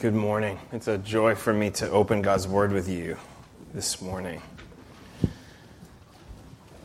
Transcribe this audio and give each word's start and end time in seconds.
Good 0.00 0.14
morning. 0.14 0.58
It's 0.72 0.88
a 0.88 0.96
joy 0.96 1.34
for 1.34 1.52
me 1.52 1.68
to 1.72 1.90
open 1.90 2.22
God's 2.22 2.48
Word 2.48 2.72
with 2.72 2.88
you 2.88 3.18
this 3.74 4.00
morning. 4.00 4.40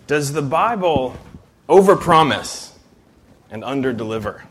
Does 0.05 0.33
the 0.33 0.41
Bible 0.41 1.15
overpromise 1.69 2.73
and 3.49 3.63
underdeliver? 3.63 4.41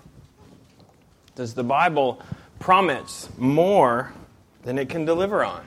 Does 1.35 1.53
the 1.53 1.63
Bible 1.63 2.23
promise 2.59 3.29
more 3.37 4.15
than 4.63 4.79
it 4.79 4.89
can 4.89 5.05
deliver 5.05 5.45
on? 5.45 5.63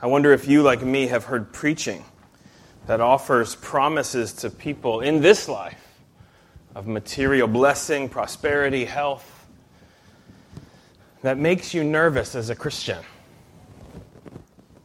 I 0.00 0.06
wonder 0.06 0.32
if 0.32 0.46
you, 0.46 0.62
like 0.62 0.80
me, 0.80 1.08
have 1.08 1.24
heard 1.24 1.52
preaching 1.52 2.04
that 2.86 3.00
offers 3.00 3.56
promises 3.56 4.32
to 4.34 4.48
people 4.48 5.00
in 5.00 5.22
this 5.22 5.48
life 5.48 5.98
of 6.76 6.86
material 6.86 7.48
blessing, 7.48 8.08
prosperity, 8.08 8.84
health 8.84 9.33
that 11.24 11.38
makes 11.38 11.72
you 11.72 11.82
nervous 11.82 12.34
as 12.34 12.50
a 12.50 12.54
Christian. 12.54 12.98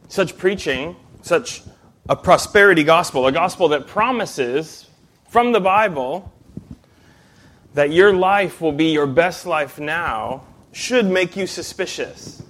Such 0.08 0.38
preaching, 0.38 0.96
such 1.20 1.62
a 2.08 2.16
prosperity 2.16 2.82
gospel, 2.82 3.26
a 3.26 3.32
gospel 3.32 3.68
that 3.68 3.86
promises 3.86 4.88
from 5.28 5.52
the 5.52 5.60
Bible 5.60 6.32
that 7.74 7.92
your 7.92 8.14
life 8.14 8.62
will 8.62 8.72
be 8.72 8.86
your 8.86 9.06
best 9.06 9.44
life 9.44 9.78
now, 9.78 10.42
should 10.72 11.04
make 11.04 11.36
you 11.36 11.46
suspicious. 11.46 12.42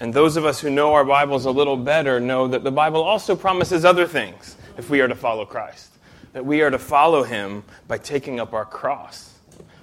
And 0.00 0.14
those 0.14 0.38
of 0.38 0.46
us 0.46 0.58
who 0.58 0.70
know 0.70 0.94
our 0.94 1.04
Bibles 1.04 1.44
a 1.44 1.50
little 1.50 1.76
better 1.76 2.18
know 2.18 2.48
that 2.48 2.64
the 2.64 2.72
Bible 2.72 3.02
also 3.02 3.36
promises 3.36 3.84
other 3.84 4.06
things 4.06 4.56
if 4.78 4.88
we 4.88 5.02
are 5.02 5.08
to 5.08 5.14
follow 5.14 5.44
Christ. 5.44 5.90
That 6.32 6.46
we 6.46 6.62
are 6.62 6.70
to 6.70 6.78
follow 6.78 7.24
Him 7.24 7.62
by 7.86 7.98
taking 7.98 8.40
up 8.40 8.54
our 8.54 8.64
cross 8.64 9.27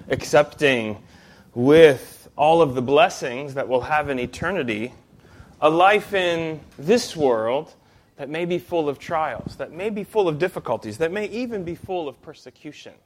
accepting 0.08 1.02
with 1.54 2.28
all 2.36 2.62
of 2.62 2.74
the 2.74 2.82
blessings 2.82 3.54
that 3.54 3.68
we'll 3.68 3.80
have 3.82 4.08
in 4.08 4.18
eternity 4.18 4.92
a 5.60 5.70
life 5.70 6.12
in 6.12 6.60
this 6.78 7.16
world 7.16 7.74
that 8.16 8.28
may 8.28 8.44
be 8.44 8.58
full 8.58 8.88
of 8.88 8.98
trials, 8.98 9.56
that 9.56 9.72
may 9.72 9.90
be 9.90 10.04
full 10.04 10.28
of 10.28 10.38
difficulties, 10.38 10.98
that 10.98 11.12
may 11.12 11.26
even 11.26 11.64
be 11.64 11.74
full 11.74 12.08
of 12.08 12.20
persecutions. 12.22 12.96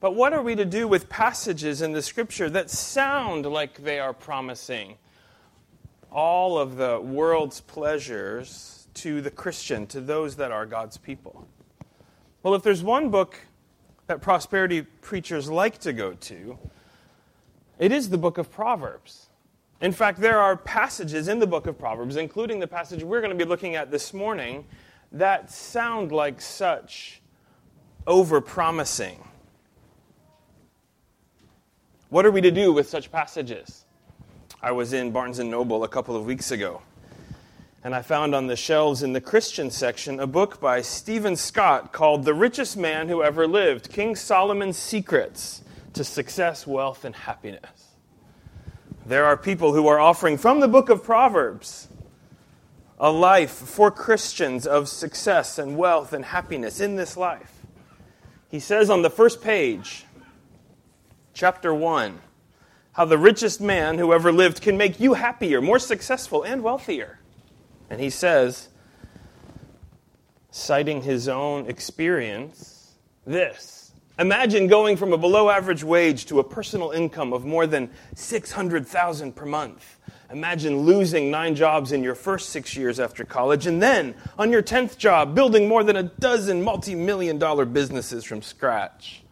But 0.00 0.14
what 0.14 0.34
are 0.34 0.42
we 0.42 0.54
to 0.54 0.66
do 0.66 0.86
with 0.86 1.08
passages 1.08 1.80
in 1.80 1.92
the 1.92 2.02
scripture 2.02 2.50
that 2.50 2.70
sound 2.70 3.46
like 3.46 3.82
they 3.82 3.98
are 3.98 4.12
promising 4.12 4.96
all 6.12 6.58
of 6.58 6.76
the 6.76 7.00
world's 7.00 7.60
pleasures 7.60 8.86
to 8.94 9.22
the 9.22 9.30
Christian, 9.30 9.86
to 9.88 10.00
those 10.00 10.36
that 10.36 10.52
are 10.52 10.66
God's 10.66 10.98
people? 10.98 11.46
Well, 12.42 12.54
if 12.54 12.62
there's 12.62 12.82
one 12.82 13.08
book 13.08 13.38
that 14.06 14.20
prosperity 14.20 14.82
preachers 14.82 15.50
like 15.50 15.78
to 15.78 15.92
go 15.92 16.12
to, 16.12 16.58
it 17.78 17.92
is 17.92 18.10
the 18.10 18.18
book 18.18 18.38
of 18.38 18.50
Proverbs. 18.50 19.28
In 19.80 19.92
fact, 19.92 20.20
there 20.20 20.38
are 20.38 20.56
passages 20.56 21.28
in 21.28 21.38
the 21.38 21.46
book 21.46 21.66
of 21.66 21.78
Proverbs, 21.78 22.16
including 22.16 22.60
the 22.60 22.66
passage 22.66 23.02
we're 23.02 23.20
going 23.20 23.36
to 23.36 23.44
be 23.44 23.48
looking 23.48 23.74
at 23.76 23.90
this 23.90 24.14
morning, 24.14 24.64
that 25.12 25.50
sound 25.50 26.12
like 26.12 26.40
such 26.40 27.20
overpromising. 28.06 29.16
What 32.08 32.24
are 32.24 32.30
we 32.30 32.40
to 32.42 32.50
do 32.50 32.72
with 32.72 32.88
such 32.88 33.10
passages? 33.10 33.84
I 34.62 34.72
was 34.72 34.92
in 34.92 35.10
Barnes 35.10 35.38
and 35.38 35.50
Noble 35.50 35.84
a 35.84 35.88
couple 35.88 36.16
of 36.16 36.24
weeks 36.24 36.50
ago 36.50 36.80
and 37.84 37.94
I 37.94 38.00
found 38.00 38.34
on 38.34 38.46
the 38.46 38.56
shelves 38.56 39.02
in 39.02 39.12
the 39.12 39.20
Christian 39.20 39.70
section 39.70 40.18
a 40.18 40.26
book 40.26 40.58
by 40.58 40.80
Steven 40.80 41.36
Scott 41.36 41.92
called 41.92 42.24
The 42.24 42.32
Richest 42.32 42.78
Man 42.78 43.08
Who 43.08 43.22
Ever 43.22 43.46
Lived 43.46 43.92
King 43.92 44.16
Solomon's 44.16 44.78
Secrets 44.78 45.62
to 45.92 46.02
Success, 46.02 46.66
Wealth, 46.66 47.04
and 47.04 47.14
Happiness. 47.14 47.90
There 49.04 49.26
are 49.26 49.36
people 49.36 49.74
who 49.74 49.86
are 49.86 50.00
offering 50.00 50.38
from 50.38 50.60
the 50.60 50.66
book 50.66 50.88
of 50.88 51.04
Proverbs 51.04 51.88
a 52.98 53.12
life 53.12 53.52
for 53.52 53.90
Christians 53.90 54.66
of 54.66 54.88
success 54.88 55.58
and 55.58 55.76
wealth 55.76 56.14
and 56.14 56.24
happiness 56.24 56.80
in 56.80 56.96
this 56.96 57.18
life. 57.18 57.52
He 58.48 58.60
says 58.60 58.88
on 58.88 59.02
the 59.02 59.10
first 59.10 59.42
page, 59.42 60.06
chapter 61.34 61.74
1, 61.74 62.18
how 62.92 63.04
the 63.04 63.18
richest 63.18 63.60
man 63.60 63.98
who 63.98 64.14
ever 64.14 64.32
lived 64.32 64.62
can 64.62 64.78
make 64.78 65.00
you 65.00 65.14
happier, 65.14 65.60
more 65.60 65.78
successful, 65.78 66.44
and 66.44 66.62
wealthier. 66.62 67.18
And 67.90 68.00
he 68.00 68.10
says, 68.10 68.68
citing 70.50 71.02
his 71.02 71.28
own 71.28 71.66
experience, 71.66 72.94
this 73.26 73.84
Imagine 74.16 74.68
going 74.68 74.96
from 74.96 75.12
a 75.12 75.18
below 75.18 75.50
average 75.50 75.82
wage 75.82 76.26
to 76.26 76.38
a 76.38 76.44
personal 76.44 76.92
income 76.92 77.32
of 77.32 77.44
more 77.44 77.66
than 77.66 77.90
600,000 78.14 79.34
per 79.34 79.44
month. 79.44 79.98
Imagine 80.30 80.78
losing 80.82 81.32
nine 81.32 81.56
jobs 81.56 81.90
in 81.90 82.04
your 82.04 82.14
first 82.14 82.50
six 82.50 82.76
years 82.76 83.00
after 83.00 83.24
college, 83.24 83.66
and 83.66 83.82
then, 83.82 84.14
on 84.38 84.52
your 84.52 84.62
10th 84.62 84.98
job, 84.98 85.34
building 85.34 85.66
more 85.66 85.82
than 85.82 85.96
a 85.96 86.04
dozen 86.04 86.62
multi 86.62 86.94
million 86.94 87.38
dollar 87.38 87.64
businesses 87.64 88.22
from 88.24 88.40
scratch, 88.40 89.24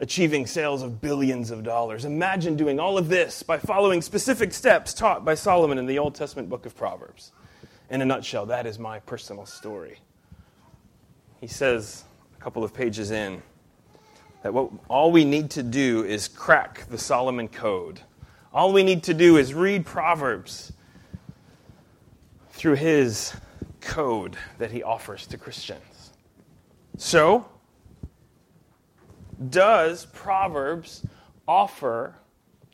achieving 0.00 0.46
sales 0.46 0.82
of 0.82 1.00
billions 1.00 1.50
of 1.50 1.62
dollars. 1.62 2.04
Imagine 2.04 2.56
doing 2.56 2.78
all 2.78 2.98
of 2.98 3.08
this 3.08 3.42
by 3.42 3.56
following 3.56 4.02
specific 4.02 4.52
steps 4.52 4.92
taught 4.92 5.24
by 5.24 5.34
Solomon 5.34 5.78
in 5.78 5.86
the 5.86 5.98
Old 5.98 6.14
Testament 6.14 6.50
book 6.50 6.66
of 6.66 6.76
Proverbs 6.76 7.32
in 7.90 8.02
a 8.02 8.04
nutshell, 8.04 8.46
that 8.46 8.66
is 8.66 8.78
my 8.78 9.00
personal 9.00 9.46
story. 9.46 9.98
He 11.40 11.46
says 11.46 12.04
a 12.36 12.42
couple 12.42 12.64
of 12.64 12.74
pages 12.74 13.10
in 13.10 13.42
that 14.42 14.52
what, 14.52 14.70
all 14.88 15.10
we 15.10 15.24
need 15.24 15.50
to 15.52 15.62
do 15.62 16.04
is 16.04 16.28
crack 16.28 16.86
the 16.88 16.98
Solomon 16.98 17.48
Code. 17.48 18.00
All 18.52 18.72
we 18.72 18.82
need 18.82 19.02
to 19.04 19.14
do 19.14 19.36
is 19.36 19.54
read 19.54 19.84
Proverbs 19.84 20.72
through 22.50 22.74
his 22.74 23.34
code 23.80 24.36
that 24.58 24.70
he 24.70 24.82
offers 24.82 25.26
to 25.28 25.38
Christians. 25.38 26.10
So, 26.96 27.48
does 29.50 30.06
Proverbs 30.06 31.06
offer 31.46 32.16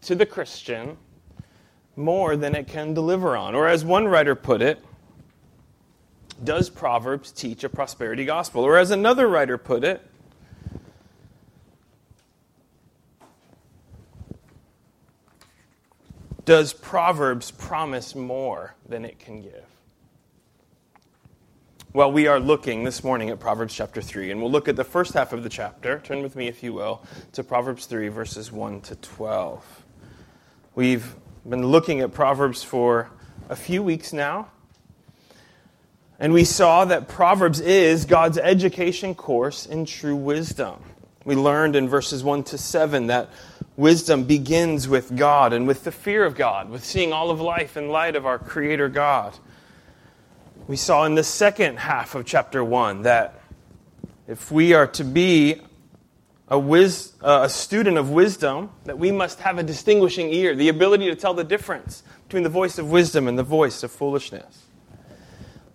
to 0.03 0.15
the 0.15 0.25
Christian 0.25 0.97
more 1.97 2.37
than 2.37 2.55
it 2.55 2.67
can 2.67 2.95
deliver 2.95 3.37
on? 3.37 3.55
Or, 3.55 3.69
as 3.69 3.85
one 3.85 4.09
writer 4.09 4.35
put 4.35 4.63
it, 4.63 4.83
does 6.45 6.71
Proverbs 6.71 7.33
teach 7.33 7.65
a 7.65 7.69
prosperity 7.69 8.25
gospel? 8.25 8.63
Or, 8.63 8.77
as 8.77 8.91
another 8.91 9.27
writer 9.27 9.59
put 9.59 9.83
it, 9.83 10.03
does 16.45 16.73
Proverbs 16.73 17.51
promise 17.51 18.15
more 18.15 18.75
than 18.87 19.05
it 19.05 19.19
can 19.19 19.43
give? 19.43 19.65
Well, 21.93 22.11
we 22.11 22.27
are 22.27 22.41
looking 22.41 22.83
this 22.83 23.05
morning 23.05 23.31
at 23.31 23.39
Proverbs 23.39 23.73
chapter 23.73 24.03
3, 24.03 24.33
and 24.33 24.41
we'll 24.41 24.51
look 24.51 24.67
at 24.67 24.75
the 24.75 24.83
first 24.83 25.15
half 25.15 25.33
of 25.33 25.45
the 25.45 25.49
chapter. 25.49 26.01
Turn 26.01 26.23
with 26.23 26.35
me, 26.35 26.49
if 26.49 26.61
you 26.61 26.73
will, 26.73 27.05
to 27.33 27.45
Proverbs 27.45 27.87
3, 27.87 28.09
verses 28.09 28.51
1 28.51 28.81
to 28.81 28.97
12. 28.97 29.85
We've 30.75 31.15
been 31.49 31.65
looking 31.65 32.01
at 32.01 32.13
Proverbs 32.13 32.65
for 32.65 33.11
a 33.49 33.55
few 33.55 33.81
weeks 33.81 34.13
now. 34.13 34.49
And 36.19 36.33
we 36.33 36.45
saw 36.45 36.85
that 36.85 37.09
Proverbs 37.09 37.61
is 37.61 38.05
God's 38.05 38.39
education 38.39 39.15
course 39.15 39.67
in 39.67 39.85
true 39.85 40.15
wisdom. 40.17 40.77
We 41.25 41.35
learned 41.35 41.75
in 41.75 41.89
verses 41.89 42.23
1 42.23 42.45
to 42.45 42.59
7 42.59 43.09
that 43.09 43.31
wisdom 43.77 44.25
begins 44.25 44.87
with 44.87 45.17
God 45.17 45.53
and 45.53 45.67
with 45.67 45.85
the 45.85 45.91
fear 45.91 46.25
of 46.25 46.37
God, 46.37 46.71
with 46.71 46.85
seeing 46.85 47.13
all 47.13 47.31
of 47.31 47.41
life 47.41 47.77
in 47.77 47.89
light 47.89 48.15
of 48.15 48.27
our 48.27 48.39
Creator 48.39 48.91
God. 48.91 49.35
We 50.69 50.77
saw 50.77 51.05
in 51.05 51.15
the 51.15 51.25
second 51.25 51.79
half 51.79 52.15
of 52.15 52.25
chapter 52.25 52.63
1 52.63 53.03
that 53.03 53.41
if 54.29 54.53
we 54.53 54.73
are 54.73 54.87
to 54.89 55.05
be 55.05 55.61
a, 56.49 56.59
wis- 56.59 57.13
uh, 57.23 57.43
a 57.45 57.49
student 57.49 57.99
of 57.99 58.11
wisdom, 58.11 58.71
that 58.85 58.99
we 58.99 59.11
must 59.11 59.41
have 59.41 59.59
a 59.59 59.63
distinguishing 59.63 60.31
ear, 60.33 60.55
the 60.55 60.69
ability 60.69 61.07
to 61.07 61.17
tell 61.17 61.35
the 61.35 61.45
difference 61.45 62.03
between 62.29 62.45
the 62.45 62.49
voice 62.49 62.79
of 62.79 62.91
wisdom 62.91 63.27
and 63.29 63.39
the 63.39 63.43
voice 63.43 63.83
of 63.83 63.91
foolishness. 63.91 64.64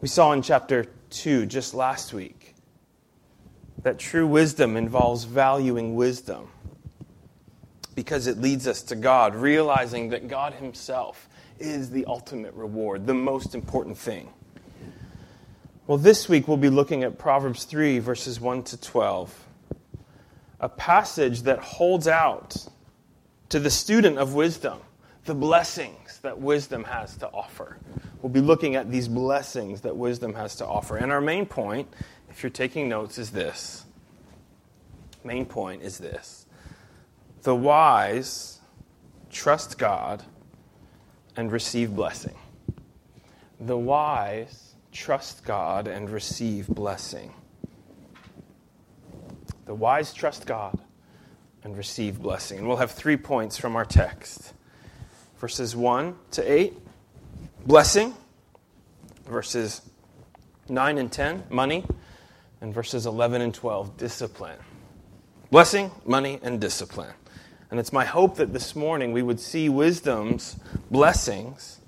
We 0.02 0.08
saw 0.08 0.32
in 0.32 0.42
chapter 0.42 0.86
2 1.10 1.46
just 1.46 1.74
last 1.74 2.14
week 2.14 2.56
that 3.84 4.00
true 4.00 4.26
wisdom 4.26 4.78
involves 4.78 5.26
valuing 5.26 5.96
wisdom 5.96 6.48
because 7.96 8.26
it 8.26 8.38
leads 8.38 8.66
us 8.66 8.82
to 8.84 8.96
God, 8.96 9.36
realizing 9.36 10.10
that 10.10 10.30
God 10.30 10.54
Himself 10.54 11.28
is 11.60 11.90
the 11.90 12.06
ultimate 12.06 12.54
reward, 12.54 13.08
the 13.08 13.14
most 13.14 13.54
important 13.54 13.98
thing. 13.98 14.30
Well, 15.86 15.98
this 15.98 16.30
week 16.30 16.48
we'll 16.48 16.56
be 16.56 16.70
looking 16.70 17.04
at 17.04 17.18
Proverbs 17.18 17.66
3, 17.66 18.00
verses 18.00 18.40
1 18.40 18.64
to 18.64 18.80
12, 18.80 19.48
a 20.62 20.70
passage 20.70 21.42
that 21.42 21.60
holds 21.60 22.08
out 22.08 22.56
to 23.50 23.60
the 23.60 23.70
student 23.70 24.18
of 24.18 24.34
wisdom 24.34 24.80
the 25.30 25.36
blessings 25.36 26.18
that 26.22 26.40
wisdom 26.40 26.84
has 26.86 27.16
to 27.16 27.28
offer. 27.28 27.78
We'll 28.24 28.32
be 28.32 28.42
looking 28.42 28.76
at 28.76 28.90
these 28.90 29.08
blessings 29.08 29.82
that 29.82 29.96
wisdom 29.96 30.34
has 30.34 30.56
to 30.56 30.66
offer. 30.66 30.98
And 30.98 31.12
our 31.12 31.22
main 31.22 31.46
point, 31.46 31.88
if 32.32 32.42
you're 32.42 32.50
taking 32.50 32.90
notes, 32.90 33.20
is 33.20 33.30
this. 33.30 33.86
Main 35.24 35.46
point 35.46 35.84
is 35.84 36.00
this 36.00 36.48
The 37.44 37.56
wise 37.56 38.60
trust 39.30 39.78
God 39.78 40.24
and 41.36 41.52
receive 41.52 41.96
blessing. 41.96 42.36
The 43.60 43.78
wise 43.78 44.74
trust 44.92 45.46
God 45.46 45.88
and 45.88 46.10
receive 46.10 46.68
blessing. 46.68 47.36
The 49.68 49.76
wise 49.76 50.12
trust 50.12 50.48
God 50.48 50.80
and 51.64 51.78
receive 51.78 52.20
blessing. 52.20 52.58
And 52.58 52.68
we'll 52.68 52.78
have 52.78 52.90
three 52.90 53.16
points 53.16 53.60
from 53.60 53.76
our 53.76 53.86
text 53.86 54.54
verses 55.40 55.74
1 55.74 56.16
to 56.32 56.52
8, 56.52 56.78
blessing, 57.66 58.14
verses 59.26 59.82
9 60.68 60.98
and 60.98 61.12
10, 61.12 61.46
money, 61.50 61.86
and 62.60 62.74
verses 62.74 63.06
11 63.06 63.42
and 63.42 63.54
12, 63.54 63.96
discipline. 63.96 64.58
Blessing, 65.50 65.92
money, 66.06 66.40
and 66.44 66.60
discipline. 66.60 67.14
And 67.72 67.80
it's 67.80 67.94
my 67.94 68.04
hope 68.04 68.36
that 68.36 68.52
this 68.52 68.76
morning 68.76 69.14
we 69.14 69.22
would 69.22 69.40
see 69.40 69.70
wisdom's 69.70 70.58
blessings 70.92 71.80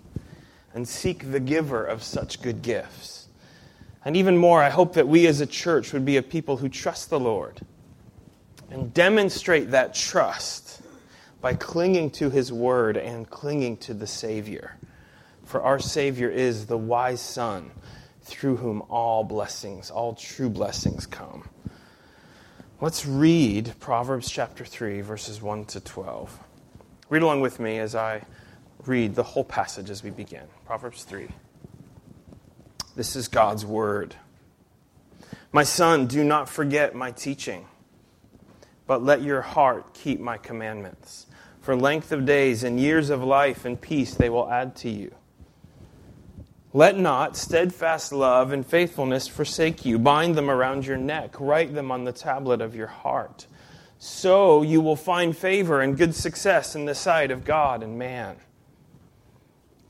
and 0.74 0.88
seek 0.88 1.31
the 1.31 1.39
giver 1.42 1.83
of 1.83 2.04
such 2.04 2.42
good 2.42 2.62
gifts. 2.62 3.27
And 4.06 4.15
even 4.15 4.38
more, 4.38 4.63
I 4.63 4.69
hope 4.69 4.94
that 4.94 5.09
we 5.09 5.27
as 5.27 5.42
a 5.42 5.45
church 5.45 5.92
would 5.92 6.06
be 6.06 6.15
a 6.15 6.24
people 6.24 6.57
who 6.57 6.69
trust 6.69 7.09
the 7.09 7.19
Lord 7.19 7.59
and 8.69 8.94
demonstrate 8.94 9.71
that 9.71 9.94
trust 9.94 10.70
by 11.42 11.56
clinging 11.56 12.12
to 12.12 12.30
his 12.30 12.54
word 12.54 12.98
and 12.98 13.30
clinging 13.30 13.78
to 13.78 13.94
the 13.94 14.08
Savior. 14.08 14.78
For 15.44 15.62
our 15.62 15.80
Savior 15.80 16.30
is 16.30 16.68
the 16.68 16.78
wise 16.78 17.20
Son 17.20 17.72
through 18.22 18.58
whom 18.58 18.84
all 18.90 19.24
blessings, 19.24 19.90
all 19.90 20.14
true 20.14 20.50
blessings 20.50 21.08
come. 21.08 21.50
Let's 22.80 23.06
read 23.06 23.74
Proverbs 23.80 24.30
chapter 24.30 24.64
3, 24.64 25.02
verses 25.02 25.42
1 25.42 25.66
to 25.66 25.80
12. 25.80 26.40
Read 27.10 27.22
along 27.22 27.42
with 27.42 27.60
me 27.60 27.80
as 27.80 27.96
I 27.96 28.24
read 28.86 29.16
the 29.16 29.24
whole 29.24 29.44
passage 29.44 29.90
as 29.90 30.04
we 30.04 30.12
begin. 30.12 30.44
Proverbs 30.66 31.04
3. 31.04 31.28
This 32.96 33.16
is 33.16 33.28
God's 33.28 33.66
word. 33.66 34.16
My 35.52 35.64
son, 35.64 36.08
do 36.08 36.24
not 36.24 36.50
forget 36.50 36.96
my 36.96 37.12
teaching, 37.12 37.66
but 38.88 39.04
let 39.04 39.22
your 39.22 39.42
heart 39.42 39.94
keep 39.94 40.20
my 40.20 40.38
commandments. 40.38 41.28
For 41.71 41.77
length 41.77 42.12
of 42.12 42.25
days 42.25 42.65
and 42.65 42.77
years 42.77 43.09
of 43.09 43.23
life 43.23 43.63
and 43.63 43.79
peace 43.79 44.13
they 44.13 44.29
will 44.29 44.51
add 44.51 44.75
to 44.75 44.89
you. 44.89 45.15
Let 46.73 47.00
not 47.00 47.38
steadfast 47.38 48.12
love 48.12 48.51
and 48.51 48.65
faithfulness 48.65 49.29
forsake 49.29 49.85
you. 49.85 49.97
Bind 49.97 50.35
them 50.35 50.51
around 50.51 50.85
your 50.85 50.97
neck, 50.97 51.39
write 51.39 51.73
them 51.73 51.89
on 51.89 52.03
the 52.03 52.12
tablet 52.12 52.59
of 52.59 52.75
your 52.75 52.88
heart. 52.88 53.47
So 54.00 54.63
you 54.63 54.81
will 54.81 54.97
find 54.97 55.35
favor 55.35 55.79
and 55.79 55.97
good 55.97 56.13
success 56.13 56.75
in 56.75 56.83
the 56.83 56.94
sight 56.94 57.31
of 57.31 57.45
God 57.45 57.83
and 57.83 57.97
man. 57.97 58.35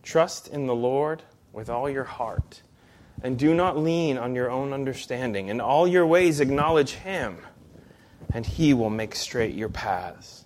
Trust 0.04 0.50
in 0.50 0.68
the 0.68 0.76
Lord 0.76 1.24
with 1.52 1.68
all 1.68 1.90
your 1.90 2.04
heart, 2.04 2.62
and 3.24 3.40
do 3.40 3.56
not 3.56 3.76
lean 3.76 4.20
on 4.20 4.36
your 4.36 4.52
own 4.52 4.72
understanding. 4.72 5.48
In 5.48 5.60
all 5.60 5.88
your 5.88 6.06
ways 6.06 6.42
acknowledge 6.42 6.92
Him, 6.92 7.40
and 8.32 8.46
He 8.46 8.72
will 8.76 8.92
make 8.92 9.16
straight 9.16 9.56
your 9.56 9.70
paths. 9.70 10.41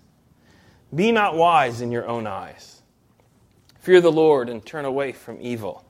Be 0.94 1.12
not 1.12 1.36
wise 1.36 1.82
in 1.82 1.92
your 1.92 2.08
own 2.08 2.28
eyes. 2.28 2.82
Fear 3.80 4.02
the 4.02 4.12
Lord 4.12 4.50
and 4.50 4.66
turn 4.66 4.86
away 4.86 5.12
from 5.12 5.38
evil. 5.42 5.86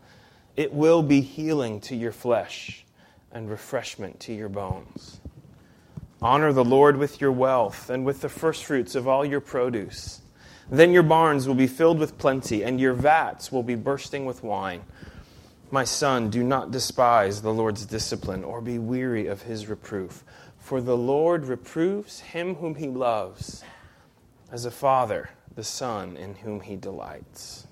It 0.56 0.74
will 0.74 1.04
be 1.04 1.22
healing 1.22 1.82
to 1.82 1.96
your 1.96 2.12
flesh 2.12 2.86
and 3.32 3.50
refreshment 3.50 4.20
to 4.22 4.34
your 4.34 4.50
bones. 4.50 5.20
Honor 6.22 6.54
the 6.54 6.64
Lord 6.64 6.98
with 6.98 7.20
your 7.20 7.32
wealth 7.32 7.90
and 7.90 8.06
with 8.06 8.22
the 8.22 8.30
firstfruits 8.30 8.96
of 8.96 9.08
all 9.08 9.26
your 9.26 9.42
produce. 9.42 10.22
Then 10.70 10.92
your 10.92 11.04
barns 11.04 11.48
will 11.48 11.56
be 11.56 11.68
filled 11.68 12.00
with 12.00 12.18
plenty, 12.18 12.64
and 12.64 12.80
your 12.80 12.94
vats 12.94 13.52
will 13.52 13.62
be 13.62 13.76
bursting 13.76 14.26
with 14.26 14.44
wine. 14.44 14.82
My 15.70 15.84
son, 15.84 16.30
do 16.30 16.44
not 16.44 16.72
despise 16.72 17.42
the 17.42 17.54
Lord's 17.54 17.86
discipline 17.86 18.44
or 18.44 18.62
be 18.62 18.80
weary 18.80 19.28
of 19.28 19.44
his 19.44 19.68
reproof. 19.68 20.24
For 20.58 20.82
the 20.82 20.98
Lord 20.98 21.46
reproves 21.46 22.22
him 22.22 22.56
whom 22.56 22.76
he 22.76 22.88
loves, 22.88 23.64
as 24.56 24.64
a 24.64 24.72
father 24.72 25.30
the 25.58 25.64
son 25.66 26.16
in 26.16 26.34
whom 26.36 26.62
he 26.62 26.78
delights. 26.78 27.68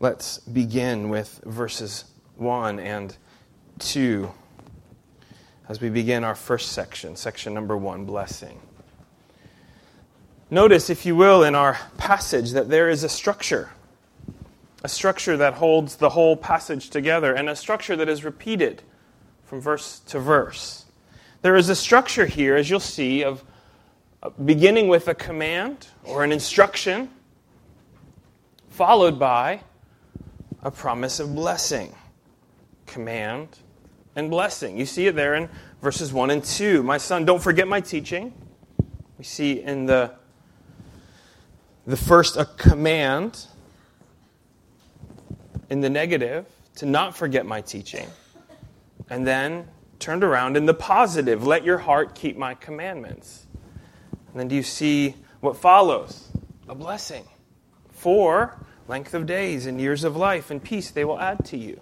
Let's 0.00 0.38
begin 0.38 1.10
with 1.10 1.38
verses 1.44 2.06
1 2.36 2.80
and 2.80 3.14
2 3.78 4.30
as 5.68 5.82
we 5.82 5.90
begin 5.90 6.24
our 6.24 6.34
first 6.34 6.72
section, 6.72 7.14
section 7.14 7.52
number 7.52 7.76
1, 7.76 8.06
blessing. 8.06 8.58
Notice, 10.50 10.88
if 10.88 11.04
you 11.04 11.14
will, 11.14 11.44
in 11.44 11.54
our 11.54 11.78
passage 11.98 12.52
that 12.52 12.70
there 12.70 12.88
is 12.88 13.04
a 13.04 13.08
structure, 13.10 13.68
a 14.82 14.88
structure 14.88 15.36
that 15.36 15.52
holds 15.52 15.96
the 15.96 16.08
whole 16.08 16.38
passage 16.38 16.88
together, 16.88 17.34
and 17.34 17.50
a 17.50 17.56
structure 17.56 17.96
that 17.96 18.08
is 18.08 18.24
repeated 18.24 18.82
from 19.44 19.60
verse 19.60 19.98
to 20.06 20.18
verse. 20.18 20.81
There 21.42 21.56
is 21.56 21.68
a 21.68 21.74
structure 21.74 22.24
here, 22.24 22.54
as 22.54 22.70
you'll 22.70 22.78
see, 22.78 23.24
of 23.24 23.42
beginning 24.44 24.86
with 24.86 25.08
a 25.08 25.14
command 25.14 25.88
or 26.04 26.22
an 26.22 26.30
instruction, 26.30 27.10
followed 28.70 29.18
by 29.18 29.60
a 30.62 30.70
promise 30.70 31.18
of 31.18 31.34
blessing. 31.34 31.94
Command 32.86 33.58
and 34.14 34.30
blessing. 34.30 34.78
You 34.78 34.86
see 34.86 35.08
it 35.08 35.16
there 35.16 35.34
in 35.34 35.48
verses 35.80 36.12
1 36.12 36.30
and 36.30 36.44
2. 36.44 36.84
My 36.84 36.96
son, 36.98 37.24
don't 37.24 37.42
forget 37.42 37.66
my 37.66 37.80
teaching. 37.80 38.32
We 39.18 39.24
see 39.24 39.62
in 39.62 39.86
the, 39.86 40.12
the 41.88 41.96
first 41.96 42.36
a 42.36 42.44
command 42.44 43.46
in 45.70 45.80
the 45.80 45.90
negative 45.90 46.46
to 46.76 46.86
not 46.86 47.16
forget 47.16 47.46
my 47.46 47.60
teaching. 47.60 48.06
And 49.10 49.26
then 49.26 49.66
turned 50.02 50.24
around 50.24 50.56
in 50.56 50.66
the 50.66 50.74
positive 50.74 51.46
let 51.46 51.64
your 51.64 51.78
heart 51.78 52.14
keep 52.14 52.36
my 52.36 52.54
commandments. 52.54 53.46
And 54.30 54.40
then 54.40 54.48
do 54.48 54.54
you 54.54 54.62
see 54.62 55.14
what 55.40 55.56
follows? 55.56 56.28
A 56.68 56.74
blessing. 56.74 57.24
For 57.90 58.58
length 58.88 59.14
of 59.14 59.26
days 59.26 59.66
and 59.66 59.80
years 59.80 60.04
of 60.04 60.16
life 60.16 60.50
and 60.50 60.62
peace 60.62 60.90
they 60.90 61.04
will 61.04 61.20
add 61.20 61.44
to 61.46 61.56
you. 61.56 61.80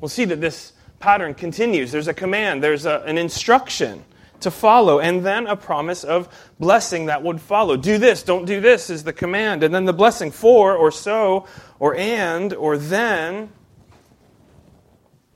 We'll 0.00 0.08
see 0.08 0.24
that 0.26 0.40
this 0.40 0.72
pattern 0.98 1.34
continues. 1.34 1.92
There's 1.92 2.08
a 2.08 2.14
command, 2.14 2.62
there's 2.62 2.84
a, 2.84 3.00
an 3.06 3.16
instruction 3.16 4.04
to 4.40 4.50
follow, 4.50 4.98
and 4.98 5.24
then 5.24 5.46
a 5.46 5.54
promise 5.54 6.02
of 6.02 6.28
blessing 6.58 7.06
that 7.06 7.22
would 7.22 7.40
follow. 7.40 7.76
Do 7.76 7.98
this, 7.98 8.24
don't 8.24 8.44
do 8.44 8.60
this 8.60 8.90
is 8.90 9.04
the 9.04 9.12
command, 9.12 9.62
and 9.62 9.72
then 9.72 9.84
the 9.84 9.92
blessing 9.92 10.32
for 10.32 10.74
or 10.74 10.90
so 10.90 11.46
or 11.78 11.94
and 11.94 12.52
or 12.52 12.76
then 12.76 13.52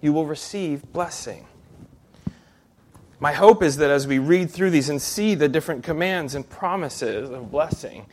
you 0.01 0.13
will 0.13 0.27
receive 0.27 0.83
blessing. 0.93 1.47
My 3.19 3.33
hope 3.33 3.63
is 3.63 3.79
that 3.79 3.91
as 3.91 4.07
we 4.07 4.19
read 4.19 4.51
through 4.51 4.71
these 4.71 4.89
and 4.91 5.01
see 5.01 5.35
the 5.35 5.49
different 5.49 5.83
commands 5.83 6.35
and 6.35 6.49
promises 6.49 7.31
of 7.31 7.51
blessing, 7.51 8.07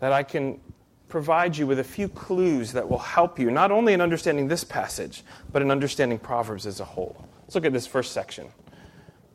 that 0.00 0.12
I 0.12 0.22
can 0.22 0.60
provide 1.08 1.56
you 1.56 1.66
with 1.66 1.78
a 1.78 1.84
few 1.84 2.08
clues 2.08 2.72
that 2.72 2.88
will 2.88 2.98
help 2.98 3.38
you, 3.38 3.50
not 3.50 3.70
only 3.70 3.92
in 3.92 4.00
understanding 4.00 4.48
this 4.48 4.64
passage, 4.64 5.22
but 5.50 5.62
in 5.62 5.70
understanding 5.70 6.18
Proverbs 6.18 6.66
as 6.66 6.80
a 6.80 6.84
whole. 6.84 7.26
Let's 7.42 7.54
look 7.54 7.64
at 7.64 7.72
this 7.72 7.86
first 7.86 8.12
section, 8.12 8.48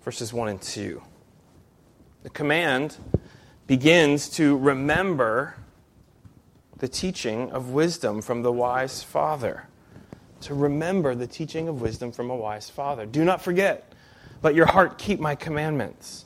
verses 0.03 0.33
1 0.33 0.49
and 0.49 0.61
2. 0.61 1.01
The 2.23 2.29
command 2.29 2.97
begins 3.67 4.29
to 4.29 4.57
remember 4.57 5.55
the 6.77 6.87
teaching 6.87 7.51
of 7.51 7.71
wisdom 7.71 8.21
from 8.21 8.43
the 8.43 8.51
wise 8.51 9.01
father. 9.01 9.67
To 10.41 10.53
remember 10.53 11.15
the 11.15 11.27
teaching 11.27 11.67
of 11.67 11.81
wisdom 11.81 12.11
from 12.11 12.29
a 12.29 12.35
wise 12.35 12.69
father. 12.69 13.05
Do 13.05 13.25
not 13.25 13.41
forget, 13.41 13.93
let 14.43 14.55
your 14.55 14.65
heart 14.65 14.97
keep 14.97 15.19
my 15.19 15.35
commandments. 15.35 16.25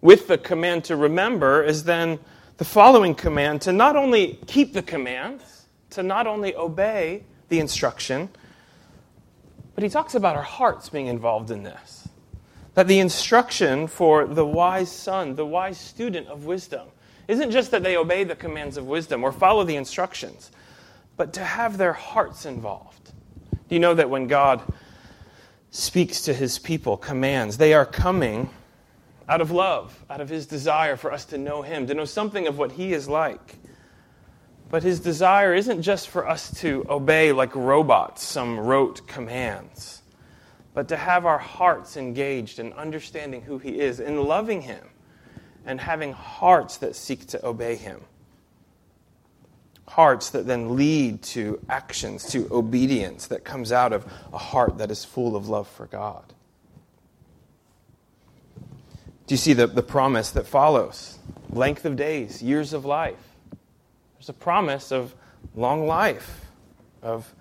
With 0.00 0.28
the 0.28 0.38
command 0.38 0.84
to 0.84 0.96
remember 0.96 1.62
is 1.62 1.84
then 1.84 2.18
the 2.58 2.64
following 2.64 3.14
command 3.14 3.62
to 3.62 3.72
not 3.72 3.96
only 3.96 4.38
keep 4.46 4.72
the 4.72 4.82
commands, 4.82 5.66
to 5.90 6.02
not 6.02 6.26
only 6.26 6.54
obey 6.54 7.24
the 7.48 7.58
instruction, 7.58 8.28
but 9.74 9.82
he 9.82 9.90
talks 9.90 10.14
about 10.14 10.36
our 10.36 10.42
hearts 10.42 10.88
being 10.88 11.06
involved 11.06 11.50
in 11.50 11.62
this. 11.62 12.08
That 12.74 12.88
the 12.88 12.98
instruction 12.98 13.86
for 13.86 14.26
the 14.26 14.46
wise 14.46 14.90
son, 14.90 15.36
the 15.36 15.46
wise 15.46 15.78
student 15.78 16.28
of 16.28 16.44
wisdom, 16.44 16.88
isn't 17.28 17.50
just 17.50 17.70
that 17.70 17.82
they 17.82 17.96
obey 17.96 18.24
the 18.24 18.36
commands 18.36 18.76
of 18.76 18.86
wisdom 18.86 19.24
or 19.24 19.32
follow 19.32 19.64
the 19.64 19.76
instructions, 19.76 20.50
but 21.16 21.32
to 21.34 21.44
have 21.44 21.78
their 21.78 21.92
hearts 21.92 22.44
involved. 22.44 23.12
Do 23.68 23.74
you 23.74 23.78
know 23.80 23.94
that 23.94 24.10
when 24.10 24.26
God 24.26 24.60
speaks 25.74 26.20
to 26.22 26.32
his 26.32 26.60
people, 26.60 26.96
commands, 26.96 27.56
they 27.56 27.74
are 27.74 27.84
coming 27.84 28.48
out 29.28 29.40
of 29.40 29.50
love, 29.50 30.04
out 30.08 30.20
of 30.20 30.28
his 30.28 30.46
desire 30.46 30.96
for 30.96 31.12
us 31.12 31.24
to 31.24 31.36
know 31.36 31.62
him, 31.62 31.88
to 31.88 31.94
know 31.94 32.04
something 32.04 32.46
of 32.46 32.56
what 32.56 32.70
he 32.72 32.92
is 32.92 33.08
like. 33.08 33.56
But 34.70 34.84
his 34.84 35.00
desire 35.00 35.52
isn't 35.52 35.82
just 35.82 36.08
for 36.08 36.28
us 36.28 36.60
to 36.60 36.86
obey 36.88 37.32
like 37.32 37.56
robots 37.56 38.22
some 38.22 38.60
rote 38.60 39.04
commands, 39.08 40.02
but 40.74 40.86
to 40.88 40.96
have 40.96 41.26
our 41.26 41.38
hearts 41.38 41.96
engaged 41.96 42.60
in 42.60 42.72
understanding 42.74 43.42
who 43.42 43.58
He 43.58 43.80
is, 43.80 43.98
in 43.98 44.22
loving 44.22 44.62
Him, 44.62 44.84
and 45.66 45.80
having 45.80 46.12
hearts 46.12 46.76
that 46.78 46.94
seek 46.94 47.26
to 47.28 47.44
obey 47.44 47.74
Him. 47.74 48.00
Hearts 49.86 50.30
that 50.30 50.46
then 50.46 50.76
lead 50.76 51.22
to 51.22 51.60
actions, 51.68 52.24
to 52.30 52.48
obedience 52.50 53.26
that 53.26 53.44
comes 53.44 53.70
out 53.70 53.92
of 53.92 54.10
a 54.32 54.38
heart 54.38 54.78
that 54.78 54.90
is 54.90 55.04
full 55.04 55.36
of 55.36 55.48
love 55.48 55.68
for 55.68 55.86
God. 55.86 56.32
Do 59.26 59.34
you 59.34 59.38
see 59.38 59.52
the, 59.52 59.66
the 59.66 59.82
promise 59.82 60.30
that 60.32 60.46
follows? 60.46 61.18
Length 61.50 61.84
of 61.84 61.96
days, 61.96 62.42
years 62.42 62.72
of 62.72 62.84
life. 62.84 63.16
There's 64.16 64.28
a 64.28 64.34
promise 64.34 64.92
of 64.92 65.14
long 65.54 65.86
life, 65.86 66.46
of 67.02 67.32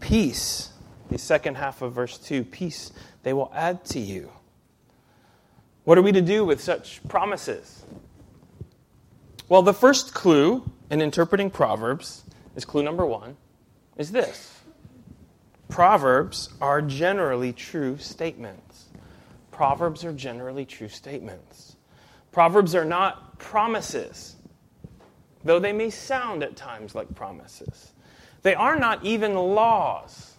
peace. 0.00 0.70
The 1.10 1.18
second 1.18 1.56
half 1.56 1.82
of 1.82 1.92
verse 1.92 2.18
2 2.18 2.44
peace 2.44 2.92
they 3.22 3.32
will 3.32 3.50
add 3.54 3.84
to 3.86 4.00
you. 4.00 4.30
What 5.84 5.98
are 5.98 6.02
we 6.02 6.12
to 6.12 6.20
do 6.20 6.44
with 6.44 6.60
such 6.60 7.06
promises? 7.08 7.84
Well, 9.48 9.62
the 9.62 9.74
first 9.74 10.14
clue 10.14 10.70
in 10.90 11.00
interpreting 11.00 11.50
Proverbs 11.50 12.24
is 12.56 12.64
clue 12.64 12.82
number 12.82 13.06
one 13.06 13.36
is 13.96 14.12
this 14.12 14.60
Proverbs 15.68 16.48
are 16.60 16.82
generally 16.82 17.52
true 17.52 17.96
statements. 17.96 18.86
Proverbs 19.52 20.04
are 20.04 20.12
generally 20.12 20.64
true 20.64 20.88
statements. 20.88 21.76
Proverbs 22.32 22.74
are 22.74 22.84
not 22.84 23.38
promises, 23.38 24.36
though 25.44 25.60
they 25.60 25.72
may 25.72 25.90
sound 25.90 26.42
at 26.42 26.56
times 26.56 26.94
like 26.94 27.14
promises. 27.14 27.92
They 28.42 28.54
are 28.54 28.76
not 28.76 29.04
even 29.04 29.34
laws, 29.34 30.34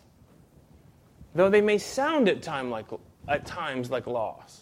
though 1.34 1.50
they 1.50 1.62
may 1.62 1.78
sound 1.78 2.28
at, 2.28 2.42
time 2.42 2.70
like, 2.70 2.88
at 3.28 3.46
times 3.46 3.90
like 3.90 4.08
laws. 4.08 4.62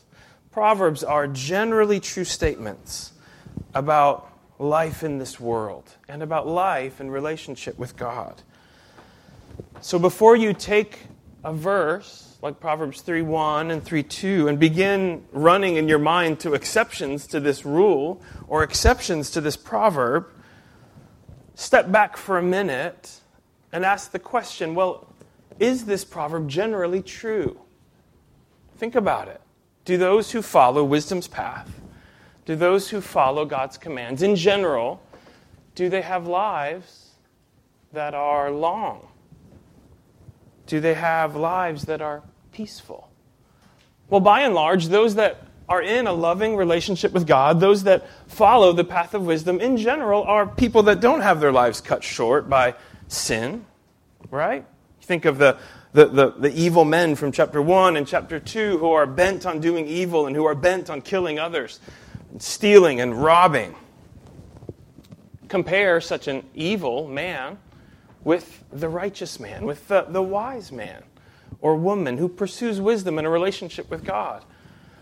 Proverbs 0.52 1.04
are 1.04 1.28
generally 1.28 2.00
true 2.00 2.26
statements 2.26 3.14
about 3.74 4.29
life 4.60 5.04
in 5.04 5.18
this 5.18 5.40
world 5.40 5.96
and 6.08 6.22
about 6.22 6.46
life 6.46 7.00
in 7.02 7.10
relationship 7.10 7.80
with 7.80 7.96
God. 7.96 8.44
So 9.82 9.98
before 9.98 10.36
you 10.36 10.54
take 10.54 11.00
a 11.44 11.54
verse 11.54 12.38
like 12.42 12.60
Proverbs 12.60 13.02
3:1 13.02 13.72
and 13.72 13.84
3:2 13.84 14.48
and 14.48 14.60
begin 14.60 15.26
running 15.32 15.76
in 15.76 15.88
your 15.88 16.00
mind 16.00 16.40
to 16.42 16.54
exceptions 16.54 17.28
to 17.28 17.40
this 17.40 17.66
rule 17.66 18.22
or 18.48 18.64
exceptions 18.64 19.30
to 19.32 19.42
this 19.42 19.58
proverb, 19.58 20.28
step 21.56 21.92
back 21.92 22.16
for 22.16 22.38
a 22.38 22.42
minute 22.42 23.22
and 23.72 23.86
ask 23.86 24.12
the 24.12 24.20
question, 24.20 24.76
well, 24.76 25.08
is 25.60 25.86
this 25.86 26.06
proverb 26.06 26.48
generally 26.48 27.02
true? 27.02 27.60
Think 28.78 28.96
about 28.96 29.28
it. 29.28 29.42
Do 29.84 29.98
those 29.98 30.32
who 30.32 30.42
follow 30.42 30.84
wisdom's 30.84 31.28
path, 31.28 31.70
do 32.50 32.56
those 32.56 32.90
who 32.90 33.00
follow 33.00 33.46
God's 33.46 33.78
commands 33.78 34.24
in 34.24 34.36
general, 34.36 35.00
do 35.76 35.88
they 35.88 36.02
have 36.02 36.26
lives 36.26 37.12
that 37.94 38.16
are 38.16 38.50
long? 38.50 39.08
Do 40.66 40.80
they 40.80 40.96
have 40.96 41.36
lives 41.36 41.84
that 41.84 42.02
are 42.02 42.24
peaceful? 42.52 43.12
Well, 44.10 44.22
by 44.22 44.42
and 44.42 44.56
large, 44.56 44.88
those 44.88 45.14
that 45.14 45.44
are 45.68 45.84
in 45.84 46.08
a 46.08 46.12
loving 46.12 46.56
relationship 46.56 47.12
with 47.12 47.28
God, 47.28 47.60
those 47.60 47.84
that 47.84 48.08
follow 48.26 48.74
the 48.74 48.84
path 48.84 49.14
of 49.14 49.28
wisdom 49.28 49.62
in 49.62 49.78
general, 49.78 50.24
are 50.24 50.48
people 50.48 50.82
that 50.84 51.02
don't 51.02 51.22
have 51.22 51.40
their 51.42 51.52
lives 51.52 51.82
cut 51.82 52.04
short 52.04 52.50
by 52.50 52.74
sin, 53.08 53.64
right? 54.32 54.66
Think 55.04 55.26
of 55.26 55.38
the 55.38 55.60
the, 55.92 56.06
the, 56.06 56.30
the 56.32 56.54
evil 56.54 56.86
men 56.86 57.16
from 57.16 57.32
chapter 57.32 57.62
1 57.62 57.98
and 57.98 58.08
chapter 58.08 58.40
2 58.40 58.78
who 58.78 58.92
are 58.92 59.08
bent 59.08 59.48
on 59.48 59.60
doing 59.60 59.88
evil 59.88 60.28
and 60.28 60.36
who 60.36 60.46
are 60.46 60.54
bent 60.54 60.88
on 60.88 61.02
killing 61.02 61.40
others, 61.40 61.80
and 62.32 62.42
stealing 62.42 63.02
and 63.02 63.22
robbing. 63.22 63.76
Compare 65.48 66.02
such 66.02 66.28
an 66.28 66.44
evil 66.54 67.08
man 67.08 67.58
with 68.24 68.64
the 68.72 68.90
righteous 68.90 69.40
man, 69.40 69.66
with 69.66 69.88
the, 69.88 70.06
the 70.10 70.22
wise 70.22 70.72
man 70.72 71.04
or 71.62 71.76
woman 71.76 72.18
who 72.18 72.30
pursues 72.30 72.80
wisdom 72.80 73.20
in 73.20 73.26
a 73.26 73.30
relationship 73.30 73.90
with 73.90 74.04
God. 74.04 74.44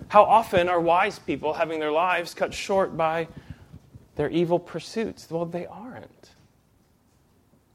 How 0.09 0.23
often 0.23 0.69
are 0.69 0.79
wise 0.79 1.19
people 1.19 1.53
having 1.53 1.79
their 1.79 1.91
lives 1.91 2.33
cut 2.33 2.53
short 2.53 2.95
by 2.95 3.27
their 4.15 4.29
evil 4.29 4.59
pursuits? 4.59 5.29
Well, 5.29 5.45
they 5.45 5.65
aren't. 5.65 6.31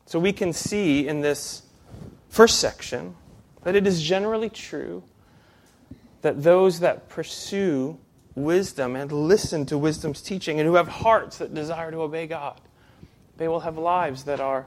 So 0.06 0.18
we 0.18 0.32
can 0.32 0.52
see 0.52 1.06
in 1.06 1.20
this 1.20 1.62
first 2.28 2.58
section 2.58 3.14
that 3.64 3.76
it 3.76 3.86
is 3.86 4.02
generally 4.02 4.50
true 4.50 5.02
that 6.22 6.42
those 6.42 6.80
that 6.80 7.08
pursue 7.08 7.98
wisdom 8.34 8.96
and 8.96 9.12
listen 9.12 9.66
to 9.66 9.76
wisdom's 9.78 10.22
teaching 10.22 10.58
and 10.58 10.66
who 10.66 10.74
have 10.74 10.88
hearts 10.88 11.38
that 11.38 11.54
desire 11.54 11.90
to 11.90 11.98
obey 11.98 12.26
God, 12.26 12.60
they 13.36 13.48
will 13.48 13.60
have 13.60 13.78
lives 13.78 14.24
that 14.24 14.40
are 14.40 14.66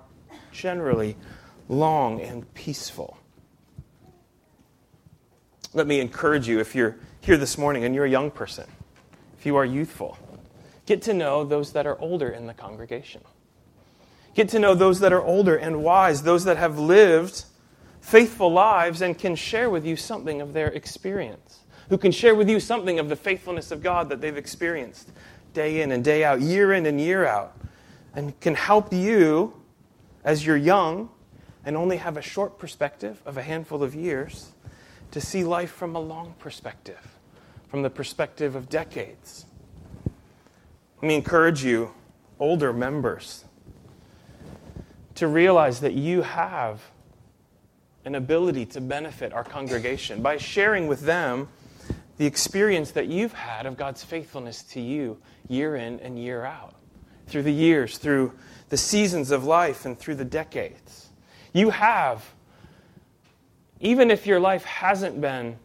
generally 0.51 1.15
long 1.67 2.21
and 2.21 2.51
peaceful. 2.53 3.17
Let 5.73 5.87
me 5.87 5.99
encourage 5.99 6.47
you 6.47 6.59
if 6.59 6.75
you're 6.75 6.95
here 7.21 7.37
this 7.37 7.57
morning 7.57 7.83
and 7.83 7.93
you're 7.93 8.05
a 8.05 8.09
young 8.09 8.31
person, 8.31 8.65
if 9.37 9.45
you 9.45 9.55
are 9.55 9.65
youthful, 9.65 10.17
get 10.85 11.01
to 11.03 11.13
know 11.13 11.43
those 11.43 11.73
that 11.73 11.85
are 11.85 11.99
older 11.99 12.29
in 12.29 12.47
the 12.47 12.53
congregation. 12.53 13.21
Get 14.35 14.49
to 14.49 14.59
know 14.59 14.75
those 14.75 14.99
that 14.99 15.13
are 15.13 15.21
older 15.21 15.55
and 15.55 15.83
wise, 15.83 16.23
those 16.23 16.43
that 16.43 16.57
have 16.57 16.77
lived 16.77 17.45
faithful 18.01 18.51
lives 18.51 19.01
and 19.01 19.17
can 19.17 19.35
share 19.35 19.69
with 19.69 19.85
you 19.85 19.95
something 19.95 20.39
of 20.39 20.53
their 20.53 20.67
experience, 20.67 21.61
who 21.89 21.97
can 21.97 22.11
share 22.11 22.35
with 22.35 22.49
you 22.49 22.59
something 22.59 22.99
of 22.99 23.09
the 23.09 23.15
faithfulness 23.15 23.71
of 23.71 23.81
God 23.83 24.09
that 24.09 24.21
they've 24.21 24.37
experienced 24.37 25.11
day 25.53 25.81
in 25.81 25.91
and 25.91 26.03
day 26.03 26.23
out, 26.23 26.41
year 26.41 26.73
in 26.73 26.85
and 26.85 26.99
year 26.99 27.25
out, 27.25 27.57
and 28.15 28.39
can 28.39 28.55
help 28.55 28.93
you 28.93 29.53
as 30.23 30.45
you're 30.45 30.57
young 30.57 31.09
and 31.65 31.75
only 31.75 31.97
have 31.97 32.17
a 32.17 32.21
short 32.21 32.57
perspective 32.59 33.21
of 33.25 33.37
a 33.37 33.41
handful 33.41 33.83
of 33.83 33.95
years 33.95 34.51
to 35.11 35.21
see 35.21 35.43
life 35.43 35.71
from 35.71 35.95
a 35.95 35.99
long 35.99 36.35
perspective, 36.39 37.17
from 37.67 37.81
the 37.81 37.89
perspective 37.89 38.55
of 38.55 38.69
decades. 38.69 39.45
Let 41.01 41.07
me 41.07 41.15
encourage 41.15 41.63
you, 41.63 41.91
older 42.39 42.73
members, 42.73 43.45
to 45.15 45.27
realize 45.27 45.79
that 45.81 45.93
you 45.93 46.21
have 46.21 46.81
an 48.03 48.15
ability 48.15 48.65
to 48.67 48.81
benefit 48.81 49.33
our 49.33 49.43
congregation 49.43 50.21
by 50.21 50.37
sharing 50.37 50.87
with 50.87 51.01
them 51.01 51.47
the 52.17 52.25
experience 52.25 52.91
that 52.91 53.07
you've 53.07 53.33
had 53.33 53.65
of 53.65 53.77
God's 53.77 54.03
faithfulness 54.03 54.63
to 54.63 54.81
you 54.81 55.17
year 55.47 55.75
in 55.75 55.99
and 55.99 56.17
year 56.17 56.45
out, 56.45 56.75
through 57.27 57.43
the 57.43 57.51
years, 57.51 57.97
through 57.97 58.33
the 58.69 58.77
seasons 58.77 59.31
of 59.31 59.43
life, 59.43 59.85
and 59.85 59.97
through 59.97 60.15
the 60.15 60.25
decades. 60.25 61.09
You 61.53 61.69
have, 61.69 62.25
even 63.79 64.11
if 64.11 64.25
your 64.25 64.39
life 64.39 64.63
hasn't 64.63 65.19
been 65.21 65.57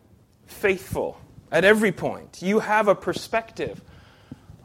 faithful 0.47 1.19
at 1.50 1.64
every 1.64 1.92
point, 1.92 2.42
you 2.42 2.61
have 2.61 2.88
a 2.88 2.95
perspective 2.95 3.80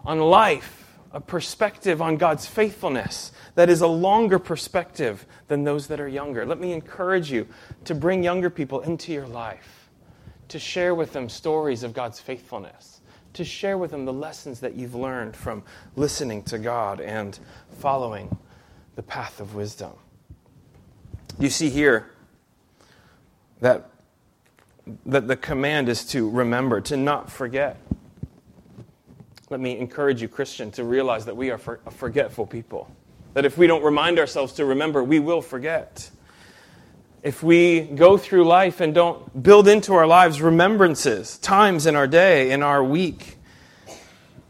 on 0.06 0.20
life 0.20 0.86
a 1.16 1.22
perspective 1.22 2.02
on 2.02 2.18
God's 2.18 2.46
faithfulness 2.46 3.32
that 3.56 3.70
is 3.70 3.80
a 3.80 3.88
longer 3.88 4.38
perspective 4.38 5.26
than 5.48 5.64
those 5.64 5.88
that 5.88 6.02
are 6.02 6.10
younger. 6.10 6.46
Let 6.46 6.60
me 6.60 6.74
encourage 6.74 7.32
you 7.32 7.48
to 7.86 7.96
bring 7.96 8.22
younger 8.22 8.50
people 8.50 8.82
into 8.82 9.14
your 9.14 9.26
life, 9.26 9.75
to 10.50 10.60
share 10.60 10.96
with 10.96 11.14
them 11.14 11.30
stories 11.30 11.84
of 11.84 11.94
God's 11.94 12.20
faithfulness, 12.20 13.02
to 13.34 13.44
share 13.44 13.78
with 13.78 13.92
them 13.92 14.06
the 14.06 14.14
lessons 14.14 14.60
that 14.60 14.76
you've 14.76 14.96
learned 14.96 15.36
from 15.36 15.64
listening 15.96 16.44
to 16.44 16.58
God 16.58 17.02
and 17.02 17.38
following 17.80 18.38
the 18.96 19.04
path 19.04 19.40
of 19.40 19.56
wisdom. 19.56 19.92
You 21.40 21.50
see 21.50 21.70
here 21.70 22.12
that, 23.62 23.90
that 25.06 25.28
the 25.28 25.36
command 25.36 25.90
is 25.90 26.06
to 26.08 26.30
remember, 26.30 26.80
to 26.82 26.96
not 26.96 27.30
forget. 27.30 27.78
Let 29.50 29.60
me 29.60 29.78
encourage 29.78 30.22
you, 30.22 30.28
Christian, 30.28 30.72
to 30.72 30.84
realize 30.84 31.26
that 31.26 31.36
we 31.36 31.52
are 31.52 31.58
for, 31.58 31.80
a 31.86 31.92
forgetful 31.92 32.48
people. 32.48 32.90
That 33.34 33.46
if 33.46 33.58
we 33.58 33.68
don't 33.68 33.84
remind 33.84 34.18
ourselves 34.18 34.54
to 34.54 34.66
remember, 34.66 35.04
we 35.04 35.20
will 35.20 35.42
forget. 35.42 36.10
If 37.26 37.42
we 37.42 37.82
go 37.82 38.18
through 38.20 38.46
life 38.46 38.82
and 38.82 38.94
don't 38.94 39.42
build 39.42 39.68
into 39.68 39.96
our 39.96 40.06
lives 40.06 40.44
remembrances, 40.44 41.40
times 41.40 41.88
in 41.88 41.96
our 41.96 42.06
day, 42.06 42.52
in 42.52 42.62
our 42.62 42.84
week, 42.84 43.38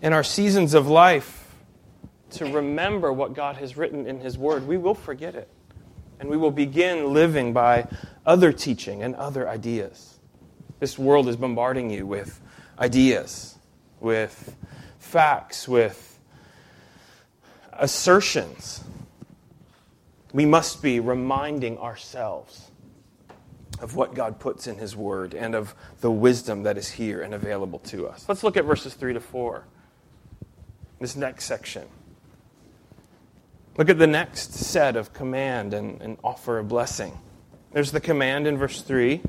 in 0.01 0.11
our 0.11 0.25
seasons 0.25 0.73
of 0.73 0.85
life, 0.85 1.55
to 2.31 2.51
remember 2.51 3.13
what 3.13 3.33
God 3.33 3.55
has 3.55 3.77
written 3.77 4.05
in 4.05 4.19
His 4.19 4.37
Word, 4.37 4.67
we 4.67 4.75
will 4.75 4.93
forget 4.93 5.35
it. 5.35 5.47
And 6.19 6.29
we 6.29 6.35
will 6.35 6.51
begin 6.51 7.13
living 7.13 7.53
by 7.53 7.87
other 8.25 8.51
teaching 8.51 9.03
and 9.03 9.15
other 9.15 9.47
ideas. 9.47 10.19
This 10.81 10.99
world 10.99 11.29
is 11.29 11.37
bombarding 11.37 11.89
you 11.89 12.05
with 12.05 12.41
ideas, 12.77 13.57
with 14.01 14.53
facts, 14.99 15.65
with 15.65 16.19
assertions. 17.71 18.83
We 20.35 20.45
must 20.45 20.81
be 20.81 20.99
reminding 20.99 21.77
ourselves 21.77 22.69
of 23.79 23.95
what 23.95 24.15
God 24.15 24.37
puts 24.37 24.67
in 24.67 24.75
His 24.75 24.93
Word 24.93 25.33
and 25.33 25.55
of 25.55 25.73
the 26.01 26.11
wisdom 26.11 26.63
that 26.63 26.77
is 26.77 26.91
here 26.91 27.21
and 27.21 27.33
available 27.33 27.79
to 27.79 28.09
us. 28.09 28.25
Let's 28.27 28.43
look 28.43 28.57
at 28.57 28.65
verses 28.65 28.95
3 28.95 29.13
to 29.13 29.21
4, 29.21 29.63
this 30.99 31.15
next 31.15 31.45
section. 31.45 31.87
Look 33.77 33.87
at 33.87 33.97
the 33.97 34.07
next 34.07 34.51
set 34.51 34.97
of 34.97 35.13
command 35.13 35.73
and, 35.73 36.01
and 36.01 36.17
offer 36.21 36.59
a 36.59 36.65
blessing. 36.65 37.17
There's 37.71 37.93
the 37.93 38.01
command 38.01 38.45
in 38.45 38.57
verse 38.57 38.81
3 38.81 39.21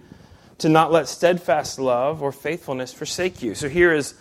to 0.59 0.69
not 0.69 0.91
let 0.91 1.07
steadfast 1.07 1.79
love 1.79 2.21
or 2.21 2.33
faithfulness 2.33 2.93
forsake 2.93 3.45
you. 3.45 3.55
So 3.55 3.69
here 3.69 3.93
is 3.93 4.15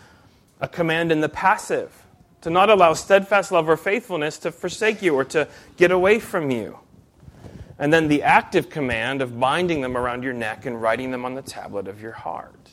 a 0.62 0.68
command 0.68 1.12
in 1.12 1.22
the 1.22 1.30
passive 1.30 2.05
to 2.46 2.52
not 2.52 2.70
allow 2.70 2.94
steadfast 2.94 3.52
love 3.52 3.68
or 3.68 3.76
faithfulness 3.76 4.38
to 4.38 4.52
forsake 4.52 5.02
you 5.02 5.16
or 5.16 5.26
to 5.26 5.48
get 5.78 5.90
away 5.90 6.20
from 6.20 6.52
you. 6.52 6.78
And 7.80 7.92
then 7.92 8.08
the 8.08 8.22
active 8.22 8.70
command 8.70 9.24
of 9.24 9.40
binding 9.40 9.82
them 9.82 9.98
around 9.98 10.22
your 10.22 10.34
neck 10.34 10.68
and 10.68 10.80
writing 10.80 11.10
them 11.10 11.26
on 11.26 11.34
the 11.34 11.42
tablet 11.42 11.88
of 11.88 12.00
your 12.00 12.12
heart. 12.12 12.70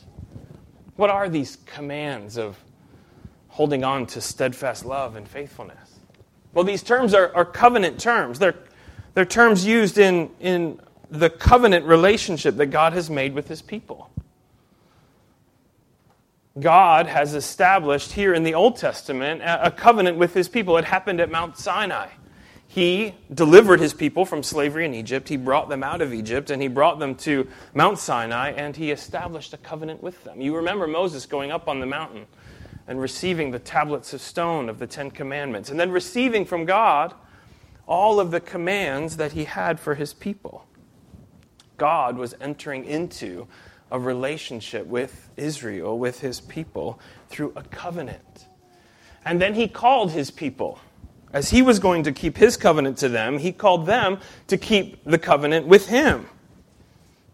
What 0.95 1.09
are 1.09 1.27
these 1.27 1.57
commands 1.65 2.37
of 2.37 2.55
holding 3.47 3.83
on 3.83 4.05
to 4.05 4.21
steadfast 4.21 4.85
love 4.85 5.15
and 5.15 5.27
faithfulness? 5.27 5.97
Well, 6.53 6.65
these 6.65 6.83
terms 6.83 7.15
are, 7.15 7.35
are 7.35 7.43
covenant 7.43 7.99
terms. 7.99 8.37
They're, 8.37 8.59
they're 9.15 9.25
terms 9.25 9.65
used 9.65 9.97
in, 9.97 10.29
in 10.39 10.79
the 11.09 11.31
covenant 11.31 11.87
relationship 11.87 12.57
that 12.57 12.67
God 12.67 12.93
has 12.93 13.09
made 13.09 13.33
with 13.33 13.47
his 13.47 13.63
people. 13.63 14.11
God 16.59 17.07
has 17.07 17.33
established 17.33 18.11
here 18.11 18.33
in 18.33 18.43
the 18.43 18.53
Old 18.53 18.75
Testament 18.75 19.41
a 19.43 19.71
covenant 19.71 20.17
with 20.17 20.35
his 20.35 20.47
people. 20.47 20.77
It 20.77 20.85
happened 20.85 21.19
at 21.19 21.31
Mount 21.31 21.57
Sinai. 21.57 22.09
He 22.67 23.15
delivered 23.33 23.79
his 23.79 23.93
people 23.93 24.23
from 24.25 24.43
slavery 24.43 24.85
in 24.85 24.93
Egypt. 24.93 25.29
He 25.29 25.37
brought 25.37 25.69
them 25.69 25.83
out 25.83 26.01
of 26.01 26.13
Egypt 26.13 26.51
and 26.51 26.61
he 26.61 26.67
brought 26.67 26.99
them 26.99 27.15
to 27.15 27.47
Mount 27.73 27.97
Sinai 27.97 28.51
and 28.51 28.75
he 28.75 28.91
established 28.91 29.53
a 29.53 29.57
covenant 29.57 30.03
with 30.03 30.23
them. 30.23 30.41
You 30.41 30.55
remember 30.55 30.85
Moses 30.85 31.25
going 31.25 31.51
up 31.51 31.67
on 31.67 31.79
the 31.79 31.85
mountain 31.87 32.27
and 32.87 33.01
receiving 33.01 33.49
the 33.49 33.59
tablets 33.59 34.13
of 34.13 34.21
stone 34.21 34.69
of 34.69 34.77
the 34.77 34.87
Ten 34.87 35.09
Commandments 35.09 35.69
and 35.69 35.79
then 35.79 35.91
receiving 35.91 36.45
from 36.45 36.65
God 36.65 37.15
all 37.87 38.19
of 38.19 38.29
the 38.29 38.39
commands 38.39 39.17
that 39.17 39.31
he 39.31 39.45
had 39.45 39.79
for 39.79 39.95
his 39.95 40.13
people. 40.13 40.65
God 41.77 42.17
was 42.17 42.35
entering 42.39 42.85
into 42.85 43.47
a 43.93 43.99
relationship 43.99 44.87
with 44.87 45.29
Israel, 45.37 45.99
with 45.99 46.19
his 46.19 46.41
people, 46.41 46.99
through 47.29 47.53
a 47.55 47.61
covenant. 47.61 48.47
And 49.23 49.39
then 49.39 49.53
he 49.53 49.67
called 49.67 50.11
his 50.11 50.31
people. 50.31 50.79
As 51.31 51.51
he 51.51 51.61
was 51.61 51.77
going 51.77 52.03
to 52.03 52.11
keep 52.11 52.35
his 52.35 52.57
covenant 52.57 52.97
to 52.97 53.09
them, 53.09 53.37
he 53.37 53.51
called 53.51 53.85
them 53.85 54.19
to 54.47 54.57
keep 54.57 55.03
the 55.05 55.19
covenant 55.19 55.67
with 55.67 55.87
him. 55.87 56.25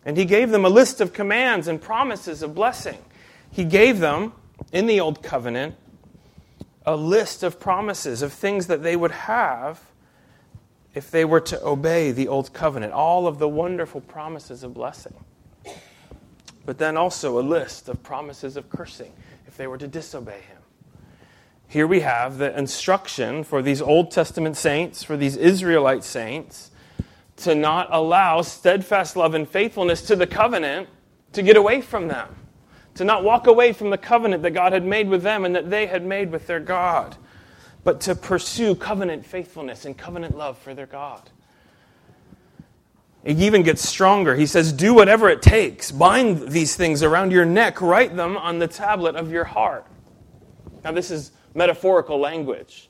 And 0.06 0.18
he 0.18 0.26
gave 0.26 0.50
them 0.50 0.66
a 0.66 0.70
list 0.70 1.00
of 1.00 1.14
commands 1.14 1.70
and 1.70 1.82
promises 1.82 2.44
of 2.44 2.54
blessing. 2.54 2.98
He 3.50 3.64
gave 3.64 4.00
them, 4.00 4.34
in 4.74 4.86
the 4.86 5.00
Old 5.00 5.24
Covenant, 5.24 5.76
a 6.86 6.96
list 6.96 7.42
of 7.42 7.60
promises 7.60 8.22
of 8.22 8.34
things 8.34 8.68
that 8.68 8.84
they 8.84 8.98
would 8.98 9.12
have 9.12 9.80
if 10.94 11.10
they 11.10 11.24
were 11.24 11.42
to 11.42 11.64
obey 11.64 12.12
the 12.12 12.28
Old 12.28 12.52
Covenant, 12.52 12.92
all 12.92 13.28
of 13.28 13.40
the 13.40 13.48
wonderful 13.48 14.02
promises 14.02 14.64
of 14.64 14.74
blessing. 14.74 15.14
But 16.70 16.78
then 16.78 16.98
also 16.98 17.40
a 17.40 17.42
list 17.42 17.90
of 17.90 18.04
promises 18.04 18.56
of 18.56 18.70
cursing 18.70 19.12
if 19.48 19.58
they 19.58 19.66
were 19.66 19.80
to 19.80 19.88
disobey 19.88 20.42
him. 20.42 20.60
Here 21.68 21.88
we 21.88 22.02
have 22.02 22.38
the 22.38 22.56
instruction 22.56 23.44
for 23.44 23.64
these 23.64 23.82
Old 23.82 24.12
Testament 24.12 24.56
saints, 24.56 25.02
for 25.02 25.18
these 25.18 25.36
Israelite 25.36 26.04
saints, 26.04 26.70
to 27.38 27.56
not 27.56 27.88
allow 27.90 28.44
steadfast 28.44 29.16
love 29.16 29.34
and 29.34 29.50
faithfulness 29.50 30.04
to 30.04 30.16
the 30.16 30.28
covenant 30.28 30.90
to 31.34 31.42
get 31.42 31.58
away 31.58 31.82
from 31.82 32.08
them, 32.08 32.36
to 32.94 33.04
not 33.04 33.24
walk 33.24 33.48
away 33.48 33.74
from 33.74 33.90
the 33.90 33.98
covenant 33.98 34.44
that 34.44 34.52
God 34.52 34.72
had 34.72 34.86
made 34.86 35.10
with 35.10 35.24
them 35.24 35.46
and 35.46 35.56
that 35.56 35.72
they 35.72 35.88
had 35.88 36.06
made 36.06 36.32
with 36.32 36.46
their 36.46 36.60
God 36.60 37.18
but 37.84 38.00
to 38.02 38.14
pursue 38.14 38.76
covenant 38.76 39.26
faithfulness 39.26 39.86
and 39.86 39.98
covenant 39.98 40.38
love 40.38 40.56
for 40.56 40.76
their 40.76 40.86
God. 40.86 41.32
It 43.24 43.40
even 43.40 43.64
gets 43.64 43.88
stronger. 43.88 44.36
He 44.36 44.46
says, 44.46 44.72
Do 44.72 44.94
whatever 44.94 45.30
it 45.30 45.42
takes. 45.42 45.92
Bind 45.92 46.50
these 46.50 46.76
things 46.76 47.04
around 47.04 47.32
your 47.32 47.46
neck, 47.46 47.82
write 47.82 48.16
them 48.16 48.38
on 48.38 48.60
the 48.60 48.68
tablet 48.68 49.16
of 49.16 49.32
your 49.32 49.44
heart. 49.44 49.86
Now, 50.84 50.92
this 50.92 51.12
is 51.12 51.32
metaphorical 51.54 52.20
language. 52.20 52.90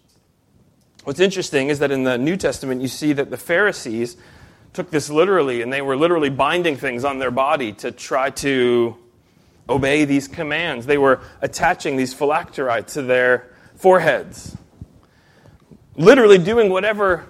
What's 1.03 1.19
interesting 1.19 1.69
is 1.69 1.79
that 1.79 1.91
in 1.91 2.03
the 2.03 2.17
New 2.17 2.37
Testament, 2.37 2.81
you 2.81 2.87
see 2.87 3.13
that 3.13 3.31
the 3.31 3.37
Pharisees 3.37 4.17
took 4.73 4.91
this 4.91 5.09
literally, 5.09 5.61
and 5.61 5.73
they 5.73 5.81
were 5.81 5.95
literally 5.95 6.29
binding 6.29 6.75
things 6.75 7.03
on 7.03 7.17
their 7.17 7.31
body 7.31 7.71
to 7.73 7.91
try 7.91 8.29
to 8.29 8.95
obey 9.67 10.05
these 10.05 10.27
commands. 10.27 10.85
They 10.85 10.97
were 10.97 11.21
attaching 11.41 11.97
these 11.97 12.13
phylacteries 12.13 12.93
to 12.93 13.01
their 13.01 13.51
foreheads 13.75 14.55
literally 15.99 16.37
doing 16.37 16.69
whatever 16.69 17.27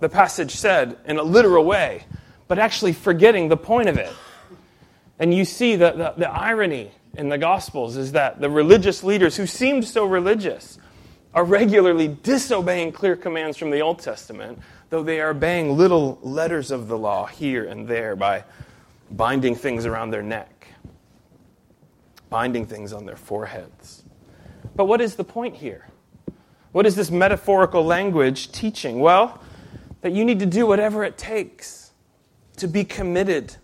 the 0.00 0.08
passage 0.08 0.52
said 0.52 0.96
in 1.06 1.18
a 1.18 1.22
literal 1.22 1.64
way, 1.64 2.04
but 2.48 2.58
actually 2.58 2.92
forgetting 2.92 3.48
the 3.48 3.56
point 3.56 3.88
of 3.88 3.96
it. 3.96 4.12
And 5.18 5.32
you 5.32 5.44
see 5.44 5.76
the, 5.76 5.92
the, 5.92 6.14
the, 6.16 6.30
irony 6.30 6.90
in 7.16 7.28
the 7.28 7.38
Gospels 7.38 7.96
is 7.96 8.12
that 8.12 8.40
the 8.40 8.50
religious 8.50 9.04
leaders 9.04 9.36
who 9.36 9.46
seemed 9.46 9.84
so 9.84 10.04
religious 10.04 10.78
are 11.32 11.44
regularly 11.44 12.08
disobeying 12.08 12.92
clear 12.92 13.16
commands 13.16 13.56
from 13.56 13.70
the 13.70 13.80
Old 13.80 14.00
Testament, 14.00 14.58
though 14.90 15.02
they 15.02 15.20
are 15.20 15.30
obeying 15.30 15.76
little 15.76 16.18
letters 16.22 16.70
of 16.70 16.88
the 16.88 16.98
law 16.98 17.26
here 17.26 17.64
and 17.64 17.86
there 17.86 18.16
by 18.16 18.44
binding 19.10 19.54
things 19.54 19.86
around 19.86 20.10
their 20.10 20.22
neck, 20.22 20.68
binding 22.28 22.66
things 22.66 22.92
on 22.92 23.06
their 23.06 23.16
foreheads. 23.16 24.04
But 24.74 24.86
what 24.86 25.00
is 25.00 25.14
the 25.14 25.24
point 25.24 25.56
here? 25.56 25.88
What 26.72 26.86
is 26.86 26.96
this 26.96 27.10
metaphorical 27.10 27.84
language 27.84 28.50
teaching? 28.50 28.98
Well, 28.98 29.40
that 30.04 30.12
you 30.12 30.22
need 30.22 30.38
to 30.38 30.44
do 30.44 30.66
whatever 30.66 31.02
it 31.02 31.16
takes 31.16 31.90
to 32.58 32.68
be 32.68 32.84
committed 32.84 33.56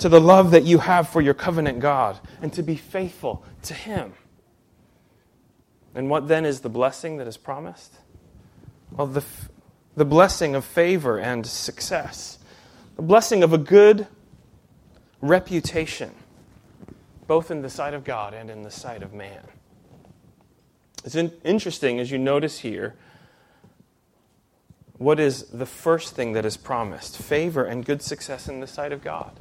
to 0.00 0.08
the 0.08 0.20
love 0.20 0.50
that 0.50 0.64
you 0.64 0.78
have 0.78 1.08
for 1.08 1.20
your 1.20 1.34
covenant 1.34 1.78
God 1.78 2.18
and 2.42 2.52
to 2.54 2.64
be 2.64 2.74
faithful 2.74 3.44
to 3.62 3.72
Him. 3.72 4.12
And 5.94 6.10
what 6.10 6.26
then 6.26 6.44
is 6.44 6.62
the 6.62 6.68
blessing 6.68 7.18
that 7.18 7.28
is 7.28 7.36
promised? 7.36 7.94
Well, 8.90 9.06
the, 9.06 9.22
the 9.94 10.04
blessing 10.04 10.56
of 10.56 10.64
favor 10.64 11.20
and 11.20 11.46
success, 11.46 12.40
the 12.96 13.02
blessing 13.02 13.44
of 13.44 13.52
a 13.52 13.58
good 13.58 14.08
reputation, 15.20 16.10
both 17.28 17.52
in 17.52 17.62
the 17.62 17.70
sight 17.70 17.94
of 17.94 18.02
God 18.02 18.34
and 18.34 18.50
in 18.50 18.62
the 18.62 18.70
sight 18.72 19.04
of 19.04 19.12
man. 19.12 19.46
It's 21.04 21.14
in, 21.14 21.30
interesting 21.44 22.00
as 22.00 22.10
you 22.10 22.18
notice 22.18 22.58
here 22.58 22.96
what 25.02 25.18
is 25.18 25.44
the 25.44 25.66
first 25.66 26.14
thing 26.14 26.32
that 26.32 26.44
is 26.44 26.56
promised 26.56 27.16
favor 27.16 27.64
and 27.64 27.84
good 27.84 28.02
success 28.02 28.48
in 28.48 28.60
the 28.60 28.66
sight 28.66 28.92
of 28.92 29.02
God. 29.02 29.32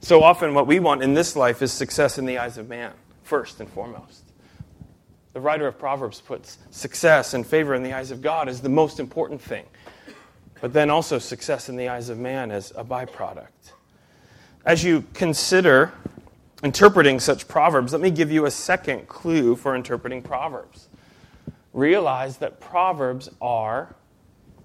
So 0.00 0.22
often, 0.22 0.52
what 0.52 0.66
we 0.66 0.80
want 0.80 1.02
in 1.02 1.14
this 1.14 1.34
life 1.34 1.62
is 1.62 1.72
success 1.72 2.18
in 2.18 2.26
the 2.26 2.36
eyes 2.38 2.58
of 2.58 2.68
man, 2.68 2.92
first 3.22 3.58
and 3.60 3.68
foremost. 3.68 4.22
The 5.32 5.40
writer 5.40 5.66
of 5.66 5.78
Proverbs 5.78 6.20
puts 6.20 6.58
success 6.70 7.32
and 7.32 7.46
favor 7.46 7.74
in 7.74 7.82
the 7.82 7.94
eyes 7.94 8.10
of 8.10 8.20
God 8.20 8.48
as 8.48 8.60
the 8.60 8.68
most 8.68 9.00
important 9.00 9.40
thing, 9.40 9.64
but 10.60 10.72
then 10.72 10.90
also 10.90 11.18
success 11.18 11.68
in 11.68 11.76
the 11.76 11.88
eyes 11.88 12.10
of 12.10 12.18
man 12.18 12.50
as 12.50 12.70
a 12.76 12.84
byproduct. 12.84 13.48
As 14.66 14.84
you 14.84 15.04
consider 15.14 15.92
interpreting 16.62 17.18
such 17.18 17.48
proverbs, 17.48 17.92
let 17.92 18.02
me 18.02 18.10
give 18.10 18.30
you 18.30 18.44
a 18.44 18.50
second 18.50 19.08
clue 19.08 19.56
for 19.56 19.74
interpreting 19.74 20.22
proverbs. 20.22 20.88
Realize 21.72 22.36
that 22.38 22.60
proverbs 22.60 23.28
are 23.40 23.96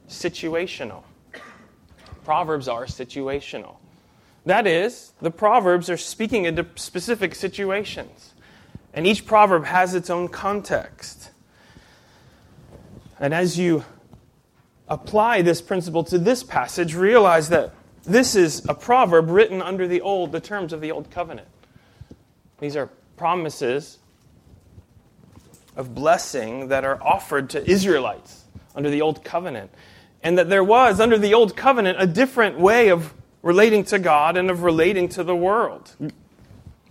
situational. 0.10 1.04
Proverbs 2.26 2.68
are 2.68 2.86
situational. 2.86 3.76
That 4.46 4.68
is, 4.68 5.14
the 5.22 5.32
proverbs 5.32 5.90
are 5.90 5.98
speaking 5.98 6.46
into 6.46 6.66
specific 6.76 7.36
situations, 7.36 8.34
and 8.94 9.06
each 9.06 9.26
proverb 9.26 9.66
has 9.66 9.96
its 9.96 10.10
own 10.10 10.28
context. 10.28 11.32
And 13.20 13.34
as 13.34 13.58
you 13.58 13.84
apply 14.88 15.42
this 15.42 15.62
principle 15.62 16.04
to 16.06 16.18
this 16.18 16.44
passage, 16.44 16.96
realize 16.96 17.50
that 17.50 17.74
this 18.04 18.36
is 18.36 18.66
a 18.68 18.74
proverb 18.74 19.30
written 19.30 19.62
under 19.62 19.88
the 19.88 20.02
old, 20.02 20.32
the 20.32 20.40
terms 20.40 20.74
of 20.74 20.82
the 20.82 20.92
old 20.92 21.12
covenant. 21.12 21.48
These 22.60 22.76
are 22.76 22.90
promises 23.18 24.00
of 25.76 25.94
blessing 25.94 26.70
that 26.70 26.84
are 26.84 27.02
offered 27.02 27.50
to 27.52 27.70
Israelites 27.70 28.44
under 28.76 28.90
the 28.90 29.02
Old 29.02 29.24
Covenant. 29.24 29.72
And 30.22 30.38
that 30.38 30.50
there 30.50 30.64
was, 30.64 31.00
under 31.00 31.18
the 31.18 31.34
Old 31.34 31.56
Covenant, 31.56 32.02
a 32.02 32.08
different 32.08 32.60
way 32.60 32.90
of 32.90 33.14
relating 33.42 33.84
to 33.86 34.00
God 34.00 34.36
and 34.38 34.50
of 34.50 34.64
relating 34.64 35.08
to 35.10 35.24
the 35.24 35.36
world. 35.36 35.96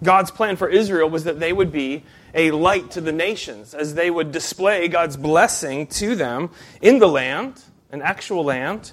God's 0.03 0.31
plan 0.31 0.57
for 0.57 0.69
Israel 0.69 1.11
was 1.11 1.25
that 1.25 1.41
they 1.41 1.53
would 1.53 1.73
be 1.73 2.05
a 2.35 2.51
light 2.53 2.91
to 2.93 3.01
the 3.01 3.12
nations 3.12 3.75
as 3.75 3.95
they 3.95 4.11
would 4.11 4.33
display 4.33 4.88
God's 4.88 5.17
blessing 5.17 5.87
to 5.88 6.14
them 6.14 6.51
in 6.81 6.99
the 6.99 7.09
land, 7.09 7.62
an 7.91 8.03
actual 8.03 8.45
land, 8.45 8.93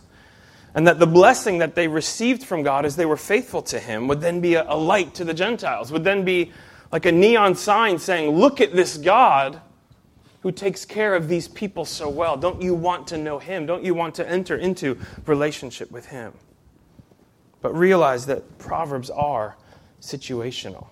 And 0.73 0.87
that 0.87 0.99
the 0.99 1.07
blessing 1.07 1.59
that 1.59 1.75
they 1.75 1.87
received 1.87 2.43
from 2.43 2.63
God 2.63 2.85
as 2.85 2.97
they 2.97 3.05
were 3.05 3.17
faithful 3.17 3.61
to 3.63 3.79
Him 3.79 4.09
would 4.09 4.19
then 4.19 4.41
be 4.41 4.55
a, 4.55 4.75
light 4.75 5.15
to 5.15 5.23
the 5.23 5.33
Gentiles, 5.33 5.91
would 5.91 6.03
then 6.03 6.25
be 6.25 6.51
like 6.91 7.05
a 7.05 7.11
neon 7.11 7.55
sign 7.55 7.97
saying, 7.97 8.35
Look 8.35 8.59
at 8.59 8.75
this 8.75 8.97
God 8.97 9.61
who 10.45 10.51
takes 10.51 10.85
care 10.85 11.15
of 11.15 11.27
these 11.27 11.47
people 11.47 11.85
so 11.85 12.07
well. 12.07 12.37
Don't 12.37 12.61
you 12.61 12.75
want 12.75 13.07
to 13.07 13.17
know 13.17 13.39
Him? 13.39 13.65
Don't 13.65 13.83
you 13.83 13.95
want 13.95 14.13
to 14.13 14.29
enter 14.29 14.55
into 14.55 14.95
relationship 15.25 15.89
with 15.89 16.05
Him? 16.05 16.33
But 17.63 17.75
realize 17.75 18.27
that 18.27 18.59
Proverbs 18.59 19.09
are 19.09 19.57
situational. 19.99 20.85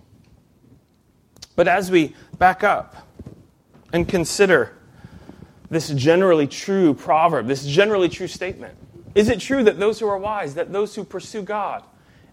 But 1.55 1.67
as 1.67 1.91
we 1.91 2.15
back 2.39 2.63
up 2.63 3.07
and 3.93 4.09
consider 4.09 4.75
this 5.69 5.89
generally 5.89 6.47
true 6.47 6.95
proverb, 6.95 7.45
this 7.45 7.63
generally 7.63 8.09
true 8.09 8.25
statement, 8.25 8.75
is 9.13 9.29
it 9.29 9.39
true 9.39 9.63
that 9.65 9.79
those 9.79 9.99
who 9.99 10.07
are 10.07 10.17
wise, 10.17 10.55
that 10.55 10.73
those 10.73 10.95
who 10.95 11.03
pursue 11.03 11.43
God 11.43 11.83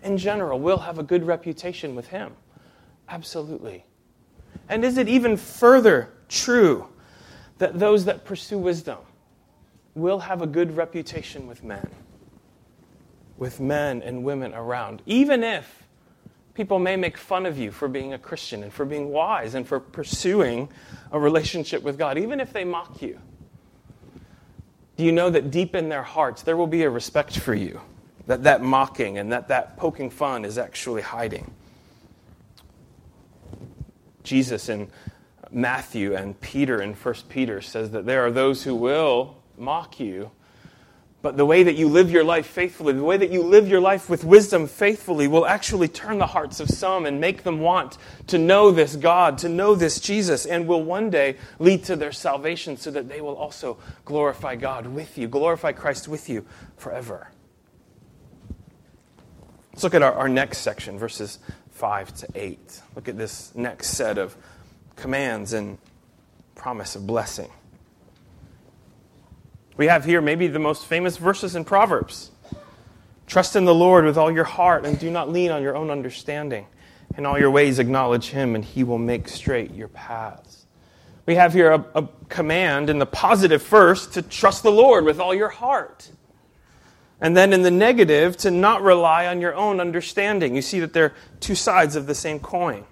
in 0.03 0.17
general, 0.17 0.59
will 0.59 0.79
have 0.79 0.99
a 0.99 1.03
good 1.03 1.27
reputation 1.27 1.95
with 1.95 2.07
Him? 2.09 2.33
Absolutely. 3.11 3.85
And 4.71 4.87
is 4.87 4.97
it 4.97 5.07
even 5.07 5.37
further 5.37 6.15
true 6.27 6.87
that 7.61 7.79
those 7.79 8.07
that 8.07 8.25
pursue 8.25 8.59
wisdom 8.59 8.97
will 9.95 10.21
have 10.21 10.41
a 10.41 10.47
good 10.47 10.77
reputation 10.77 11.47
with 11.47 11.63
men? 11.63 11.89
With 13.37 13.61
men 13.61 14.03
and 14.03 14.25
women 14.25 14.55
around, 14.55 15.03
even 15.05 15.45
if 15.45 15.87
people 16.55 16.79
may 16.79 16.97
make 16.97 17.19
fun 17.19 17.45
of 17.45 17.59
you 17.59 17.71
for 17.71 17.87
being 17.87 18.15
a 18.15 18.19
Christian 18.19 18.63
and 18.63 18.73
for 18.73 18.87
being 18.87 19.11
wise 19.11 19.55
and 19.55 19.69
for 19.69 19.79
pursuing 19.79 20.71
a 21.13 21.21
relationship 21.21 21.83
with 21.83 21.99
God, 21.99 22.17
even 22.17 22.41
if 22.41 22.53
they 22.53 22.65
mock 22.65 23.03
you. 23.03 23.19
Do 24.97 25.05
you 25.05 25.13
know 25.13 25.29
that 25.29 25.51
deep 25.51 25.75
in 25.75 25.91
their 25.91 26.03
hearts 26.03 26.43
there 26.43 26.57
will 26.57 26.67
be 26.67 26.83
a 26.85 26.91
respect 26.91 27.39
for 27.39 27.55
you? 27.55 27.81
That 28.27 28.43
that 28.45 28.63
mocking 28.63 29.19
and 29.19 29.33
that 29.33 29.49
that 29.49 29.77
poking 29.77 30.09
fun 30.09 30.47
is 30.47 30.57
actually 30.57 31.03
hiding. 31.03 31.53
Jesus 34.23 34.71
in 34.71 34.89
Matthew 35.53 36.15
and 36.15 36.41
Peter 36.41 36.81
in 36.81 36.95
1 36.95 37.15
Peter 37.29 37.61
says 37.61 37.91
that 37.91 38.07
there 38.07 38.25
are 38.25 38.31
those 38.31 38.63
who 38.63 38.75
will 38.75 39.37
mock 39.57 39.99
you 39.99 40.31
but 41.23 41.37
the 41.37 41.45
way 41.45 41.63
that 41.63 41.75
you 41.75 41.89
live 41.89 42.11
your 42.11 42.25
life 42.25 42.47
faithfully, 42.47 42.95
the 42.95 43.05
way 43.05 43.19
that 43.19 43.31
you 43.31 43.43
live 43.43 43.69
your 43.69 43.81
life 43.81 44.09
with 44.09 44.25
wisdom 44.25 44.67
faithfully, 44.67 45.29
will 45.29 45.45
actually 45.45 45.89
turn 45.89 46.19
the 46.19 46.27
hearts 46.27 46.61
of 46.61 46.71
some 46.71 47.05
and 47.05 47.21
make 47.21 47.43
them 47.43 47.61
want 47.61 47.99
to 48.29 48.39
know 48.39 48.71
this 48.71 48.97
God, 48.97 49.37
to 49.39 49.49
know 49.49 49.75
this 49.75 50.01
Jesus, 50.01 50.47
and 50.47 50.67
will 50.67 50.83
one 50.83 51.11
day 51.11 51.37
lead 51.59 51.85
to 51.85 51.97
their 51.97 52.13
salvation 52.13 52.79
so 52.79 52.91
that 52.91 53.09
they 53.09 53.21
will 53.21 53.37
also 53.37 53.77
glorify 54.07 54.57
God 54.57 54.87
with 54.87 55.19
you, 55.19 55.29
glorify 55.29 55.73
Christ 55.73 56.09
with 56.09 56.31
you 56.31 56.47
forever. 56.79 57.29
Let's 59.73 59.83
look 59.83 59.95
at 59.95 60.03
our, 60.03 60.15
our 60.15 60.29
next 60.29 60.59
section, 60.59 60.99
verses 60.99 61.39
5 61.73 62.15
to 62.15 62.29
8. 62.35 62.81
Look 62.97 63.09
at 63.09 63.19
this 63.19 63.55
next 63.55 63.89
set 63.89 64.17
of 64.17 64.35
commands 65.01 65.53
and 65.53 65.79
promise 66.55 66.95
of 66.95 67.07
blessing. 67.07 67.51
We 69.77 69.87
have 69.87 70.05
here 70.05 70.21
maybe 70.21 70.47
the 70.47 70.59
most 70.59 70.85
famous 70.85 71.17
verses 71.17 71.57
in 71.57 71.65
Proverbs. 71.65 72.31
Trust 73.27 73.57
in 73.57 73.65
the 73.65 73.75
Lord 73.75 74.05
with 74.05 74.19
all 74.19 74.31
your 74.31 74.45
heart 74.45 74.85
and 74.85 74.99
do 74.99 75.11
not 75.11 75.31
lean 75.31 75.51
on 75.51 75.63
your 75.63 75.75
own 75.75 75.91
understanding. 75.91 76.67
In 77.17 77.25
all 77.25 77.39
your 77.39 77.51
ways, 77.51 77.79
acknowledge 77.79 78.27
him, 78.27 78.55
and 78.55 78.65
he 78.65 78.85
will 78.85 78.99
make 78.99 79.27
straight 79.27 79.73
your 79.73 79.89
paths. 79.89 80.67
We 81.27 81.35
have 81.37 81.55
here 81.55 81.73
a, 81.73 81.85
a, 81.95 82.09
command 82.29 82.91
in 82.91 82.99
the 82.99 83.07
positive 83.07 83.63
first 83.63 84.13
to 84.15 84.23
trust 84.23 84.63
the 84.63 84.71
Lord 84.71 85.05
with 85.05 85.19
all 85.19 85.35
your 85.35 85.49
heart. 85.49 86.11
And 87.21 87.37
then 87.37 87.53
in 87.53 87.63
the 87.63 87.71
negative, 87.71 88.37
to 88.39 88.51
not 88.51 88.83
rely 88.83 89.27
on 89.27 89.41
your 89.41 89.55
own 89.55 89.81
understanding. 89.81 90.55
You 90.55 90.63
see 90.63 90.81
that 90.81 90.93
they're 90.93 91.15
two 91.41 91.55
sides 91.55 91.97
of 91.97 92.07
the 92.07 92.15
same 92.15 92.39
coin. 92.39 92.85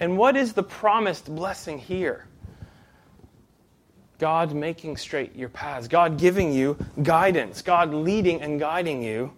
And 0.00 0.16
what 0.16 0.36
is 0.36 0.54
the 0.54 0.62
promised 0.62 1.32
blessing 1.32 1.78
here? 1.78 2.26
God 4.18 4.54
making 4.54 4.96
straight 4.96 5.36
your 5.36 5.48
paths, 5.48 5.88
God 5.88 6.18
giving 6.18 6.52
you 6.52 6.76
guidance, 7.02 7.62
God 7.62 7.94
leading 7.94 8.42
and 8.42 8.58
guiding 8.58 9.02
you 9.02 9.32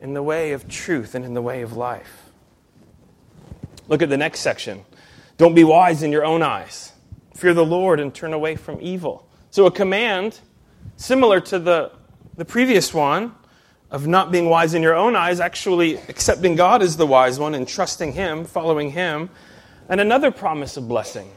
in 0.00 0.14
the 0.14 0.22
way 0.22 0.52
of 0.52 0.68
truth 0.68 1.14
and 1.14 1.24
in 1.24 1.34
the 1.34 1.42
way 1.42 1.62
of 1.62 1.76
life. 1.76 2.30
Look 3.88 4.02
at 4.02 4.08
the 4.08 4.16
next 4.16 4.40
section. 4.40 4.84
Don't 5.36 5.54
be 5.54 5.64
wise 5.64 6.02
in 6.02 6.12
your 6.12 6.24
own 6.24 6.42
eyes. 6.42 6.92
Fear 7.34 7.54
the 7.54 7.64
Lord 7.64 8.00
and 8.00 8.14
turn 8.14 8.32
away 8.32 8.56
from 8.56 8.78
evil. 8.80 9.26
So, 9.50 9.66
a 9.66 9.70
command 9.70 10.38
similar 10.96 11.40
to 11.40 11.58
the, 11.58 11.92
the 12.36 12.44
previous 12.44 12.92
one 12.92 13.34
of 13.90 14.06
not 14.06 14.30
being 14.30 14.48
wise 14.48 14.74
in 14.74 14.82
your 14.82 14.94
own 14.94 15.16
eyes, 15.16 15.40
actually 15.40 15.96
accepting 16.08 16.56
God 16.56 16.82
as 16.82 16.96
the 16.98 17.06
wise 17.06 17.38
one 17.38 17.54
and 17.54 17.66
trusting 17.66 18.12
Him, 18.12 18.44
following 18.44 18.90
Him, 18.90 19.30
and 19.90 20.00
another 20.00 20.30
promise 20.30 20.78
of 20.78 20.88
blessing 20.88 21.30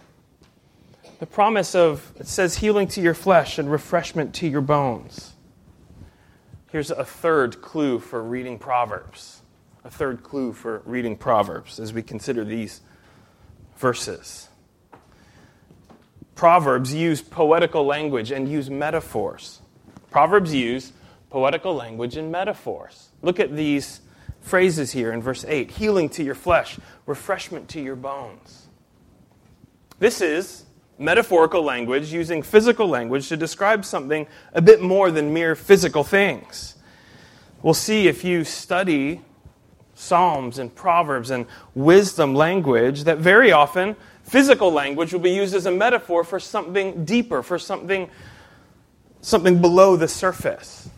the 1.24 1.28
promise 1.28 1.74
of, 1.74 2.12
it 2.20 2.28
says, 2.28 2.58
healing 2.58 2.86
to 2.90 3.00
your 3.00 3.14
flesh 3.14 3.58
and 3.58 3.72
refreshment 3.72 4.36
to 4.36 4.46
your 4.46 4.60
bones. 4.60 5.32
Here's 6.70 6.92
a 6.92 7.06
third 7.06 7.62
clue 7.62 8.00
for 8.00 8.22
reading 8.22 8.60
Proverbs. 8.60 9.42
A 9.86 9.90
third 9.90 10.22
clue 10.22 10.52
for 10.52 10.82
reading 10.86 11.16
Proverbs 11.16 11.80
as 11.80 11.94
we 11.94 12.02
consider 12.02 12.44
these 12.44 12.82
verses. 13.78 14.50
Proverbs 16.36 16.94
use 16.94 17.22
poetical 17.22 17.86
language 17.86 18.30
and 18.30 18.52
use 18.52 18.70
metaphors. 18.70 19.62
Proverbs 20.12 20.54
use 20.54 20.92
poetical 21.30 21.74
language 21.74 22.18
and 22.18 22.30
metaphors. 22.34 23.12
Look 23.22 23.40
at 23.40 23.56
these 23.56 24.02
phrases 24.44 24.92
here 24.92 25.12
in 25.12 25.22
verse 25.22 25.44
8 25.48 25.72
healing 25.72 26.10
to 26.10 26.24
your 26.24 26.36
flesh, 26.36 26.78
refreshment 27.08 27.70
to 27.70 27.82
your 27.82 27.96
bones. 27.96 28.68
This 29.98 30.22
is 30.22 30.66
metaphorical 31.00 31.64
language 31.64 32.14
using 32.14 32.44
physical 32.44 32.88
language 32.88 33.30
to 33.30 33.38
describe 33.38 33.84
something 33.84 34.28
a 34.54 34.62
bit 34.62 34.82
more 34.82 35.10
than 35.10 35.34
mere 35.34 35.56
physical 35.56 36.04
things. 36.04 36.76
We'll 37.62 37.74
see 37.74 38.08
if 38.08 38.24
you 38.24 38.44
study 38.44 39.22
Psalms 39.96 40.60
and 40.60 40.74
Proverbs 40.74 41.32
and 41.32 41.46
wisdom 41.74 42.36
language 42.36 43.06
that 43.06 43.20
very 43.20 43.52
often 43.52 43.96
physical 44.24 44.72
language 44.72 45.14
will 45.14 45.20
be 45.20 45.32
used 45.32 45.56
as 45.56 45.66
a 45.66 45.72
metaphor 45.72 46.24
for 46.24 46.40
something 46.40 47.06
deeper, 47.06 47.42
for 47.44 47.58
something, 47.58 48.10
something 49.22 49.62
below 49.62 49.96
the 49.96 50.08
surface. 50.08 50.90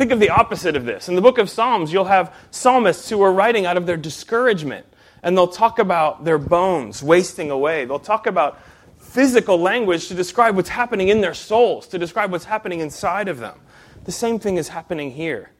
Think 0.00 0.12
of 0.12 0.18
the 0.18 0.30
opposite 0.30 0.76
of 0.76 0.86
this. 0.86 1.10
In 1.10 1.14
the 1.14 1.20
book 1.20 1.36
of 1.36 1.50
Psalms, 1.50 1.92
you'll 1.92 2.06
have 2.06 2.34
psalmists 2.50 3.10
who 3.10 3.20
are 3.20 3.30
writing 3.30 3.66
out 3.66 3.76
of 3.76 3.84
their 3.84 3.98
discouragement, 3.98 4.86
and 5.22 5.36
they'll 5.36 5.46
talk 5.46 5.78
about 5.78 6.24
their 6.24 6.38
bones 6.38 7.02
wasting 7.02 7.50
away. 7.50 7.84
They'll 7.84 7.98
talk 7.98 8.26
about 8.26 8.58
physical 8.98 9.60
language 9.60 10.08
to 10.08 10.14
describe 10.14 10.56
what's 10.56 10.70
happening 10.70 11.08
in 11.08 11.20
their 11.20 11.34
souls, 11.34 11.86
to 11.88 11.98
describe 11.98 12.32
what's 12.32 12.46
happening 12.46 12.80
inside 12.80 13.28
of 13.28 13.40
them. 13.40 13.60
The 14.04 14.12
same 14.12 14.38
thing 14.38 14.56
is 14.56 14.68
happening 14.68 15.10
here. 15.10 15.50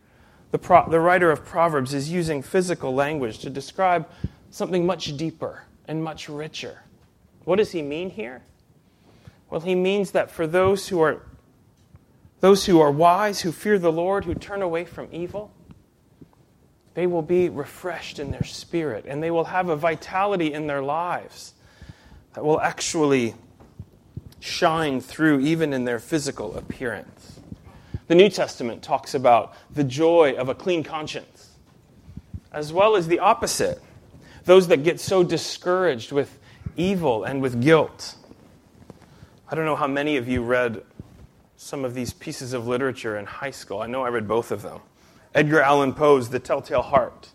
The, 0.52 0.58
pro- 0.58 0.88
the 0.88 1.00
writer 1.00 1.30
of 1.30 1.44
Proverbs 1.44 1.92
is 1.92 2.10
using 2.10 2.40
physical 2.40 2.94
language 2.94 3.40
to 3.40 3.50
describe 3.50 4.08
something 4.50 4.86
much 4.86 5.18
deeper 5.18 5.64
and 5.86 6.02
much 6.02 6.30
richer. 6.30 6.84
What 7.44 7.56
does 7.56 7.72
he 7.72 7.82
mean 7.82 8.08
here? 8.08 8.40
Well, 9.50 9.60
he 9.60 9.74
means 9.74 10.12
that 10.12 10.30
for 10.30 10.46
those 10.46 10.88
who 10.88 10.98
are 11.02 11.26
those 12.40 12.66
who 12.66 12.80
are 12.80 12.90
wise, 12.90 13.40
who 13.40 13.52
fear 13.52 13.78
the 13.78 13.92
Lord, 13.92 14.24
who 14.24 14.34
turn 14.34 14.62
away 14.62 14.84
from 14.84 15.08
evil, 15.12 15.52
they 16.94 17.06
will 17.06 17.22
be 17.22 17.48
refreshed 17.48 18.18
in 18.18 18.30
their 18.30 18.44
spirit 18.44 19.04
and 19.06 19.22
they 19.22 19.30
will 19.30 19.44
have 19.44 19.68
a 19.68 19.76
vitality 19.76 20.52
in 20.52 20.66
their 20.66 20.82
lives 20.82 21.54
that 22.34 22.44
will 22.44 22.60
actually 22.60 23.34
shine 24.40 25.00
through 25.00 25.40
even 25.40 25.72
in 25.72 25.84
their 25.84 25.98
physical 25.98 26.56
appearance. 26.56 27.40
The 28.08 28.14
New 28.14 28.28
Testament 28.28 28.82
talks 28.82 29.14
about 29.14 29.54
the 29.72 29.84
joy 29.84 30.34
of 30.36 30.48
a 30.48 30.54
clean 30.54 30.82
conscience, 30.82 31.50
as 32.52 32.72
well 32.72 32.96
as 32.96 33.06
the 33.06 33.20
opposite 33.20 33.80
those 34.44 34.68
that 34.68 34.82
get 34.82 34.98
so 34.98 35.22
discouraged 35.22 36.10
with 36.10 36.38
evil 36.76 37.24
and 37.24 37.40
with 37.42 37.62
guilt. 37.62 38.16
I 39.48 39.54
don't 39.54 39.64
know 39.64 39.76
how 39.76 39.86
many 39.86 40.16
of 40.16 40.28
you 40.28 40.42
read 40.42 40.82
some 41.62 41.84
of 41.84 41.92
these 41.92 42.14
pieces 42.14 42.54
of 42.54 42.66
literature 42.66 43.18
in 43.18 43.26
high 43.26 43.50
school. 43.50 43.82
I 43.82 43.86
know 43.86 44.02
I 44.02 44.08
read 44.08 44.26
both 44.26 44.50
of 44.50 44.62
them. 44.62 44.80
Edgar 45.34 45.60
Allan 45.60 45.92
Poe's 45.92 46.30
The 46.30 46.38
Telltale 46.38 46.80
Heart, 46.80 47.28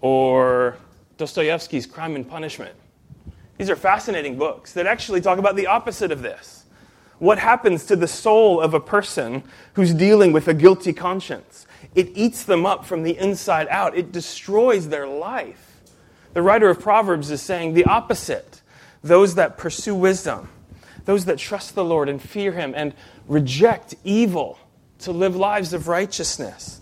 or 0.00 0.76
Dostoevsky's 1.18 1.84
Crime 1.84 2.14
and 2.14 2.26
Punishment. 2.26 2.76
These 3.58 3.68
are 3.68 3.74
fascinating 3.74 4.38
books 4.38 4.72
that 4.74 4.86
actually 4.86 5.20
talk 5.20 5.40
about 5.40 5.56
the 5.56 5.66
opposite 5.66 6.12
of 6.12 6.22
this. 6.22 6.66
What 7.18 7.36
happens 7.38 7.84
to 7.86 7.96
the 7.96 8.06
soul 8.06 8.60
of 8.60 8.74
a 8.74 8.80
person 8.80 9.42
who's 9.72 9.92
dealing 9.92 10.32
with 10.32 10.46
a 10.46 10.54
guilty 10.54 10.92
conscience? 10.92 11.66
It 11.96 12.10
eats 12.14 12.44
them 12.44 12.64
up 12.64 12.86
from 12.86 13.02
the 13.02 13.18
inside 13.18 13.66
out, 13.70 13.96
it 13.96 14.12
destroys 14.12 14.88
their 14.88 15.08
life. 15.08 15.80
The 16.32 16.42
writer 16.42 16.70
of 16.70 16.78
Proverbs 16.78 17.32
is 17.32 17.42
saying 17.42 17.74
the 17.74 17.86
opposite. 17.86 18.62
Those 19.02 19.34
that 19.34 19.58
pursue 19.58 19.96
wisdom, 19.96 20.48
those 21.06 21.24
that 21.24 21.38
trust 21.38 21.74
the 21.74 21.84
Lord 21.84 22.08
and 22.08 22.22
fear 22.22 22.52
Him 22.52 22.72
and 22.76 22.94
reject 23.26 23.94
evil 24.04 24.58
to 25.00 25.12
live 25.12 25.36
lives 25.36 25.72
of 25.72 25.88
righteousness. 25.88 26.80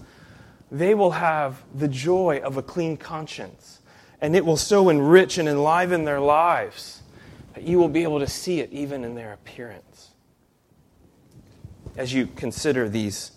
They 0.70 0.94
will 0.94 1.12
have 1.12 1.62
the 1.74 1.88
joy 1.88 2.40
of 2.44 2.56
a 2.56 2.62
clean 2.62 2.96
conscience, 2.96 3.80
and 4.20 4.36
it 4.36 4.44
will 4.44 4.56
so 4.56 4.88
enrich 4.88 5.38
and 5.38 5.48
enliven 5.48 6.04
their 6.04 6.20
lives 6.20 7.02
that 7.54 7.64
you 7.64 7.78
will 7.78 7.88
be 7.88 8.02
able 8.02 8.20
to 8.20 8.26
see 8.26 8.60
it 8.60 8.70
even 8.72 9.04
in 9.04 9.14
their 9.14 9.32
appearance. 9.32 10.10
As 11.96 12.12
you 12.12 12.26
consider 12.26 12.88
these 12.88 13.32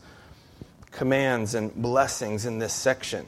commands 0.91 1.55
and 1.55 1.73
blessings 1.73 2.45
in 2.45 2.59
this 2.59 2.73
section, 2.73 3.27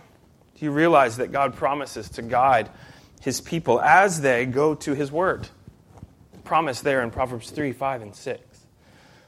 do 0.57 0.65
you 0.65 0.71
realize 0.71 1.17
that 1.17 1.31
God 1.31 1.55
promises 1.55 2.09
to 2.09 2.21
guide 2.21 2.69
his 3.21 3.41
people 3.41 3.81
as 3.81 4.21
they 4.21 4.45
go 4.45 4.75
to 4.75 4.93
his 4.93 5.11
word? 5.11 5.47
Promise 6.43 6.81
there 6.81 7.01
in 7.01 7.09
Proverbs 7.09 7.49
3, 7.49 7.73
5, 7.73 8.01
and 8.03 8.15
6. 8.15 8.44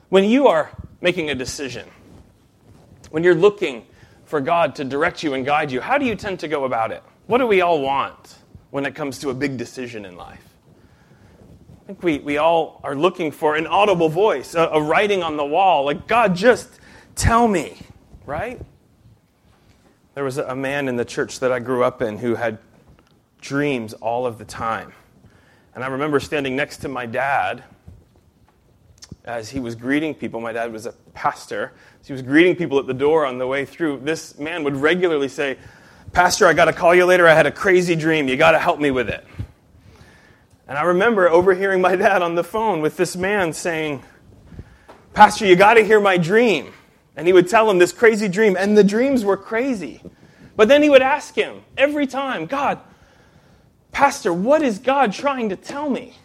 When 0.09 0.23
you 0.23 0.47
are 0.47 0.71
making 1.01 1.29
a 1.29 1.35
decision, 1.35 1.87
when 3.11 3.23
you're 3.23 3.35
looking 3.35 3.85
for 4.25 4.39
God 4.39 4.75
to 4.75 4.83
direct 4.83 5.23
you 5.23 5.33
and 5.33 5.45
guide 5.45 5.71
you, 5.71 5.81
how 5.81 5.97
do 5.97 6.05
you 6.05 6.15
tend 6.15 6.39
to 6.41 6.47
go 6.47 6.65
about 6.65 6.91
it? 6.91 7.03
What 7.27 7.39
do 7.39 7.47
we 7.47 7.61
all 7.61 7.81
want 7.81 8.37
when 8.69 8.85
it 8.85 8.95
comes 8.95 9.19
to 9.19 9.29
a 9.29 9.33
big 9.33 9.57
decision 9.57 10.05
in 10.05 10.15
life? 10.15 10.43
I 11.83 11.87
think 11.87 12.03
we, 12.03 12.19
we 12.19 12.37
all 12.37 12.81
are 12.83 12.95
looking 12.95 13.31
for 13.31 13.55
an 13.55 13.67
audible 13.67 14.09
voice, 14.09 14.55
a, 14.55 14.63
a 14.67 14.81
writing 14.81 15.23
on 15.23 15.37
the 15.37 15.45
wall, 15.45 15.85
like, 15.85 16.07
God, 16.07 16.35
just 16.35 16.79
tell 17.15 17.47
me, 17.47 17.77
right? 18.25 18.59
There 20.13 20.23
was 20.23 20.37
a 20.37 20.55
man 20.55 20.87
in 20.87 20.95
the 20.95 21.05
church 21.05 21.39
that 21.39 21.51
I 21.51 21.59
grew 21.59 21.83
up 21.83 22.01
in 22.01 22.17
who 22.17 22.35
had 22.35 22.59
dreams 23.39 23.93
all 23.93 24.25
of 24.25 24.37
the 24.37 24.45
time. 24.45 24.93
And 25.75 25.83
I 25.83 25.87
remember 25.87 26.19
standing 26.19 26.55
next 26.55 26.77
to 26.77 26.87
my 26.87 27.05
dad 27.05 27.63
as 29.27 29.49
he 29.49 29.59
was 29.59 29.75
greeting 29.75 30.15
people. 30.15 30.39
My 30.39 30.53
dad 30.53 30.71
was 30.71 30.85
a 30.85 30.93
pastor. 31.13 31.73
As 31.99 32.07
he 32.07 32.13
was 32.13 32.21
greeting 32.21 32.55
people 32.55 32.79
at 32.79 32.87
the 32.87 32.93
door 32.93 33.25
on 33.25 33.37
the 33.37 33.45
way 33.45 33.65
through. 33.65 33.99
This 33.99 34.39
man 34.39 34.63
would 34.63 34.77
regularly 34.77 35.27
say, 35.27 35.57
Pastor, 36.13 36.47
I 36.47 36.53
got 36.53 36.65
to 36.65 36.73
call 36.73 36.95
you 36.95 37.05
later. 37.05 37.27
I 37.27 37.33
had 37.33 37.45
a 37.45 37.51
crazy 37.51 37.95
dream. 37.95 38.29
You 38.29 38.37
got 38.37 38.51
to 38.51 38.59
help 38.59 38.79
me 38.79 38.89
with 38.89 39.09
it. 39.09 39.27
And 40.69 40.77
I 40.77 40.83
remember 40.83 41.29
overhearing 41.29 41.81
my 41.81 41.95
dad 41.97 42.21
on 42.21 42.35
the 42.35 42.43
phone 42.43 42.81
with 42.81 42.95
this 42.95 43.17
man 43.17 43.51
saying, 43.51 44.01
Pastor, 45.13 45.45
you 45.45 45.57
got 45.57 45.73
to 45.73 45.83
hear 45.83 45.99
my 45.99 46.17
dream. 46.17 46.71
And 47.17 47.27
he 47.27 47.33
would 47.33 47.49
tell 47.49 47.69
him 47.69 47.79
this 47.79 47.91
crazy 47.91 48.29
dream. 48.29 48.55
And 48.57 48.77
the 48.77 48.83
dreams 48.83 49.25
were 49.25 49.37
crazy. 49.37 50.01
But 50.55 50.69
then 50.69 50.81
he 50.81 50.89
would 50.89 51.01
ask 51.01 51.35
him 51.35 51.63
every 51.77 52.07
time, 52.07 52.45
God, 52.45 52.79
Pastor, 53.91 54.31
what 54.31 54.61
is 54.61 54.79
God 54.79 55.11
trying 55.11 55.49
to 55.49 55.57
tell 55.57 55.89
me? 55.89 56.15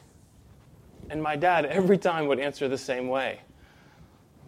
And 1.12 1.22
my 1.22 1.36
dad 1.36 1.66
every 1.66 1.98
time 1.98 2.26
would 2.28 2.40
answer 2.40 2.68
the 2.68 2.78
same 2.78 3.06
way 3.06 3.40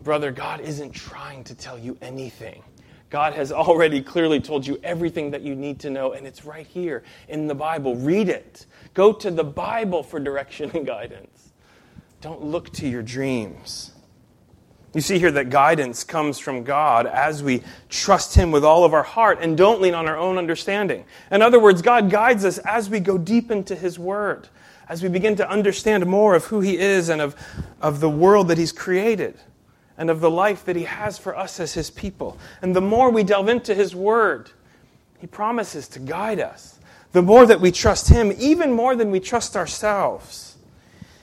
Brother, 0.03 0.33
God 0.33 0.61
isn't 0.61 0.93
trying 0.93 1.45
to 1.45 1.55
tell 1.55 1.79
you 1.79 1.97
anything. 2.03 2.63
God 3.11 3.35
has 3.35 3.53
already 3.53 4.03
clearly 4.03 4.41
told 4.41 4.67
you 4.67 4.81
everything 4.83 5.31
that 5.31 5.43
you 5.43 5.55
need 5.55 5.79
to 5.81 5.91
know, 5.91 6.13
and 6.13 6.27
it's 6.27 6.45
right 6.45 6.67
here 6.67 7.05
in 7.29 7.47
the 7.47 7.55
Bible. 7.55 7.97
Read 7.97 8.29
it. 8.29 8.67
Go 8.93 9.13
to 9.13 9.31
the 9.31 9.45
Bible 9.45 10.03
for 10.03 10.19
direction 10.19 10.71
and 10.75 10.87
guidance. 10.87 11.53
Don't 12.23 12.43
look 12.43 12.71
to 12.73 12.89
your 12.89 13.03
dreams. 13.03 13.93
You 14.95 15.01
see 15.01 15.19
here 15.19 15.33
that 15.33 15.51
guidance 15.51 16.03
comes 16.03 16.39
from 16.39 16.65
God 16.65 17.07
as 17.07 17.43
we 17.43 17.63
trust 17.89 18.35
Him 18.35 18.51
with 18.51 18.65
all 18.65 18.85
of 18.85 18.95
our 18.95 19.03
heart 19.03 19.39
and 19.41 19.57
don't 19.57 19.81
lean 19.81 19.95
on 19.95 20.09
our 20.09 20.17
own 20.17 20.39
understanding. 20.39 21.05
In 21.31 21.43
other 21.43 21.61
words, 21.61 21.83
God 21.83 22.11
guides 22.11 22.45
us 22.45 22.59
as 22.59 22.89
we 22.89 23.01
go 23.01 23.19
deep 23.19 23.51
into 23.51 23.75
His 23.75 23.99
Word 23.99 24.49
as 24.89 25.03
we 25.03 25.09
begin 25.09 25.37
to 25.37 25.49
understand 25.49 26.05
more 26.07 26.35
of 26.35 26.47
who 26.47 26.61
He 26.61 26.79
is 26.79 27.09
and 27.09 27.21
of, 27.21 27.35
of 27.81 28.01
the 28.01 28.11
world 28.11 28.49
that 28.49 28.59
He's 28.59 28.73
created 28.73 29.39
and 29.97 30.11
of 30.11 30.21
the 30.21 30.31
life 30.31 30.65
that 30.65 30.77
He 30.77 30.85
has 30.85 31.19
for 31.19 31.37
us 31.37 31.61
as 31.61 31.75
His 31.75 31.91
people. 31.91 32.39
And 32.63 32.75
the 32.75 32.81
more 32.81 33.11
we 33.11 33.23
delve 33.25 33.49
into 33.49 33.75
His 33.75 33.95
Word, 33.95 34.51
He 35.19 35.27
promises 35.27 35.89
to 35.89 35.99
guide 35.99 36.41
us. 36.41 36.79
The 37.13 37.23
more 37.23 37.47
that 37.47 37.61
we 37.61 37.71
trust 37.71 38.09
Him, 38.09 38.33
even 38.39 38.73
more 38.73 38.97
than 38.97 39.11
we 39.11 39.21
trust 39.21 39.57
ourselves, 39.57 40.57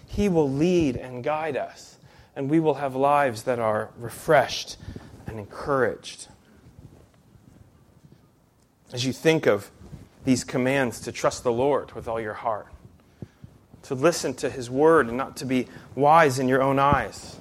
He 0.07 0.29
will 0.29 0.49
lead 0.49 0.95
and 0.95 1.23
guide 1.23 1.57
us. 1.57 1.97
And 2.35 2.49
we 2.49 2.61
will 2.61 2.75
have 2.75 2.95
lives 2.95 3.43
that 3.43 3.59
are 3.59 3.89
refreshed 3.97 4.77
and 5.27 5.37
encouraged. 5.37 6.29
As 8.93 9.05
you 9.05 9.13
think 9.13 9.45
of 9.45 9.69
these 10.23 10.43
commands 10.43 10.99
to 11.01 11.11
trust 11.11 11.43
the 11.43 11.51
Lord 11.51 11.91
with 11.91 12.07
all 12.07 12.21
your 12.21 12.33
heart, 12.33 12.67
to 13.91 13.95
listen 13.95 14.33
to 14.33 14.49
his 14.49 14.69
word 14.69 15.09
and 15.09 15.17
not 15.17 15.35
to 15.35 15.43
be 15.43 15.67
wise 15.95 16.39
in 16.39 16.47
your 16.47 16.61
own 16.61 16.79
eyes. 16.79 17.35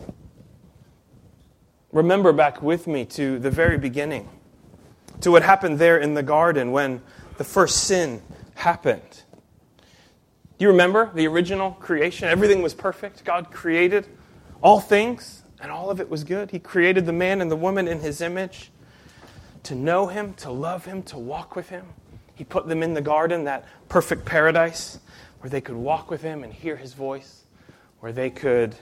Remember 1.93 2.33
back 2.33 2.61
with 2.61 2.89
me 2.89 3.05
to 3.05 3.39
the 3.39 3.53
very 3.53 3.79
beginning, 3.79 4.29
to 5.21 5.31
what 5.31 5.45
happened 5.45 5.79
there 5.79 5.97
in 5.97 6.15
the 6.15 6.25
garden 6.25 6.73
when 6.73 7.03
the 7.37 7.45
first 7.45 7.85
sin 7.85 8.21
happened. 8.57 9.23
Do 9.79 10.65
you 10.65 10.71
remember 10.71 11.13
the 11.15 11.29
original 11.29 11.71
creation? 11.71 12.27
Everything 12.27 12.63
was 12.63 12.75
perfect. 12.75 13.23
God 13.23 13.53
created 13.53 14.09
all 14.61 14.81
things, 14.81 15.45
and 15.61 15.71
all 15.71 15.89
of 15.89 16.01
it 16.01 16.11
was 16.11 16.25
good. 16.25 16.51
He 16.51 16.59
created 16.59 17.07
the 17.07 17.13
man 17.13 17.41
and 17.41 17.49
the 17.49 17.55
woman 17.55 17.87
in 17.87 18.01
his 18.01 18.21
image 18.21 18.73
to 19.63 19.77
know 19.77 20.09
him, 20.09 20.35
to 20.35 20.51
love 20.51 20.85
him, 20.85 21.05
to 21.05 21.17
walk 21.17 21.55
with 21.55 21.69
him. 21.69 21.87
He 22.35 22.43
put 22.43 22.67
them 22.67 22.83
in 22.83 22.95
the 22.95 23.01
garden, 23.01 23.45
that 23.45 23.69
perfect 23.89 24.25
paradise 24.25 24.99
where 25.41 25.51
they 25.51 25.61
could 25.61 25.77
walk 25.77 26.11
with 26.11 26.23
Him 26.23 26.45
and 26.45 26.53
hear 26.53 26.77
His 26.77 26.93
voice, 26.93 27.45
where 28.01 28.13
they 28.13 28.31
could 28.31 28.75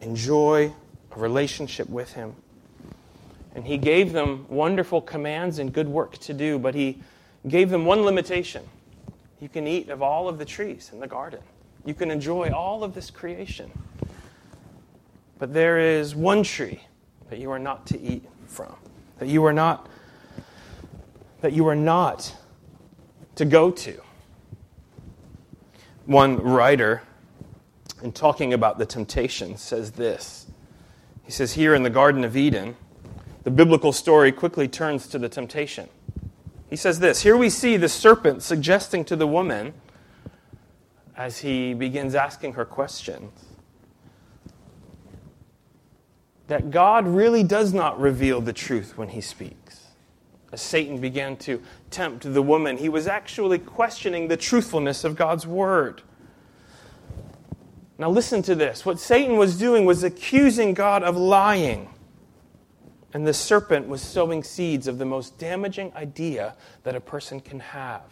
enjoy 0.00 0.72
a 1.12 1.18
relationship 1.18 1.88
with 1.88 2.12
Him. 2.12 2.34
And 3.54 3.66
He 3.66 3.78
gave 3.78 4.12
them 4.12 4.46
wonderful 4.48 5.00
commands 5.00 5.58
and 5.58 5.72
good 5.72 5.88
work 5.88 6.18
to 6.18 6.34
do, 6.34 6.58
but 6.58 6.74
He 6.74 7.02
gave 7.48 7.70
them 7.70 7.84
one 7.84 8.02
limitation. 8.02 8.62
You 9.40 9.48
can 9.48 9.66
eat 9.66 9.88
of 9.88 10.02
all 10.02 10.28
of 10.28 10.38
the 10.38 10.44
trees 10.44 10.90
in 10.92 11.00
the 11.00 11.06
garden, 11.06 11.40
you 11.84 11.94
can 11.94 12.10
enjoy 12.10 12.50
all 12.50 12.84
of 12.84 12.94
this 12.94 13.10
creation. 13.10 13.70
But 15.38 15.52
there 15.52 15.78
is 15.78 16.14
one 16.14 16.42
tree 16.42 16.82
that 17.28 17.38
you 17.38 17.50
are 17.50 17.58
not 17.58 17.86
to 17.88 18.00
eat 18.00 18.24
from, 18.46 18.74
that 19.18 19.28
you 19.28 19.44
are 19.44 19.52
not 19.52 19.88
that 21.42 21.52
you 21.52 21.68
are 21.68 21.76
not 21.76 22.34
to 23.36 23.44
go 23.44 23.70
to. 23.70 24.00
One 26.06 26.36
writer, 26.36 27.02
in 28.00 28.12
talking 28.12 28.52
about 28.52 28.78
the 28.78 28.86
temptation, 28.86 29.56
says 29.56 29.92
this. 29.92 30.46
He 31.24 31.32
says, 31.32 31.54
Here 31.54 31.74
in 31.74 31.82
the 31.82 31.90
Garden 31.90 32.22
of 32.22 32.36
Eden, 32.36 32.76
the 33.42 33.50
biblical 33.50 33.92
story 33.92 34.30
quickly 34.30 34.68
turns 34.68 35.08
to 35.08 35.18
the 35.18 35.28
temptation. 35.28 35.88
He 36.70 36.76
says 36.76 37.00
this 37.00 37.22
Here 37.22 37.36
we 37.36 37.50
see 37.50 37.76
the 37.76 37.88
serpent 37.88 38.44
suggesting 38.44 39.04
to 39.06 39.16
the 39.16 39.26
woman, 39.26 39.74
as 41.16 41.38
he 41.38 41.74
begins 41.74 42.14
asking 42.14 42.52
her 42.52 42.64
questions, 42.64 43.32
that 46.46 46.70
God 46.70 47.08
really 47.08 47.42
does 47.42 47.72
not 47.72 48.00
reveal 48.00 48.40
the 48.40 48.52
truth 48.52 48.96
when 48.96 49.08
he 49.08 49.20
speaks 49.20 49.86
as 50.52 50.62
Satan 50.62 50.98
began 50.98 51.36
to 51.36 51.60
tempt 51.96 52.30
the 52.30 52.42
woman, 52.42 52.76
he 52.76 52.90
was 52.90 53.06
actually 53.06 53.58
questioning 53.58 54.28
the 54.28 54.36
truthfulness 54.36 55.02
of 55.02 55.16
God's 55.16 55.46
word. 55.46 56.02
Now, 57.98 58.10
listen 58.10 58.42
to 58.42 58.54
this. 58.54 58.84
What 58.84 59.00
Satan 59.00 59.38
was 59.38 59.58
doing 59.58 59.86
was 59.86 60.04
accusing 60.04 60.74
God 60.74 61.02
of 61.02 61.16
lying. 61.16 61.88
And 63.14 63.26
the 63.26 63.32
serpent 63.32 63.88
was 63.88 64.02
sowing 64.02 64.42
seeds 64.42 64.86
of 64.86 64.98
the 64.98 65.06
most 65.06 65.38
damaging 65.38 65.90
idea 65.96 66.54
that 66.82 66.94
a 66.94 67.00
person 67.00 67.40
can 67.40 67.60
have. 67.60 68.02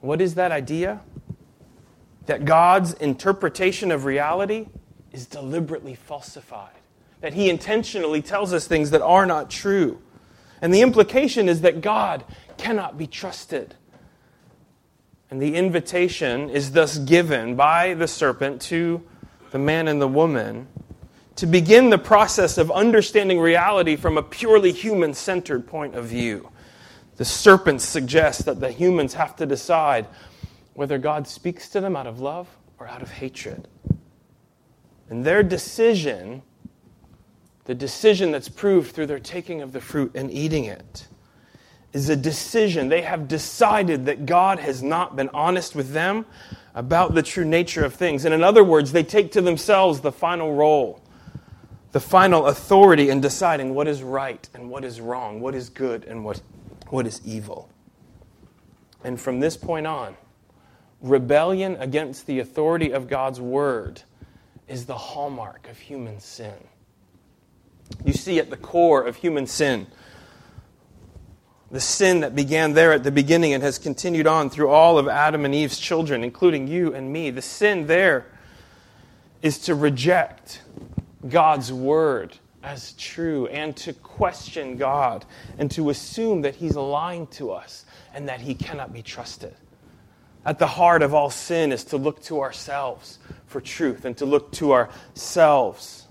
What 0.00 0.22
is 0.22 0.36
that 0.36 0.50
idea? 0.50 1.02
That 2.24 2.46
God's 2.46 2.94
interpretation 2.94 3.90
of 3.90 4.06
reality 4.06 4.68
is 5.12 5.26
deliberately 5.26 5.94
falsified. 5.94 6.72
That 7.20 7.34
he 7.34 7.50
intentionally 7.50 8.22
tells 8.22 8.54
us 8.54 8.66
things 8.66 8.90
that 8.92 9.02
are 9.02 9.26
not 9.26 9.50
true. 9.50 10.00
And 10.62 10.72
the 10.72 10.80
implication 10.80 11.50
is 11.50 11.60
that 11.60 11.82
God 11.82 12.24
cannot 12.58 12.98
be 12.98 13.06
trusted. 13.06 13.74
And 15.30 15.40
the 15.40 15.56
invitation 15.56 16.50
is 16.50 16.72
thus 16.72 16.98
given 16.98 17.54
by 17.54 17.94
the 17.94 18.08
serpent 18.08 18.60
to 18.62 19.02
the 19.50 19.58
man 19.58 19.88
and 19.88 20.00
the 20.00 20.08
woman 20.08 20.68
to 21.36 21.46
begin 21.46 21.90
the 21.90 21.98
process 21.98 22.58
of 22.58 22.70
understanding 22.70 23.38
reality 23.38 23.94
from 23.94 24.18
a 24.18 24.22
purely 24.22 24.72
human 24.72 25.14
centered 25.14 25.66
point 25.66 25.94
of 25.94 26.06
view. 26.06 26.50
The 27.16 27.24
serpent 27.24 27.80
suggests 27.80 28.44
that 28.44 28.60
the 28.60 28.72
humans 28.72 29.14
have 29.14 29.36
to 29.36 29.46
decide 29.46 30.06
whether 30.74 30.98
God 30.98 31.28
speaks 31.28 31.68
to 31.70 31.80
them 31.80 31.96
out 31.96 32.06
of 32.06 32.20
love 32.20 32.48
or 32.78 32.88
out 32.88 33.02
of 33.02 33.10
hatred. 33.10 33.68
And 35.10 35.24
their 35.24 35.42
decision 35.42 36.42
the 37.68 37.74
decision 37.74 38.32
that's 38.32 38.48
proved 38.48 38.94
through 38.94 39.04
their 39.04 39.18
taking 39.18 39.60
of 39.60 39.72
the 39.72 39.80
fruit 39.80 40.12
and 40.14 40.30
eating 40.30 40.64
it 40.64 41.06
is 41.92 42.08
a 42.08 42.16
decision. 42.16 42.88
They 42.88 43.02
have 43.02 43.28
decided 43.28 44.06
that 44.06 44.26
God 44.26 44.58
has 44.58 44.82
not 44.82 45.16
been 45.16 45.30
honest 45.34 45.74
with 45.74 45.92
them 45.92 46.26
about 46.74 47.14
the 47.14 47.22
true 47.22 47.44
nature 47.44 47.84
of 47.84 47.94
things. 47.94 48.24
And 48.24 48.34
in 48.34 48.44
other 48.44 48.62
words, 48.62 48.92
they 48.92 49.02
take 49.02 49.32
to 49.32 49.40
themselves 49.40 50.00
the 50.00 50.12
final 50.12 50.54
role 50.54 51.02
the 51.92 52.00
final 52.00 52.46
authority 52.46 53.10
in 53.10 53.20
deciding 53.20 53.74
what 53.74 53.88
is 53.88 54.02
right 54.02 54.48
and 54.54 54.70
what 54.70 54.84
is 54.84 55.00
wrong, 55.00 55.40
what 55.40 55.54
is 55.54 55.68
good 55.68 56.04
and 56.04 56.24
what, 56.24 56.40
what 56.88 57.06
is 57.06 57.20
evil. 57.24 57.70
And 59.04 59.20
from 59.20 59.40
this 59.40 59.56
point 59.56 59.86
on, 59.86 60.16
rebellion 61.00 61.76
against 61.76 62.26
the 62.26 62.40
authority 62.40 62.92
of 62.92 63.08
God's 63.08 63.40
word 63.40 64.02
is 64.66 64.84
the 64.84 64.96
hallmark 64.96 65.66
of 65.68 65.78
human 65.78 66.20
sin. 66.20 66.54
You 68.04 68.12
see, 68.12 68.38
at 68.38 68.50
the 68.50 68.56
core 68.56 69.02
of 69.02 69.16
human 69.16 69.46
sin, 69.46 69.86
the 71.70 71.80
sin 71.80 72.20
that 72.20 72.34
began 72.34 72.72
there 72.72 72.92
at 72.92 73.04
the 73.04 73.10
beginning 73.10 73.52
and 73.52 73.62
has 73.62 73.78
continued 73.78 74.26
on 74.26 74.48
through 74.48 74.70
all 74.70 74.98
of 74.98 75.06
Adam 75.06 75.44
and 75.44 75.54
Eve's 75.54 75.78
children, 75.78 76.24
including 76.24 76.66
you 76.66 76.94
and 76.94 77.12
me, 77.12 77.30
the 77.30 77.42
sin 77.42 77.86
there 77.86 78.26
is 79.42 79.58
to 79.58 79.74
reject 79.74 80.62
God's 81.28 81.72
word 81.72 82.36
as 82.62 82.92
true 82.92 83.46
and 83.48 83.76
to 83.76 83.92
question 83.92 84.76
God 84.78 85.24
and 85.58 85.70
to 85.72 85.90
assume 85.90 86.42
that 86.42 86.56
He's 86.56 86.74
lying 86.74 87.26
to 87.28 87.52
us 87.52 87.84
and 88.14 88.28
that 88.28 88.40
He 88.40 88.54
cannot 88.54 88.92
be 88.92 89.02
trusted. 89.02 89.54
At 90.46 90.58
the 90.58 90.66
heart 90.66 91.02
of 91.02 91.12
all 91.12 91.30
sin 91.30 91.70
is 91.70 91.84
to 91.84 91.98
look 91.98 92.22
to 92.22 92.40
ourselves 92.40 93.18
for 93.46 93.60
truth 93.60 94.06
and 94.06 94.16
to 94.16 94.24
look 94.24 94.52
to 94.52 94.72
ourselves 94.72 96.06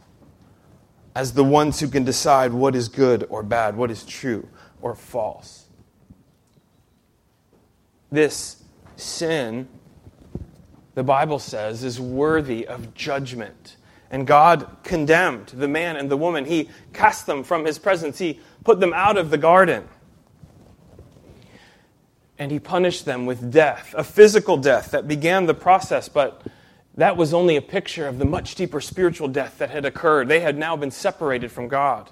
as 1.15 1.34
the 1.34 1.43
ones 1.43 1.80
who 1.80 1.88
can 1.88 2.04
decide 2.04 2.54
what 2.54 2.76
is 2.76 2.88
good 2.89 3.26
or 3.30 3.41
bad, 3.41 3.76
what 3.76 3.89
is 3.89 4.06
true 4.06 4.48
or 4.82 4.96
false. 4.96 5.66
This 8.12 8.63
sin, 8.96 9.68
the 10.96 11.04
Bible 11.04 11.40
says, 11.40 11.84
is 11.84 12.00
worthy 12.00 12.68
of 12.68 12.94
judgment. 12.94 13.78
And 14.10 14.26
God 14.26 14.78
condemned 14.84 15.48
the 15.48 15.68
man 15.68 15.98
and 15.98 16.10
the 16.10 16.18
woman. 16.18 16.46
He 16.46 16.70
cast 16.94 17.26
them 17.26 17.44
from 17.44 17.66
his 17.66 17.78
presence, 17.78 18.18
He 18.18 18.40
put 18.63 18.80
them 18.80 18.94
out 18.94 19.18
of 19.18 19.30
the 19.30 19.38
garden. 19.38 19.88
And 22.40 22.52
He 22.52 22.60
punished 22.60 23.06
them 23.06 23.26
with 23.26 23.52
death, 23.52 23.94
a 23.98 24.04
physical 24.04 24.58
death 24.58 24.92
that 24.92 25.08
began 25.08 25.46
the 25.46 25.54
process, 25.54 26.08
but 26.08 26.44
that 26.96 27.16
was 27.16 27.34
only 27.34 27.56
a 27.56 27.62
picture 27.62 28.08
of 28.08 28.18
the 28.18 28.26
much 28.26 28.56
deeper 28.56 28.82
spiritual 28.82 29.28
death 29.28 29.60
that 29.60 29.70
had 29.70 29.86
occurred. 29.86 30.28
They 30.28 30.40
had 30.40 30.58
now 30.58 30.76
been 30.76 30.92
separated 30.92 31.52
from 31.52 31.68
God, 31.68 32.10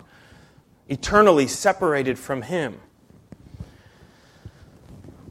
eternally 0.89 1.47
separated 1.47 2.17
from 2.19 2.43
Him. 2.43 2.79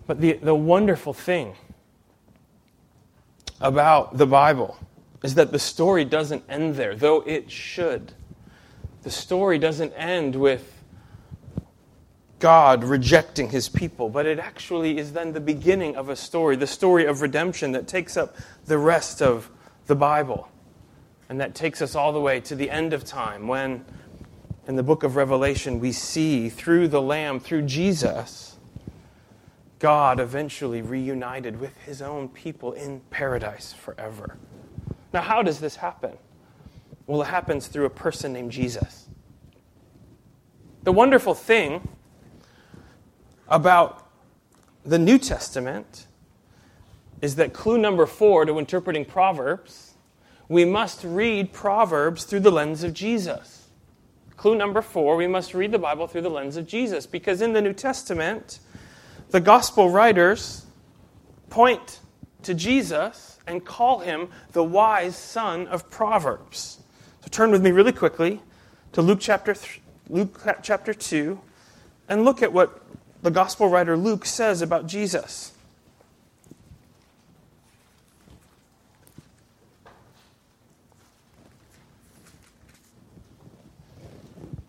But 0.06 0.20
the, 0.20 0.34
the 0.34 0.54
wonderful 0.54 1.14
thing 1.14 1.54
about 3.60 4.18
the 4.18 4.26
Bible 4.26 4.78
is 5.22 5.34
that 5.36 5.52
the 5.52 5.58
story 5.58 6.04
doesn't 6.04 6.44
end 6.48 6.74
there, 6.74 6.94
though 6.94 7.22
it 7.22 7.50
should. 7.50 8.12
The 9.02 9.10
story 9.10 9.58
doesn't 9.58 9.92
end 9.92 10.36
with 10.36 10.70
God 12.40 12.84
rejecting 12.84 13.48
his 13.48 13.70
people, 13.70 14.10
but 14.10 14.26
it 14.26 14.38
actually 14.38 14.98
is 14.98 15.14
then 15.14 15.32
the 15.32 15.40
beginning 15.40 15.96
of 15.96 16.10
a 16.10 16.16
story, 16.16 16.56
the 16.56 16.66
story 16.66 17.06
of 17.06 17.22
redemption 17.22 17.72
that 17.72 17.88
takes 17.88 18.18
up 18.18 18.36
the 18.66 18.76
rest 18.76 19.22
of 19.22 19.50
the 19.86 19.94
Bible. 19.94 20.50
And 21.30 21.40
that 21.40 21.54
takes 21.54 21.80
us 21.80 21.94
all 21.94 22.12
the 22.12 22.20
way 22.20 22.40
to 22.40 22.54
the 22.54 22.70
end 22.70 22.92
of 22.92 23.02
time 23.02 23.48
when, 23.48 23.86
in 24.66 24.76
the 24.76 24.82
book 24.82 25.02
of 25.02 25.16
Revelation, 25.16 25.78
we 25.78 25.92
see 25.92 26.48
through 26.48 26.88
the 26.88 27.02
Lamb, 27.02 27.40
through 27.40 27.62
Jesus, 27.62 28.56
God 29.78 30.18
eventually 30.18 30.80
reunited 30.80 31.60
with 31.60 31.76
his 31.78 32.00
own 32.00 32.28
people 32.28 32.72
in 32.72 33.00
paradise 33.10 33.72
forever. 33.72 34.36
Now, 35.12 35.20
how 35.20 35.42
does 35.42 35.60
this 35.60 35.76
happen? 35.76 36.12
Well, 37.06 37.20
it 37.22 37.26
happens 37.26 37.66
through 37.66 37.84
a 37.84 37.90
person 37.90 38.32
named 38.32 38.52
Jesus. 38.52 39.06
The 40.84 40.92
wonderful 40.92 41.34
thing 41.34 41.86
about 43.48 44.08
the 44.84 44.98
New 44.98 45.18
Testament 45.18 46.06
is 47.20 47.36
that 47.36 47.52
clue 47.52 47.78
number 47.78 48.06
four 48.06 48.44
to 48.44 48.58
interpreting 48.58 49.04
Proverbs, 49.04 49.94
we 50.48 50.64
must 50.64 51.04
read 51.04 51.52
Proverbs 51.52 52.24
through 52.24 52.40
the 52.40 52.50
lens 52.50 52.82
of 52.82 52.92
Jesus. 52.92 53.53
Clue 54.36 54.54
number 54.54 54.82
four, 54.82 55.16
we 55.16 55.26
must 55.26 55.54
read 55.54 55.72
the 55.72 55.78
Bible 55.78 56.06
through 56.06 56.22
the 56.22 56.30
lens 56.30 56.56
of 56.56 56.66
Jesus 56.66 57.06
because 57.06 57.40
in 57.40 57.52
the 57.52 57.62
New 57.62 57.72
Testament, 57.72 58.58
the 59.30 59.40
gospel 59.40 59.90
writers 59.90 60.66
point 61.50 62.00
to 62.42 62.54
Jesus 62.54 63.38
and 63.46 63.64
call 63.64 64.00
him 64.00 64.28
the 64.52 64.64
wise 64.64 65.16
son 65.16 65.66
of 65.68 65.90
Proverbs. 65.90 66.80
So 67.22 67.28
turn 67.30 67.50
with 67.50 67.62
me 67.62 67.70
really 67.70 67.92
quickly 67.92 68.42
to 68.92 69.02
Luke 69.02 69.18
chapter, 69.20 69.54
th- 69.54 69.80
Luke 70.08 70.40
chapter 70.62 70.92
2 70.92 71.40
and 72.08 72.24
look 72.24 72.42
at 72.42 72.52
what 72.52 72.82
the 73.22 73.30
gospel 73.30 73.68
writer 73.68 73.96
Luke 73.96 74.26
says 74.26 74.60
about 74.60 74.86
Jesus. 74.86 75.53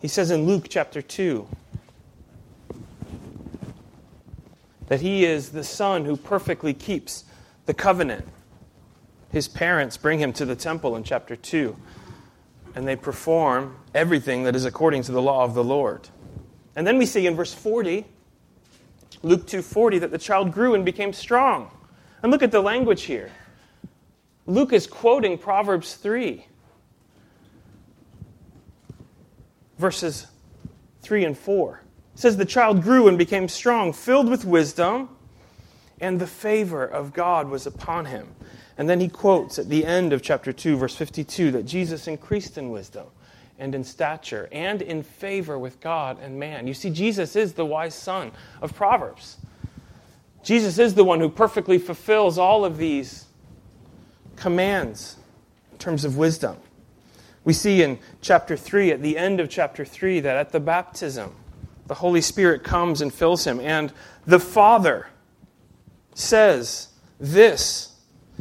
He 0.00 0.08
says 0.08 0.30
in 0.30 0.46
Luke 0.46 0.66
chapter 0.68 1.02
2 1.02 1.48
that 4.88 5.00
he 5.00 5.24
is 5.24 5.50
the 5.50 5.64
son 5.64 6.04
who 6.04 6.16
perfectly 6.16 6.74
keeps 6.74 7.24
the 7.66 7.74
covenant 7.74 8.26
his 9.36 9.48
parents 9.48 9.98
bring 9.98 10.18
him 10.18 10.32
to 10.32 10.46
the 10.46 10.56
temple 10.56 10.96
in 10.96 11.04
chapter 11.04 11.36
2, 11.36 11.76
and 12.74 12.88
they 12.88 12.96
perform 12.96 13.76
everything 13.94 14.44
that 14.44 14.56
is 14.56 14.64
according 14.64 15.02
to 15.02 15.12
the 15.12 15.20
law 15.20 15.44
of 15.44 15.52
the 15.52 15.62
Lord. 15.62 16.08
And 16.74 16.86
then 16.86 16.98
we 16.98 17.04
see 17.04 17.26
in 17.26 17.34
verse 17.34 17.52
40, 17.52 18.06
Luke 19.22 19.46
2:40 19.46 20.00
that 20.00 20.10
the 20.10 20.18
child 20.18 20.52
grew 20.52 20.74
and 20.74 20.86
became 20.86 21.12
strong. 21.12 21.70
And 22.22 22.32
look 22.32 22.42
at 22.42 22.50
the 22.50 22.62
language 22.62 23.02
here. 23.02 23.30
Luke 24.46 24.72
is 24.72 24.86
quoting 24.86 25.36
Proverbs 25.36 25.96
3 25.96 26.46
verses 29.78 30.26
3 31.02 31.24
and 31.24 31.38
4. 31.38 31.82
It 32.14 32.20
says 32.20 32.36
the 32.36 32.44
child 32.44 32.82
grew 32.82 33.08
and 33.08 33.18
became 33.18 33.48
strong, 33.48 33.92
filled 33.92 34.28
with 34.28 34.44
wisdom, 34.44 35.10
and 36.00 36.20
the 36.20 36.26
favor 36.26 36.84
of 36.84 37.12
God 37.12 37.48
was 37.48 37.66
upon 37.66 38.06
him. 38.06 38.34
And 38.78 38.88
then 38.88 39.00
he 39.00 39.08
quotes 39.08 39.58
at 39.58 39.68
the 39.68 39.84
end 39.84 40.12
of 40.12 40.22
chapter 40.22 40.52
2, 40.52 40.76
verse 40.76 40.94
52, 40.94 41.50
that 41.52 41.64
Jesus 41.64 42.08
increased 42.08 42.58
in 42.58 42.70
wisdom 42.70 43.06
and 43.58 43.74
in 43.74 43.84
stature 43.84 44.48
and 44.52 44.82
in 44.82 45.02
favor 45.02 45.58
with 45.58 45.80
God 45.80 46.18
and 46.20 46.38
man. 46.38 46.66
You 46.66 46.74
see, 46.74 46.90
Jesus 46.90 47.36
is 47.36 47.54
the 47.54 47.64
wise 47.64 47.94
son 47.94 48.32
of 48.60 48.74
Proverbs. 48.74 49.38
Jesus 50.42 50.78
is 50.78 50.94
the 50.94 51.04
one 51.04 51.20
who 51.20 51.28
perfectly 51.28 51.78
fulfills 51.78 52.38
all 52.38 52.64
of 52.64 52.76
these 52.76 53.24
commands 54.36 55.16
in 55.72 55.78
terms 55.78 56.04
of 56.04 56.16
wisdom. 56.16 56.56
We 57.46 57.52
see 57.52 57.80
in 57.80 58.00
chapter 58.20 58.56
3, 58.56 58.90
at 58.90 59.02
the 59.02 59.16
end 59.16 59.38
of 59.38 59.48
chapter 59.48 59.84
3, 59.84 60.18
that 60.18 60.36
at 60.36 60.50
the 60.50 60.58
baptism, 60.58 61.32
the 61.86 61.94
Holy 61.94 62.20
Spirit 62.20 62.64
comes 62.64 63.00
and 63.00 63.14
fills 63.14 63.46
him, 63.46 63.60
and 63.60 63.92
the 64.26 64.40
Father 64.40 65.06
says, 66.12 66.88
This 67.20 67.94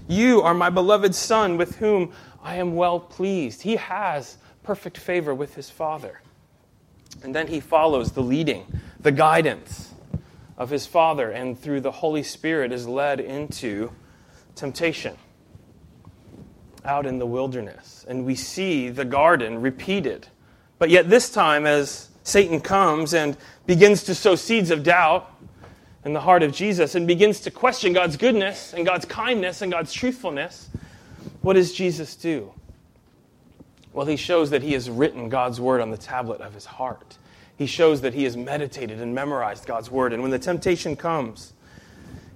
you 0.07 0.41
are 0.41 0.55
my 0.55 0.71
beloved 0.71 1.13
Son, 1.13 1.55
with 1.55 1.75
whom 1.75 2.13
I 2.41 2.55
am 2.55 2.75
well 2.75 2.99
pleased. 2.99 3.61
He 3.61 3.75
has 3.75 4.39
perfect 4.63 4.97
favor 4.97 5.35
with 5.35 5.53
his 5.53 5.69
Father. 5.69 6.21
And 7.21 7.33
then 7.35 7.45
he 7.45 7.59
follows 7.59 8.11
the 8.13 8.23
leading, 8.23 8.65
the 8.99 9.11
guidance 9.11 9.93
of 10.57 10.71
his 10.71 10.87
Father, 10.87 11.29
and 11.29 11.59
through 11.59 11.81
the 11.81 11.91
Holy 11.91 12.23
Spirit 12.23 12.71
is 12.71 12.87
led 12.87 13.19
into 13.19 13.91
temptation 14.55 15.15
out 16.85 17.05
in 17.05 17.19
the 17.19 17.25
wilderness. 17.25 18.05
And 18.07 18.25
we 18.25 18.35
see 18.35 18.89
the 18.89 19.05
garden 19.05 19.61
repeated. 19.61 20.27
But 20.79 20.89
yet, 20.89 21.09
this 21.09 21.29
time, 21.29 21.65
as 21.65 22.09
Satan 22.23 22.61
comes 22.61 23.13
and 23.13 23.35
begins 23.65 24.03
to 24.03 24.15
sow 24.15 24.35
seeds 24.35 24.71
of 24.71 24.83
doubt, 24.83 25.31
in 26.05 26.13
the 26.13 26.21
heart 26.21 26.43
of 26.43 26.53
Jesus 26.53 26.95
and 26.95 27.07
begins 27.07 27.41
to 27.41 27.51
question 27.51 27.91
God's 27.91 28.15
goodness 28.15 28.73
and 28.73 28.85
God's 28.85 29.05
kindness 29.05 29.61
and 29.61 29.71
God's 29.71 29.91
truthfulness, 29.91 30.69
what 31.41 31.53
does 31.53 31.73
Jesus 31.73 32.15
do? 32.15 32.53
Well, 33.91 34.05
he 34.05 34.15
shows 34.15 34.51
that 34.51 34.61
he 34.61 34.73
has 34.73 34.89
written 34.89 35.29
God's 35.29 35.59
word 35.59 35.81
on 35.81 35.89
the 35.89 35.97
tablet 35.97 36.41
of 36.41 36.53
his 36.53 36.65
heart. 36.65 37.17
He 37.57 37.65
shows 37.65 38.01
that 38.01 38.13
he 38.13 38.25
has 38.25 38.37
meditated 38.37 39.01
and 39.01 39.15
memorized 39.15 39.65
God's 39.65 39.89
word. 39.89 40.13
And 40.13 40.21
when 40.21 40.31
the 40.31 40.39
temptation 40.39 40.95
comes, 40.95 41.53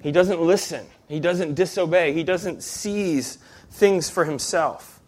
he 0.02 0.12
doesn't 0.12 0.42
listen, 0.42 0.88
he 1.08 1.20
doesn't 1.20 1.56
disobey, 1.56 2.14
he 2.14 2.24
doesn't 2.24 2.64
seize 2.64 3.38
things 3.70 4.10
for 4.10 4.26
himself. 4.26 5.02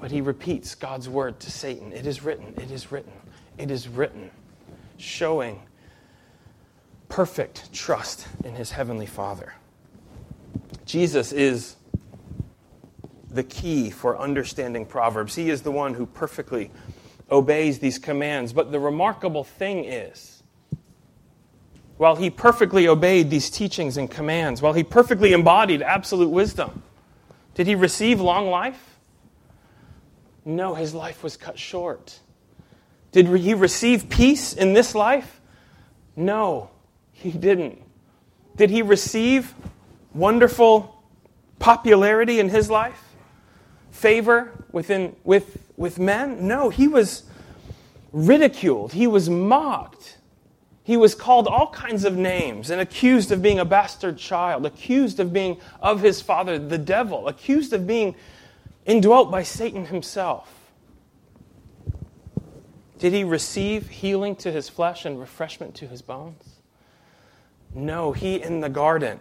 But 0.00 0.10
he 0.10 0.20
repeats 0.20 0.74
God's 0.74 1.08
word 1.08 1.40
to 1.40 1.50
Satan. 1.50 1.92
It 1.92 2.06
is 2.06 2.22
written, 2.22 2.54
it 2.56 2.70
is 2.70 2.92
written, 2.92 3.12
it 3.56 3.70
is 3.70 3.88
written, 3.88 4.30
showing 4.96 5.60
perfect 7.08 7.72
trust 7.72 8.26
in 8.44 8.54
his 8.54 8.70
heavenly 8.70 9.06
Father. 9.06 9.54
Jesus 10.84 11.32
is 11.32 11.76
the 13.30 13.42
key 13.42 13.90
for 13.90 14.18
understanding 14.18 14.86
Proverbs. 14.86 15.34
He 15.34 15.50
is 15.50 15.62
the 15.62 15.72
one 15.72 15.94
who 15.94 16.06
perfectly 16.06 16.70
obeys 17.30 17.78
these 17.78 17.98
commands. 17.98 18.52
But 18.52 18.72
the 18.72 18.80
remarkable 18.80 19.44
thing 19.44 19.84
is, 19.84 20.42
while 21.96 22.16
he 22.16 22.30
perfectly 22.30 22.88
obeyed 22.88 23.28
these 23.28 23.50
teachings 23.50 23.96
and 23.96 24.10
commands, 24.10 24.62
while 24.62 24.72
he 24.72 24.84
perfectly 24.84 25.32
embodied 25.32 25.82
absolute 25.82 26.30
wisdom, 26.30 26.82
did 27.58 27.66
he 27.66 27.74
receive 27.74 28.20
long 28.20 28.50
life? 28.50 29.00
No, 30.44 30.76
his 30.76 30.94
life 30.94 31.24
was 31.24 31.36
cut 31.36 31.58
short. 31.58 32.20
Did 33.10 33.26
he 33.26 33.52
receive 33.52 34.08
peace 34.08 34.52
in 34.52 34.74
this 34.74 34.94
life? 34.94 35.40
No, 36.14 36.70
he 37.10 37.32
didn't. 37.32 37.82
Did 38.54 38.70
he 38.70 38.82
receive 38.82 39.54
wonderful 40.14 41.02
popularity 41.58 42.38
in 42.38 42.48
his 42.48 42.70
life? 42.70 43.02
Favor 43.90 44.52
within, 44.70 45.16
with, 45.24 45.58
with 45.76 45.98
men? 45.98 46.46
No, 46.46 46.68
he 46.68 46.86
was 46.86 47.24
ridiculed. 48.12 48.92
He 48.92 49.08
was 49.08 49.28
mocked. 49.28 50.17
He 50.88 50.96
was 50.96 51.14
called 51.14 51.46
all 51.46 51.66
kinds 51.66 52.06
of 52.06 52.16
names 52.16 52.70
and 52.70 52.80
accused 52.80 53.30
of 53.30 53.42
being 53.42 53.58
a 53.58 53.64
bastard 53.66 54.16
child, 54.16 54.64
accused 54.64 55.20
of 55.20 55.34
being 55.34 55.60
of 55.82 56.00
his 56.00 56.22
father, 56.22 56.58
the 56.58 56.78
devil, 56.78 57.28
accused 57.28 57.74
of 57.74 57.86
being 57.86 58.16
indwelt 58.86 59.30
by 59.30 59.42
Satan 59.42 59.84
himself. 59.84 60.72
Did 62.98 63.12
he 63.12 63.22
receive 63.22 63.90
healing 63.90 64.34
to 64.36 64.50
his 64.50 64.70
flesh 64.70 65.04
and 65.04 65.20
refreshment 65.20 65.74
to 65.74 65.86
his 65.86 66.00
bones? 66.00 66.60
No, 67.74 68.12
he 68.12 68.40
in 68.40 68.60
the 68.60 68.70
garden 68.70 69.20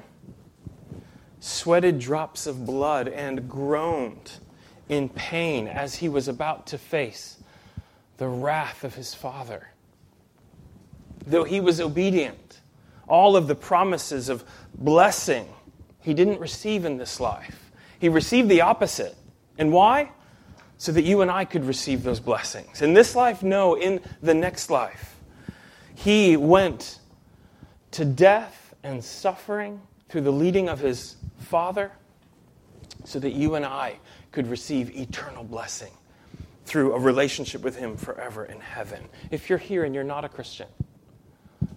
sweated 1.41 1.99
drops 1.99 2.47
of 2.47 2.65
blood 2.65 3.09
and 3.09 3.49
groaned 3.49 4.39
in 4.88 5.09
pain 5.09 5.68
as 5.68 5.95
he 5.95 6.07
was 6.07 6.30
about 6.30 6.65
to 6.68 6.78
face 6.78 7.43
the 8.15 8.30
wrath 8.30 8.86
of 8.86 8.95
his 8.95 9.13
father. 9.13 9.68
Though 11.28 11.43
he 11.43 11.59
was 11.59 11.82
obedient, 11.82 12.61
all 13.07 13.36
of 13.36 13.47
the 13.47 13.55
promises 13.55 14.30
of 14.30 14.43
blessing 14.73 15.47
he 16.01 16.13
didn't 16.13 16.39
receive 16.39 16.86
in 16.86 16.97
this 16.97 17.19
life. 17.19 17.69
He 17.99 18.07
received 18.07 18.47
the 18.47 18.61
opposite. 18.61 19.15
And 19.57 19.73
why? 19.73 20.11
So 20.78 20.93
that 20.93 21.03
you 21.03 21.21
and 21.21 21.30
I 21.30 21.43
could 21.43 21.65
receive 21.65 22.03
those 22.03 22.21
blessings. 22.21 22.82
In 22.82 22.93
this 22.93 23.13
life, 23.13 23.43
no, 23.43 23.75
in 23.75 23.99
the 24.21 24.34
next 24.34 24.69
life. 24.69 25.17
He 25.95 26.38
went 26.38 26.99
to 27.91 28.05
death 28.05 28.73
and 28.84 29.03
suffering 29.03 29.82
through 30.07 30.21
the 30.21 30.32
leading 30.32 30.69
of 30.69 30.80
his 30.80 31.17
Father 31.39 31.91
so 33.03 33.19
that 33.19 33.32
you 33.32 33.55
and 33.55 33.65
I 33.65 33.97
could 34.32 34.47
receive 34.47 34.95
eternal 34.95 35.43
blessing 35.43 35.91
through 36.65 36.93
a 36.93 36.99
relationship 36.99 37.61
with 37.63 37.75
him 37.75 37.97
forever 37.97 38.45
in 38.45 38.59
heaven. 38.59 39.03
If 39.32 39.49
you're 39.49 39.57
here 39.57 39.84
and 39.84 39.95
you're 39.95 40.03
not 40.03 40.23
a 40.23 40.30
Christian, 40.30 40.67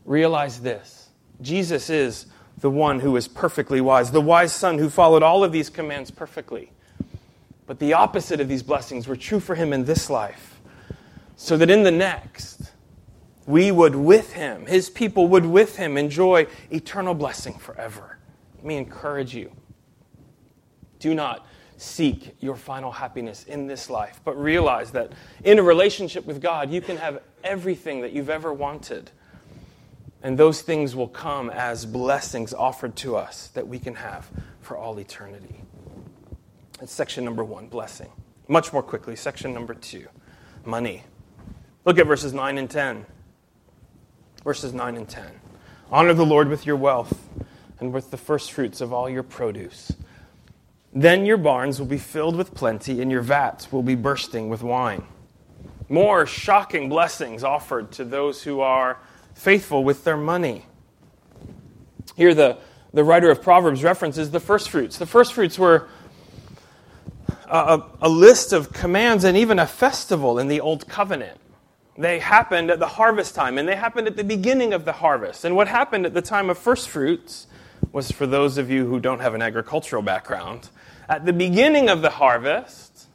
realize 0.05 0.61
this 0.61 1.09
Jesus 1.40 1.90
is 1.90 2.26
the 2.59 2.70
one 2.70 3.01
who 3.01 3.16
is 3.16 3.26
perfectly 3.26 3.80
wise, 3.80 4.11
the 4.11 4.20
wise 4.20 4.53
son 4.53 4.78
who 4.78 4.90
followed 4.90 5.22
all 5.22 5.42
of 5.42 5.53
these 5.53 5.70
commands 5.70 6.11
perfectly. 6.11 6.72
But 7.66 7.78
the 7.78 7.94
opposite 7.94 8.40
of 8.40 8.48
these 8.48 8.62
blessings 8.62 9.07
were 9.07 9.16
true 9.16 9.40
for 9.40 9.55
him 9.55 9.72
in 9.72 9.84
this 9.84 10.11
life, 10.11 10.61
so 11.36 11.57
that 11.57 11.70
in 11.70 11.84
the 11.84 11.90
next, 11.90 12.72
we 13.46 13.70
would 13.70 13.94
with 13.94 14.32
him, 14.32 14.66
his 14.66 14.90
people 14.90 15.28
would 15.28 15.46
with 15.46 15.76
him 15.76 15.96
enjoy 15.96 16.46
eternal 16.70 17.14
blessing 17.14 17.59
forever. 17.59 18.18
Let 18.57 18.64
me 18.64 18.76
encourage 18.76 19.34
you. 19.34 19.53
Do 20.98 21.14
not 21.14 21.46
seek 21.78 22.36
your 22.40 22.57
final 22.57 22.92
happiness 22.92 23.44
in 23.44 23.66
this 23.66 23.88
life, 23.88 24.20
but 24.22 24.38
realize 24.38 24.90
that 24.90 25.12
in 25.44 25.59
a 25.59 25.62
relationship 25.62 26.26
with 26.26 26.42
God, 26.42 26.70
you 26.70 26.82
can 26.82 26.98
have 26.98 27.22
everything 27.42 28.03
that 28.03 28.12
you've 28.12 28.28
ever 28.28 28.53
wanted. 28.53 29.11
And 30.23 30.37
those 30.37 30.62
things 30.62 30.95
will 30.95 31.09
come 31.09 31.51
as 31.51 31.87
blessings 31.87 32.53
offered 32.53 32.97
to 32.97 33.16
us 33.16 33.49
that 33.49 33.66
we 33.66 33.79
can 33.79 33.95
have 33.95 34.29
for 34.61 34.77
all 34.77 34.99
eternity. 34.99 35.62
That's 36.79 36.93
section 36.93 37.25
number 37.25 37.45
one, 37.45 37.68
blessing. 37.68 38.11
Much 38.49 38.73
more 38.73 38.83
quickly, 38.83 39.16
section 39.16 39.55
number 39.55 39.75
two, 39.75 40.07
money. 40.64 41.05
Look 41.85 41.99
at 41.99 42.07
verses 42.07 42.33
9 42.33 42.59
and 42.59 42.68
10 42.68 43.07
verses 44.45 44.73
9 44.73 44.97
and 44.97 45.09
10. 45.09 45.27
Honor 45.91 46.14
the 46.14 46.25
Lord 46.25 46.49
with 46.49 46.66
your 46.66 46.77
wealth 46.77 47.29
and 47.79 47.93
with 47.93 48.11
the 48.11 48.16
first 48.16 48.53
fruits 48.53 48.81
of 48.81 48.93
all 48.93 49.09
your 49.09 49.23
produce. 49.23 49.93
Then 50.93 51.25
your 51.25 51.37
barns 51.37 51.79
will 51.79 51.87
be 51.87 51.99
filled 51.99 52.37
with 52.37 52.55
plenty, 52.55 53.01
and 53.01 53.11
your 53.11 53.23
vats 53.23 53.71
will 53.71 53.83
be 53.83 53.95
bursting 53.95 54.49
with 54.49 54.62
wine. 54.62 55.05
More 55.89 56.27
shocking 56.27 56.89
blessings 56.89 57.45
offered 57.45 57.93
to 57.93 58.05
those 58.05 58.43
who 58.43 58.61
are 58.61 58.99
faithful 59.35 59.85
with 59.85 60.05
their 60.05 60.16
money. 60.16 60.66
Here, 62.16 62.35
the, 62.35 62.59
the 62.93 63.05
writer 63.05 63.31
of 63.31 63.43
Proverbs 63.43 63.83
references 63.83 64.31
the 64.31 64.41
first 64.41 64.70
fruits. 64.70 64.99
The 64.99 65.07
first 65.07 65.33
fruits 65.33 65.59
were 65.59 65.89
a, 67.47 67.83
a 68.01 68.09
list 68.09 68.53
of 68.53 68.72
commands 68.72 69.24
and 69.24 69.37
even 69.37 69.59
a 69.59 69.66
festival 69.66 70.39
in 70.39 70.49
the 70.49 70.61
Old 70.61 70.89
Covenant. 70.89 71.39
They 71.97 72.18
happened 72.18 72.70
at 72.70 72.78
the 72.78 72.87
harvest 72.87 73.35
time, 73.35 73.59
and 73.59 73.68
they 73.68 73.76
happened 73.76 74.07
at 74.07 74.16
the 74.16 74.24
beginning 74.24 74.72
of 74.72 74.85
the 74.85 74.93
harvest. 74.93 75.45
And 75.45 75.55
what 75.57 75.68
happened 75.68 76.07
at 76.07 76.14
the 76.14 76.22
time 76.22 76.49
of 76.49 76.57
first 76.57 76.89
fruits 76.89 77.47
was 77.93 78.11
for 78.11 78.26
those 78.26 78.57
of 78.57 78.70
you 78.70 78.87
who 78.87 79.01
don't 79.01 79.20
have 79.20 79.35
an 79.35 79.43
agricultural 79.43 80.03
background, 80.03 80.70
at 81.09 81.26
the 81.26 81.33
beginning 81.33 81.89
of 81.89 82.03
the 82.03 82.11
harvest, 82.11 83.07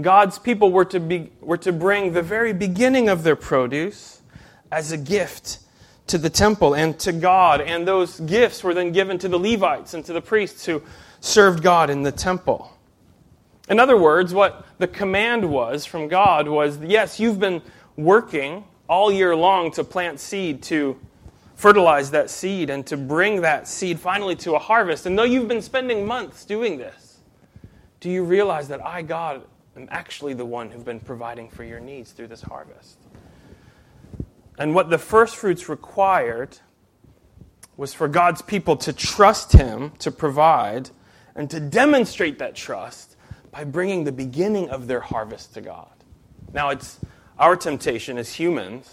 God's 0.00 0.38
people 0.38 0.70
were 0.70 0.84
to, 0.84 1.00
be, 1.00 1.32
were 1.40 1.56
to 1.58 1.72
bring 1.72 2.12
the 2.12 2.22
very 2.22 2.52
beginning 2.52 3.08
of 3.08 3.22
their 3.22 3.36
produce 3.36 4.17
as 4.70 4.92
a 4.92 4.96
gift 4.96 5.58
to 6.08 6.18
the 6.18 6.30
temple 6.30 6.74
and 6.74 6.98
to 7.00 7.12
God. 7.12 7.60
And 7.60 7.86
those 7.86 8.20
gifts 8.20 8.64
were 8.64 8.74
then 8.74 8.92
given 8.92 9.18
to 9.18 9.28
the 9.28 9.38
Levites 9.38 9.94
and 9.94 10.04
to 10.06 10.12
the 10.12 10.20
priests 10.20 10.64
who 10.66 10.82
served 11.20 11.62
God 11.62 11.90
in 11.90 12.02
the 12.02 12.12
temple. 12.12 12.72
In 13.68 13.78
other 13.78 13.96
words, 13.96 14.32
what 14.32 14.66
the 14.78 14.88
command 14.88 15.48
was 15.48 15.84
from 15.84 16.08
God 16.08 16.48
was 16.48 16.78
yes, 16.78 17.20
you've 17.20 17.38
been 17.38 17.62
working 17.96 18.64
all 18.88 19.12
year 19.12 19.36
long 19.36 19.70
to 19.72 19.84
plant 19.84 20.18
seed, 20.18 20.62
to 20.64 20.98
fertilize 21.54 22.10
that 22.12 22.30
seed, 22.30 22.70
and 22.70 22.86
to 22.86 22.96
bring 22.96 23.42
that 23.42 23.68
seed 23.68 24.00
finally 24.00 24.36
to 24.36 24.54
a 24.54 24.58
harvest. 24.58 25.04
And 25.04 25.18
though 25.18 25.24
you've 25.24 25.48
been 25.48 25.60
spending 25.60 26.06
months 26.06 26.44
doing 26.46 26.78
this, 26.78 27.20
do 28.00 28.08
you 28.08 28.24
realize 28.24 28.68
that 28.68 28.84
I, 28.84 29.02
God, 29.02 29.42
am 29.76 29.88
actually 29.90 30.32
the 30.32 30.46
one 30.46 30.70
who's 30.70 30.84
been 30.84 31.00
providing 31.00 31.50
for 31.50 31.64
your 31.64 31.80
needs 31.80 32.12
through 32.12 32.28
this 32.28 32.40
harvest? 32.40 32.98
And 34.58 34.74
what 34.74 34.90
the 34.90 34.98
first 34.98 35.36
fruits 35.36 35.68
required 35.68 36.58
was 37.76 37.94
for 37.94 38.08
God's 38.08 38.42
people 38.42 38.76
to 38.78 38.92
trust 38.92 39.52
Him 39.52 39.92
to 40.00 40.10
provide 40.10 40.90
and 41.36 41.48
to 41.50 41.60
demonstrate 41.60 42.40
that 42.40 42.56
trust 42.56 43.16
by 43.52 43.62
bringing 43.62 44.02
the 44.02 44.12
beginning 44.12 44.68
of 44.70 44.88
their 44.88 45.00
harvest 45.00 45.54
to 45.54 45.60
God. 45.60 45.88
Now, 46.52 46.70
it's 46.70 46.98
our 47.38 47.54
temptation 47.54 48.18
as 48.18 48.34
humans 48.34 48.92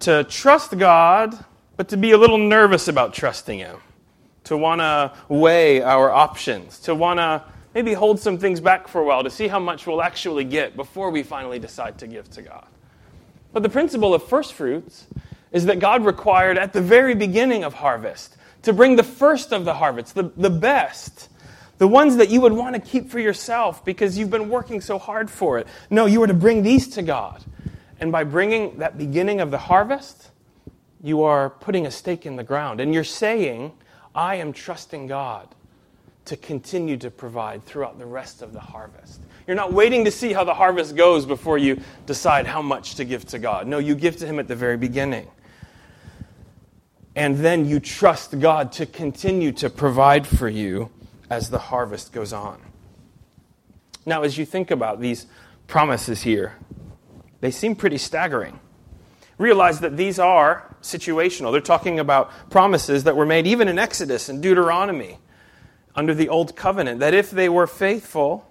to 0.00 0.24
trust 0.24 0.76
God, 0.78 1.44
but 1.76 1.88
to 1.90 1.96
be 1.98 2.12
a 2.12 2.18
little 2.18 2.38
nervous 2.38 2.88
about 2.88 3.12
trusting 3.12 3.58
Him, 3.58 3.76
to 4.44 4.56
want 4.56 4.80
to 4.80 5.12
weigh 5.28 5.82
our 5.82 6.10
options, 6.10 6.78
to 6.80 6.94
want 6.94 7.18
to 7.18 7.44
maybe 7.74 7.92
hold 7.92 8.18
some 8.18 8.38
things 8.38 8.60
back 8.60 8.88
for 8.88 9.02
a 9.02 9.04
while 9.04 9.22
to 9.22 9.30
see 9.30 9.48
how 9.48 9.58
much 9.58 9.86
we'll 9.86 10.02
actually 10.02 10.44
get 10.44 10.76
before 10.76 11.10
we 11.10 11.22
finally 11.22 11.58
decide 11.58 11.98
to 11.98 12.06
give 12.06 12.30
to 12.30 12.42
God. 12.42 12.66
But 13.54 13.62
the 13.62 13.68
principle 13.68 14.12
of 14.12 14.24
first 14.24 14.52
fruits 14.52 15.06
is 15.52 15.66
that 15.66 15.78
God 15.78 16.04
required 16.04 16.58
at 16.58 16.72
the 16.72 16.82
very 16.82 17.14
beginning 17.14 17.62
of 17.62 17.74
harvest 17.74 18.36
to 18.62 18.72
bring 18.72 18.96
the 18.96 19.04
first 19.04 19.52
of 19.52 19.64
the 19.64 19.74
harvest, 19.74 20.16
the, 20.16 20.32
the 20.36 20.50
best, 20.50 21.28
the 21.78 21.86
ones 21.86 22.16
that 22.16 22.30
you 22.30 22.40
would 22.40 22.52
want 22.52 22.74
to 22.74 22.80
keep 22.80 23.10
for 23.10 23.20
yourself 23.20 23.84
because 23.84 24.18
you've 24.18 24.30
been 24.30 24.48
working 24.48 24.80
so 24.80 24.98
hard 24.98 25.30
for 25.30 25.58
it. 25.58 25.68
No, 25.88 26.06
you 26.06 26.20
are 26.24 26.26
to 26.26 26.34
bring 26.34 26.64
these 26.64 26.88
to 26.88 27.02
God. 27.02 27.44
And 28.00 28.10
by 28.10 28.24
bringing 28.24 28.78
that 28.78 28.98
beginning 28.98 29.40
of 29.40 29.52
the 29.52 29.58
harvest, 29.58 30.30
you 31.00 31.22
are 31.22 31.50
putting 31.50 31.86
a 31.86 31.92
stake 31.92 32.26
in 32.26 32.34
the 32.34 32.42
ground. 32.42 32.80
And 32.80 32.92
you're 32.92 33.04
saying, 33.04 33.72
I 34.16 34.34
am 34.36 34.52
trusting 34.52 35.06
God 35.06 35.54
to 36.24 36.36
continue 36.36 36.96
to 36.96 37.10
provide 37.10 37.64
throughout 37.64 38.00
the 38.00 38.06
rest 38.06 38.42
of 38.42 38.52
the 38.52 38.60
harvest. 38.60 39.20
You're 39.46 39.56
not 39.56 39.72
waiting 39.72 40.04
to 40.06 40.10
see 40.10 40.32
how 40.32 40.44
the 40.44 40.54
harvest 40.54 40.96
goes 40.96 41.26
before 41.26 41.58
you 41.58 41.80
decide 42.06 42.46
how 42.46 42.62
much 42.62 42.94
to 42.96 43.04
give 43.04 43.26
to 43.26 43.38
God. 43.38 43.66
No, 43.66 43.78
you 43.78 43.94
give 43.94 44.16
to 44.18 44.26
Him 44.26 44.38
at 44.38 44.48
the 44.48 44.56
very 44.56 44.76
beginning. 44.76 45.28
And 47.14 47.36
then 47.36 47.66
you 47.66 47.78
trust 47.78 48.40
God 48.40 48.72
to 48.72 48.86
continue 48.86 49.52
to 49.52 49.70
provide 49.70 50.26
for 50.26 50.48
you 50.48 50.90
as 51.30 51.50
the 51.50 51.58
harvest 51.58 52.12
goes 52.12 52.32
on. 52.32 52.60
Now, 54.06 54.22
as 54.22 54.36
you 54.36 54.44
think 54.44 54.70
about 54.70 55.00
these 55.00 55.26
promises 55.66 56.22
here, 56.22 56.56
they 57.40 57.50
seem 57.50 57.76
pretty 57.76 57.98
staggering. 57.98 58.58
Realize 59.38 59.80
that 59.80 59.96
these 59.96 60.18
are 60.18 60.74
situational. 60.82 61.52
They're 61.52 61.60
talking 61.60 61.98
about 62.00 62.30
promises 62.50 63.04
that 63.04 63.16
were 63.16 63.26
made 63.26 63.46
even 63.46 63.68
in 63.68 63.78
Exodus 63.78 64.28
and 64.28 64.42
Deuteronomy. 64.42 65.18
under 65.94 66.14
the 66.14 66.28
old 66.28 66.56
covenant 66.56 67.00
that 67.00 67.14
if 67.14 67.30
they 67.30 67.48
were 67.48 67.66
faithful 67.66 68.50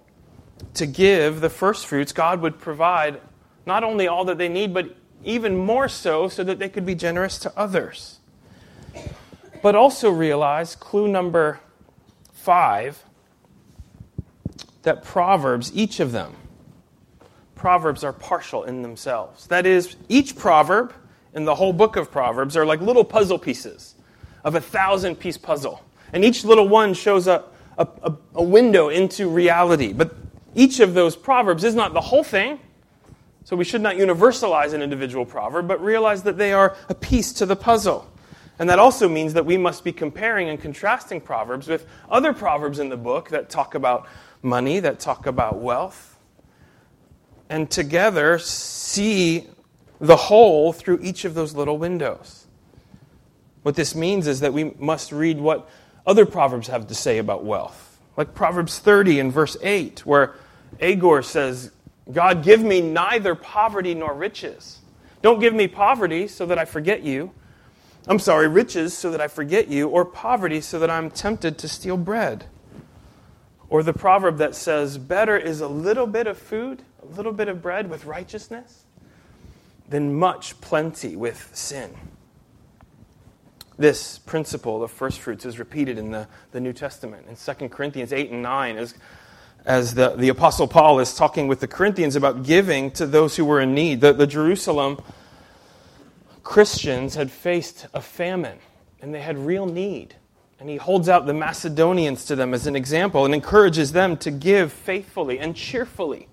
to 0.74 0.86
give 0.86 1.40
the 1.40 1.50
first 1.50 1.86
fruits, 1.86 2.12
God 2.12 2.40
would 2.40 2.58
provide 2.58 3.20
not 3.66 3.84
only 3.84 4.06
all 4.06 4.24
that 4.26 4.38
they 4.38 4.48
need, 4.48 4.74
but 4.74 4.94
even 5.24 5.56
more 5.56 5.88
so 5.88 6.28
so 6.28 6.44
that 6.44 6.58
they 6.58 6.68
could 6.68 6.84
be 6.84 6.94
generous 6.94 7.38
to 7.38 7.52
others. 7.56 8.18
But 9.62 9.74
also 9.74 10.10
realize 10.10 10.76
clue 10.76 11.08
number 11.08 11.60
five 12.32 13.02
that 14.82 15.02
Proverbs, 15.02 15.72
each 15.74 15.98
of 15.98 16.12
them, 16.12 16.36
Proverbs 17.54 18.04
are 18.04 18.12
partial 18.12 18.64
in 18.64 18.82
themselves. 18.82 19.46
That 19.46 19.64
is, 19.64 19.96
each 20.10 20.36
proverb 20.36 20.92
in 21.32 21.46
the 21.46 21.54
whole 21.54 21.72
book 21.72 21.96
of 21.96 22.10
Proverbs 22.10 22.56
are 22.58 22.66
like 22.66 22.82
little 22.82 23.04
puzzle 23.04 23.38
pieces 23.38 23.94
of 24.44 24.54
a 24.54 24.60
thousand 24.60 25.16
piece 25.16 25.38
puzzle. 25.38 25.82
And 26.12 26.24
each 26.24 26.44
little 26.44 26.68
one 26.68 26.92
shows 26.92 27.26
a, 27.26 27.44
a, 27.78 28.12
a, 28.34 28.42
window 28.42 28.90
into 28.90 29.28
reality. 29.28 29.94
But 29.94 30.14
each 30.54 30.80
of 30.80 30.94
those 30.94 31.16
proverbs 31.16 31.64
is 31.64 31.74
not 31.74 31.92
the 31.94 32.00
whole 32.00 32.24
thing. 32.24 32.60
So 33.44 33.56
we 33.56 33.64
should 33.64 33.82
not 33.82 33.96
universalize 33.96 34.72
an 34.72 34.80
individual 34.80 35.26
proverb, 35.26 35.68
but 35.68 35.82
realize 35.82 36.22
that 36.22 36.38
they 36.38 36.52
are 36.52 36.76
a 36.88 36.94
piece 36.94 37.32
to 37.34 37.46
the 37.46 37.56
puzzle. 37.56 38.10
And 38.58 38.70
that 38.70 38.78
also 38.78 39.08
means 39.08 39.34
that 39.34 39.44
we 39.44 39.58
must 39.58 39.84
be 39.84 39.92
comparing 39.92 40.48
and 40.48 40.60
contrasting 40.60 41.20
proverbs 41.20 41.68
with 41.68 41.86
other 42.08 42.32
proverbs 42.32 42.78
in 42.78 42.88
the 42.88 42.96
book 42.96 43.30
that 43.30 43.50
talk 43.50 43.74
about 43.74 44.06
money, 44.42 44.80
that 44.80 45.00
talk 45.00 45.26
about 45.26 45.58
wealth, 45.60 46.16
and 47.50 47.70
together 47.70 48.38
see 48.38 49.46
the 50.00 50.16
whole 50.16 50.72
through 50.72 51.00
each 51.02 51.24
of 51.24 51.34
those 51.34 51.54
little 51.54 51.78
windows. 51.78 52.46
What 53.62 53.74
this 53.74 53.94
means 53.94 54.26
is 54.26 54.40
that 54.40 54.52
we 54.52 54.74
must 54.78 55.12
read 55.12 55.38
what 55.38 55.68
other 56.06 56.26
Proverbs 56.26 56.68
have 56.68 56.86
to 56.88 56.94
say 56.94 57.18
about 57.18 57.44
wealth. 57.44 57.98
Like 58.16 58.34
Proverbs 58.34 58.78
30 58.78 59.20
and 59.20 59.32
verse 59.32 59.56
8, 59.62 60.04
where 60.06 60.34
Agur 60.80 61.22
says, 61.22 61.70
God, 62.12 62.42
give 62.42 62.62
me 62.62 62.80
neither 62.80 63.34
poverty 63.34 63.94
nor 63.94 64.14
riches. 64.14 64.80
Don't 65.22 65.40
give 65.40 65.54
me 65.54 65.68
poverty 65.68 66.28
so 66.28 66.46
that 66.46 66.58
I 66.58 66.64
forget 66.64 67.02
you. 67.02 67.32
I'm 68.06 68.18
sorry, 68.18 68.48
riches 68.48 68.96
so 68.96 69.10
that 69.10 69.20
I 69.20 69.28
forget 69.28 69.68
you, 69.68 69.88
or 69.88 70.04
poverty 70.04 70.60
so 70.60 70.78
that 70.78 70.90
I'm 70.90 71.10
tempted 71.10 71.56
to 71.58 71.68
steal 71.68 71.96
bread. 71.96 72.44
Or 73.70 73.82
the 73.82 73.94
proverb 73.94 74.36
that 74.38 74.54
says, 74.54 74.98
Better 74.98 75.38
is 75.38 75.62
a 75.62 75.68
little 75.68 76.06
bit 76.06 76.26
of 76.26 76.36
food 76.36 76.82
a 77.04 77.16
little 77.16 77.32
bit 77.32 77.48
of 77.48 77.62
bread 77.62 77.90
with 77.90 78.04
righteousness 78.04 78.84
than 79.88 80.14
much 80.14 80.60
plenty 80.60 81.16
with 81.16 81.50
sin. 81.54 81.94
This 83.76 84.18
principle 84.18 84.82
of 84.82 84.90
first 84.90 85.20
fruits 85.20 85.44
is 85.44 85.58
repeated 85.58 85.98
in 85.98 86.10
the, 86.10 86.28
the 86.52 86.60
New 86.60 86.72
Testament. 86.72 87.26
In 87.28 87.36
2 87.36 87.68
Corinthians 87.68 88.12
8 88.12 88.30
and 88.30 88.42
9, 88.42 88.76
as, 88.76 88.94
as 89.64 89.94
the, 89.94 90.10
the 90.10 90.28
Apostle 90.28 90.68
Paul 90.68 91.00
is 91.00 91.14
talking 91.14 91.48
with 91.48 91.60
the 91.60 91.68
Corinthians 91.68 92.16
about 92.16 92.42
giving 92.42 92.90
to 92.92 93.06
those 93.06 93.36
who 93.36 93.44
were 93.44 93.60
in 93.60 93.74
need. 93.74 94.00
The, 94.00 94.12
the 94.12 94.26
Jerusalem 94.26 95.02
Christians 96.42 97.14
had 97.14 97.30
faced 97.30 97.86
a 97.94 98.00
famine, 98.00 98.58
and 99.00 99.14
they 99.14 99.22
had 99.22 99.38
real 99.38 99.66
need. 99.66 100.16
And 100.60 100.68
he 100.68 100.76
holds 100.76 101.08
out 101.08 101.26
the 101.26 101.34
Macedonians 101.34 102.24
to 102.26 102.36
them 102.36 102.54
as 102.54 102.66
an 102.66 102.76
example 102.76 103.24
and 103.24 103.34
encourages 103.34 103.92
them 103.92 104.16
to 104.18 104.30
give 104.30 104.72
faithfully 104.72 105.38
and 105.38 105.56
cheerfully 105.56 106.28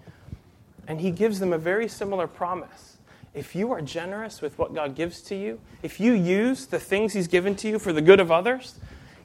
and 0.92 1.00
he 1.00 1.12
gives 1.12 1.40
them 1.40 1.54
a 1.54 1.58
very 1.58 1.88
similar 1.88 2.28
promise. 2.28 2.98
If 3.34 3.56
you 3.56 3.72
are 3.72 3.82
generous 3.82 4.42
with 4.42 4.58
what 4.58 4.74
God 4.74 4.94
gives 4.94 5.22
to 5.22 5.36
you, 5.36 5.62
if 5.82 6.02
you 6.02 6.12
use 6.12 6.66
the 6.66 6.80
things 6.80 7.14
he's 7.14 7.30
given 7.30 7.56
to 7.56 7.70
you 7.70 7.80
for 7.80 7.94
the 7.94 8.02
good 8.02 8.20
of 8.20 8.30
others, 8.30 8.76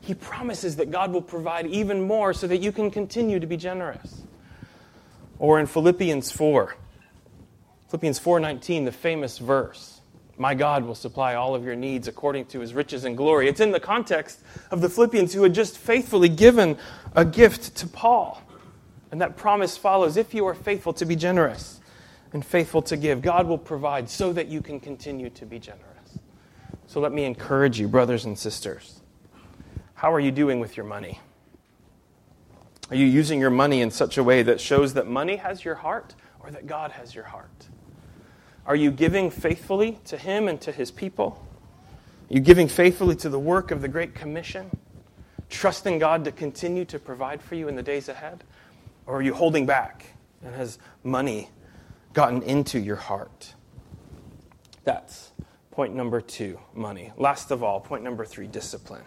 he 0.06 0.14
promises 0.14 0.76
that 0.76 0.92
God 0.92 1.12
will 1.12 1.20
provide 1.20 1.66
even 1.66 2.06
more 2.06 2.32
so 2.32 2.46
that 2.46 2.58
you 2.58 2.70
can 2.70 2.92
continue 2.92 3.40
to 3.40 3.46
be 3.46 3.56
generous. 3.56 4.22
Or 5.40 5.58
in 5.58 5.66
Philippians 5.66 6.30
4, 6.30 6.76
Philippians 7.88 8.20
4:19, 8.20 8.84
the 8.84 8.92
famous 8.92 9.38
verse, 9.38 10.00
"My 10.38 10.54
God 10.54 10.84
will 10.84 10.94
supply 10.94 11.34
all 11.34 11.56
of 11.56 11.64
your 11.64 11.74
needs 11.74 12.06
according 12.06 12.46
to 12.46 12.60
his 12.60 12.72
riches 12.72 13.04
and 13.04 13.16
glory." 13.16 13.48
It's 13.48 13.58
in 13.58 13.72
the 13.72 13.80
context 13.80 14.38
of 14.70 14.80
the 14.80 14.88
Philippians 14.88 15.32
who 15.34 15.42
had 15.42 15.54
just 15.54 15.76
faithfully 15.76 16.28
given 16.28 16.78
a 17.16 17.24
gift 17.24 17.74
to 17.76 17.88
Paul. 17.88 18.40
And 19.10 19.20
that 19.20 19.36
promise 19.36 19.76
follows 19.76 20.16
if 20.16 20.34
you 20.34 20.46
are 20.46 20.54
faithful 20.54 20.92
to 20.94 21.04
be 21.04 21.16
generous 21.16 21.80
and 22.32 22.44
faithful 22.44 22.82
to 22.82 22.96
give, 22.96 23.22
God 23.22 23.48
will 23.48 23.58
provide 23.58 24.08
so 24.08 24.32
that 24.32 24.46
you 24.46 24.60
can 24.60 24.78
continue 24.78 25.30
to 25.30 25.44
be 25.44 25.58
generous. 25.58 26.18
So 26.86 27.00
let 27.00 27.12
me 27.12 27.24
encourage 27.24 27.80
you, 27.80 27.88
brothers 27.88 28.24
and 28.24 28.38
sisters. 28.38 29.00
How 29.96 30.12
are 30.12 30.20
you 30.20 30.30
doing 30.30 30.60
with 30.60 30.76
your 30.76 30.84
money? 30.84 31.20
Are 32.90 32.96
you 32.96 33.06
using 33.06 33.40
your 33.40 33.48
money 33.48 33.80
in 33.80 33.90
such 33.90 34.18
a 34.18 34.22
way 34.22 34.42
that 34.42 34.60
shows 34.60 34.92
that 34.92 35.06
money 35.06 35.36
has 35.36 35.64
your 35.64 35.76
heart 35.76 36.14
or 36.40 36.50
that 36.50 36.66
God 36.66 36.92
has 36.92 37.14
your 37.14 37.24
heart? 37.24 37.68
Are 38.66 38.76
you 38.76 38.90
giving 38.90 39.30
faithfully 39.30 39.98
to 40.04 40.18
Him 40.18 40.48
and 40.48 40.60
to 40.60 40.70
His 40.70 40.90
people? 40.90 41.42
Are 42.30 42.34
you 42.34 42.40
giving 42.40 42.68
faithfully 42.68 43.16
to 43.16 43.30
the 43.30 43.38
work 43.38 43.70
of 43.70 43.80
the 43.80 43.88
Great 43.88 44.14
Commission? 44.14 44.70
Trusting 45.48 45.98
God 45.98 46.26
to 46.26 46.32
continue 46.32 46.84
to 46.84 46.98
provide 46.98 47.40
for 47.40 47.54
you 47.54 47.66
in 47.66 47.74
the 47.74 47.82
days 47.82 48.10
ahead? 48.10 48.44
Or 49.06 49.16
are 49.16 49.22
you 49.22 49.32
holding 49.32 49.64
back? 49.64 50.04
And 50.44 50.54
has 50.54 50.78
money 51.04 51.48
gotten 52.12 52.42
into 52.42 52.78
your 52.78 52.96
heart? 52.96 53.54
That's 54.84 55.32
point 55.70 55.94
number 55.94 56.20
two 56.20 56.60
money. 56.74 57.12
Last 57.16 57.50
of 57.50 57.62
all, 57.62 57.80
point 57.80 58.04
number 58.04 58.26
three 58.26 58.46
discipline. 58.46 59.02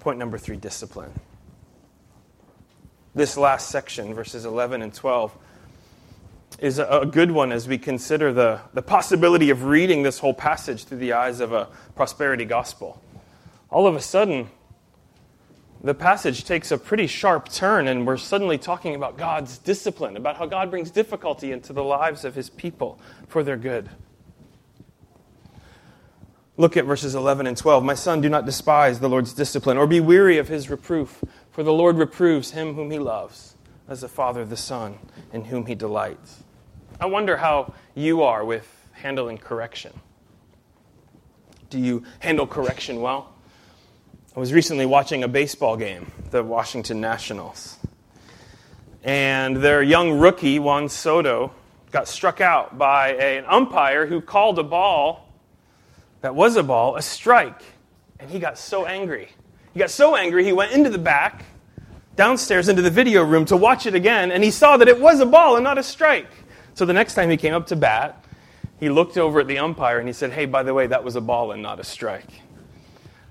Point 0.00 0.18
number 0.18 0.38
three 0.38 0.56
discipline. 0.56 1.12
This 3.14 3.36
last 3.36 3.70
section, 3.70 4.14
verses 4.14 4.44
11 4.44 4.82
and 4.82 4.94
12, 4.94 5.36
is 6.60 6.78
a 6.78 7.08
good 7.10 7.30
one 7.30 7.52
as 7.52 7.68
we 7.68 7.78
consider 7.78 8.32
the, 8.32 8.60
the 8.74 8.82
possibility 8.82 9.50
of 9.50 9.64
reading 9.64 10.02
this 10.02 10.18
whole 10.18 10.34
passage 10.34 10.84
through 10.84 10.98
the 10.98 11.12
eyes 11.12 11.40
of 11.40 11.52
a 11.52 11.68
prosperity 11.94 12.44
gospel. 12.44 13.00
All 13.70 13.86
of 13.86 13.94
a 13.94 14.00
sudden, 14.00 14.48
the 15.82 15.94
passage 15.94 16.44
takes 16.44 16.72
a 16.72 16.78
pretty 16.78 17.06
sharp 17.06 17.48
turn, 17.48 17.86
and 17.86 18.06
we're 18.06 18.16
suddenly 18.16 18.58
talking 18.58 18.96
about 18.96 19.16
God's 19.16 19.58
discipline, 19.58 20.16
about 20.16 20.36
how 20.36 20.46
God 20.46 20.70
brings 20.70 20.90
difficulty 20.90 21.52
into 21.52 21.72
the 21.72 21.84
lives 21.84 22.24
of 22.24 22.34
his 22.34 22.50
people 22.50 22.98
for 23.28 23.44
their 23.44 23.56
good. 23.56 23.88
Look 26.58 26.76
at 26.76 26.86
verses 26.86 27.14
11 27.14 27.46
and 27.46 27.56
12. 27.56 27.84
My 27.84 27.94
son, 27.94 28.20
do 28.20 28.28
not 28.28 28.44
despise 28.44 28.98
the 28.98 29.08
Lord's 29.08 29.32
discipline, 29.32 29.78
or 29.78 29.86
be 29.86 30.00
weary 30.00 30.38
of 30.38 30.48
his 30.48 30.68
reproof, 30.68 31.22
for 31.52 31.62
the 31.62 31.72
Lord 31.72 31.96
reproves 31.96 32.50
him 32.50 32.74
whom 32.74 32.90
he 32.90 32.98
loves, 32.98 33.54
as 33.86 34.02
a 34.02 34.08
father 34.08 34.44
the 34.44 34.56
son 34.56 34.98
in 35.32 35.44
whom 35.44 35.66
he 35.66 35.76
delights. 35.76 36.42
I 37.00 37.06
wonder 37.06 37.36
how 37.36 37.74
you 37.94 38.22
are 38.22 38.44
with 38.44 38.66
handling 38.90 39.38
correction. 39.38 39.92
Do 41.70 41.78
you 41.78 42.02
handle 42.18 42.46
correction 42.48 43.00
well? 43.00 43.32
I 44.36 44.40
was 44.40 44.52
recently 44.52 44.84
watching 44.84 45.22
a 45.22 45.28
baseball 45.28 45.76
game, 45.76 46.10
the 46.30 46.42
Washington 46.42 47.00
Nationals. 47.00 47.76
And 49.04 49.58
their 49.58 49.80
young 49.80 50.18
rookie, 50.18 50.58
Juan 50.58 50.88
Soto, 50.88 51.52
got 51.92 52.08
struck 52.08 52.40
out 52.40 52.76
by 52.76 53.10
an 53.12 53.44
umpire 53.46 54.06
who 54.06 54.20
called 54.20 54.58
a 54.58 54.64
ball 54.64 55.27
that 56.20 56.34
was 56.34 56.56
a 56.56 56.62
ball 56.62 56.96
a 56.96 57.02
strike. 57.02 57.62
And 58.18 58.30
he 58.30 58.38
got 58.38 58.58
so 58.58 58.86
angry. 58.86 59.28
He 59.72 59.80
got 59.80 59.90
so 59.90 60.16
angry, 60.16 60.44
he 60.44 60.52
went 60.52 60.72
into 60.72 60.90
the 60.90 60.98
back, 60.98 61.44
downstairs 62.16 62.68
into 62.68 62.82
the 62.82 62.90
video 62.90 63.22
room 63.22 63.44
to 63.44 63.56
watch 63.56 63.86
it 63.86 63.94
again, 63.94 64.32
and 64.32 64.42
he 64.42 64.50
saw 64.50 64.76
that 64.76 64.88
it 64.88 65.00
was 65.00 65.20
a 65.20 65.26
ball 65.26 65.56
and 65.56 65.62
not 65.62 65.78
a 65.78 65.82
strike. 65.82 66.30
So 66.74 66.84
the 66.84 66.92
next 66.92 67.14
time 67.14 67.30
he 67.30 67.36
came 67.36 67.54
up 67.54 67.66
to 67.68 67.76
bat, 67.76 68.24
he 68.80 68.88
looked 68.88 69.18
over 69.18 69.40
at 69.40 69.46
the 69.46 69.58
umpire 69.58 69.98
and 69.98 70.08
he 70.08 70.12
said, 70.12 70.32
Hey, 70.32 70.46
by 70.46 70.62
the 70.62 70.72
way, 70.72 70.86
that 70.86 71.02
was 71.02 71.16
a 71.16 71.20
ball 71.20 71.52
and 71.52 71.62
not 71.62 71.80
a 71.80 71.84
strike. 71.84 72.42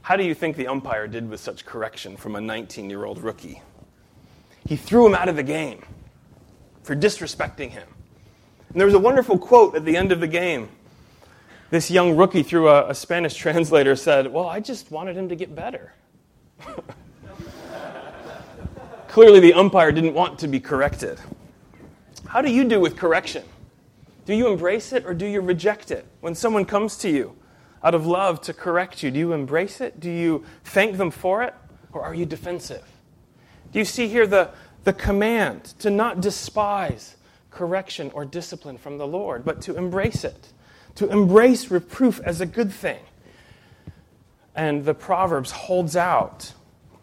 How 0.02 0.16
do 0.16 0.24
you 0.24 0.34
think 0.34 0.56
the 0.56 0.68
umpire 0.68 1.08
did 1.08 1.30
with 1.30 1.40
such 1.40 1.66
correction 1.66 2.16
from 2.16 2.36
a 2.36 2.42
19 2.42 2.90
year 2.90 3.04
old 3.06 3.20
rookie? 3.20 3.62
He 4.66 4.76
threw 4.76 5.06
him 5.06 5.16
out 5.16 5.30
of 5.30 5.36
the 5.36 5.44
game 5.44 5.84
for 6.84 6.96
disrespecting 6.96 7.72
him. 7.72 7.88
And 8.70 8.80
there 8.80 8.86
was 8.86 8.94
a 8.94 9.00
wonderful 9.00 9.38
quote 9.38 9.76
at 9.76 9.86
the 9.86 9.96
end 9.96 10.12
of 10.12 10.20
the 10.20 10.28
game. 10.28 10.70
This 11.70 11.92
young 11.92 12.16
rookie, 12.16 12.44
through 12.44 12.70
a, 12.70 12.90
a 12.90 12.96
Spanish 12.96 13.36
translator, 13.44 13.96
said, 13.96 14.32
Well, 14.32 14.48
I 14.48 14.60
just 14.60 14.92
wanted 14.92 15.18
him 15.18 15.30
to 15.30 15.36
get 15.36 15.56
better. 15.56 15.94
Clearly, 19.08 19.40
the 19.40 19.54
umpire 19.54 19.92
didn't 19.92 20.14
want 20.14 20.40
to 20.40 20.48
be 20.48 20.60
corrected. 20.60 21.20
How 22.28 22.42
do 22.42 22.52
you 22.52 22.66
do 22.66 22.80
with 22.80 22.96
correction? 22.96 23.44
Do 24.26 24.36
you 24.36 24.48
embrace 24.48 24.92
it 24.92 25.06
or 25.06 25.14
do 25.14 25.26
you 25.26 25.42
reject 25.42 25.90
it? 25.92 26.06
When 26.20 26.36
someone 26.36 26.66
comes 26.66 26.98
to 26.98 27.10
you 27.10 27.36
out 27.82 27.96
of 27.96 28.06
love 28.06 28.42
to 28.42 28.54
correct 28.54 29.02
you? 29.02 29.10
Do 29.10 29.18
you 29.18 29.34
embrace 29.34 29.80
it? 29.80 30.00
Do 30.00 30.12
you 30.12 30.44
thank 30.66 30.98
them 30.98 31.10
for 31.10 31.44
it? 31.44 31.54
Or 31.94 32.04
are 32.04 32.14
you 32.14 32.26
defensive? 32.26 32.84
Do 33.72 33.80
you 33.80 33.86
see 33.86 34.08
here 34.08 34.28
the, 34.28 34.52
the 34.84 34.94
command 34.94 35.64
to 35.80 35.90
not 35.90 36.22
despise 36.22 37.16
correction 37.50 38.12
or 38.14 38.26
discipline 38.26 38.78
from 38.78 38.98
the 38.98 39.08
Lord, 39.08 39.46
but 39.46 39.62
to 39.62 39.76
embrace 39.76 40.24
it, 40.24 40.50
to 40.98 41.10
embrace 41.10 41.72
reproof 41.72 42.20
as 42.24 42.42
a 42.42 42.46
good 42.46 42.72
thing? 42.72 43.00
And 44.56 44.86
the 44.86 44.94
Proverbs 44.94 45.52
holds 45.52 45.96
out 45.96 46.54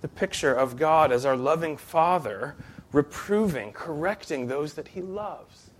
the 0.01 0.09
picture 0.09 0.53
of 0.53 0.77
God 0.77 1.13
as 1.13 1.25
our 1.25 1.37
loving 1.37 1.77
Father, 1.77 2.57
reproving, 2.93 3.73
correcting 3.73 4.49
those 4.49 4.75
that 4.75 4.89
He 4.89 5.01
loves. 5.01 5.71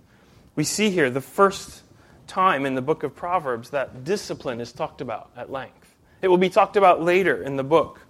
We 0.55 0.63
see 0.63 0.89
here 0.89 1.09
the 1.09 1.21
first 1.21 1.83
time 2.27 2.65
in 2.65 2.75
the 2.75 2.81
book 2.81 3.03
of 3.03 3.15
Proverbs 3.15 3.69
that 3.69 4.03
discipline 4.03 4.61
is 4.61 4.71
talked 4.71 5.01
about 5.01 5.29
at 5.35 5.51
length. 5.51 5.95
It 6.21 6.29
will 6.29 6.37
be 6.37 6.49
talked 6.49 6.77
about 6.77 7.03
later 7.03 7.43
in 7.43 7.55
the 7.55 7.63
book 7.63 8.01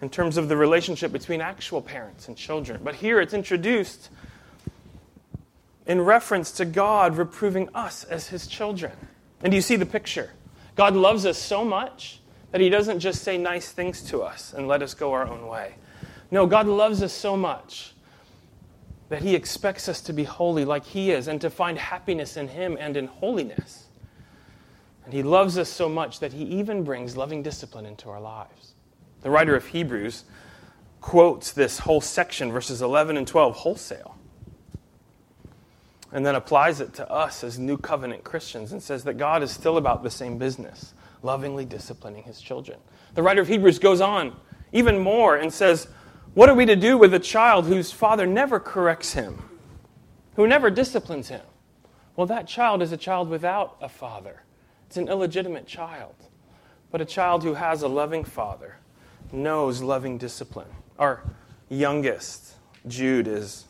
in 0.00 0.10
terms 0.10 0.36
of 0.36 0.48
the 0.48 0.56
relationship 0.56 1.10
between 1.10 1.40
actual 1.40 1.80
parents 1.80 2.28
and 2.28 2.36
children. 2.36 2.82
But 2.84 2.96
here 2.96 3.20
it's 3.20 3.34
introduced 3.34 4.10
in 5.86 6.00
reference 6.00 6.52
to 6.52 6.64
God 6.64 7.16
reproving 7.16 7.70
us 7.74 8.04
as 8.04 8.28
His 8.28 8.46
children. 8.46 8.92
And 9.42 9.50
do 9.50 9.56
you 9.56 9.62
see 9.62 9.76
the 9.76 9.86
picture? 9.86 10.30
God 10.74 10.94
loves 10.94 11.26
us 11.26 11.38
so 11.38 11.64
much 11.64 12.20
that 12.52 12.60
He 12.60 12.68
doesn't 12.68 13.00
just 13.00 13.22
say 13.22 13.38
nice 13.38 13.70
things 13.70 14.02
to 14.04 14.22
us 14.22 14.52
and 14.52 14.68
let 14.68 14.82
us 14.82 14.94
go 14.94 15.12
our 15.12 15.26
own 15.26 15.46
way. 15.46 15.74
No, 16.30 16.46
God 16.46 16.66
loves 16.66 17.02
us 17.02 17.12
so 17.12 17.36
much 17.36 17.92
that 19.08 19.22
He 19.22 19.34
expects 19.34 19.88
us 19.88 20.00
to 20.02 20.12
be 20.12 20.24
holy 20.24 20.64
like 20.64 20.84
He 20.84 21.10
is 21.10 21.28
and 21.28 21.40
to 21.40 21.50
find 21.50 21.78
happiness 21.78 22.36
in 22.36 22.48
Him 22.48 22.76
and 22.78 22.96
in 22.96 23.06
holiness. 23.06 23.86
And 25.04 25.14
He 25.14 25.22
loves 25.22 25.56
us 25.56 25.68
so 25.68 25.88
much 25.88 26.20
that 26.20 26.32
He 26.32 26.44
even 26.44 26.82
brings 26.82 27.16
loving 27.16 27.42
discipline 27.42 27.86
into 27.86 28.10
our 28.10 28.20
lives. 28.20 28.72
The 29.22 29.30
writer 29.30 29.54
of 29.54 29.66
Hebrews 29.66 30.24
quotes 31.00 31.52
this 31.52 31.78
whole 31.78 32.00
section, 32.00 32.50
verses 32.50 32.82
11 32.82 33.16
and 33.16 33.26
12, 33.26 33.56
wholesale. 33.56 34.15
And 36.16 36.24
then 36.24 36.34
applies 36.34 36.80
it 36.80 36.94
to 36.94 37.10
us 37.10 37.44
as 37.44 37.58
new 37.58 37.76
covenant 37.76 38.24
Christians 38.24 38.72
and 38.72 38.82
says 38.82 39.04
that 39.04 39.18
God 39.18 39.42
is 39.42 39.50
still 39.50 39.76
about 39.76 40.02
the 40.02 40.10
same 40.10 40.38
business 40.38 40.94
lovingly 41.22 41.66
disciplining 41.66 42.22
his 42.22 42.40
children. 42.40 42.78
The 43.14 43.22
writer 43.22 43.42
of 43.42 43.48
Hebrews 43.48 43.78
goes 43.78 44.00
on 44.00 44.34
even 44.72 44.98
more 44.98 45.36
and 45.36 45.52
says, 45.52 45.88
What 46.32 46.48
are 46.48 46.54
we 46.54 46.64
to 46.64 46.74
do 46.74 46.96
with 46.96 47.12
a 47.12 47.18
child 47.18 47.66
whose 47.66 47.92
father 47.92 48.26
never 48.26 48.58
corrects 48.58 49.12
him, 49.12 49.42
who 50.36 50.46
never 50.46 50.70
disciplines 50.70 51.28
him? 51.28 51.42
Well, 52.16 52.26
that 52.28 52.48
child 52.48 52.80
is 52.80 52.92
a 52.92 52.96
child 52.96 53.28
without 53.28 53.76
a 53.82 53.88
father. 53.90 54.42
It's 54.86 54.96
an 54.96 55.08
illegitimate 55.08 55.66
child. 55.66 56.14
But 56.90 57.02
a 57.02 57.04
child 57.04 57.42
who 57.42 57.52
has 57.52 57.82
a 57.82 57.88
loving 57.88 58.24
father 58.24 58.78
knows 59.32 59.82
loving 59.82 60.16
discipline. 60.16 60.70
Our 60.98 61.22
youngest, 61.68 62.54
Jude, 62.86 63.28
is 63.28 63.66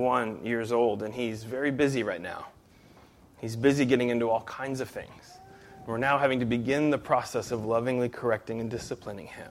one 0.00 0.44
years 0.44 0.72
old, 0.72 1.02
and 1.02 1.14
he's 1.14 1.44
very 1.44 1.70
busy 1.70 2.02
right 2.02 2.20
now. 2.20 2.46
He's 3.38 3.56
busy 3.56 3.84
getting 3.84 4.08
into 4.08 4.28
all 4.28 4.42
kinds 4.42 4.80
of 4.80 4.88
things. 4.88 5.38
We're 5.86 5.98
now 5.98 6.18
having 6.18 6.40
to 6.40 6.46
begin 6.46 6.90
the 6.90 6.98
process 6.98 7.50
of 7.50 7.64
lovingly 7.64 8.08
correcting 8.08 8.60
and 8.60 8.70
disciplining 8.70 9.26
him. 9.26 9.50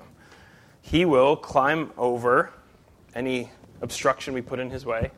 He 0.81 1.05
will 1.05 1.35
climb 1.35 1.91
over 1.97 2.51
any 3.15 3.51
obstruction 3.81 4.33
we 4.33 4.41
put 4.41 4.59
in 4.59 4.69
his 4.69 4.85
way. 4.85 5.11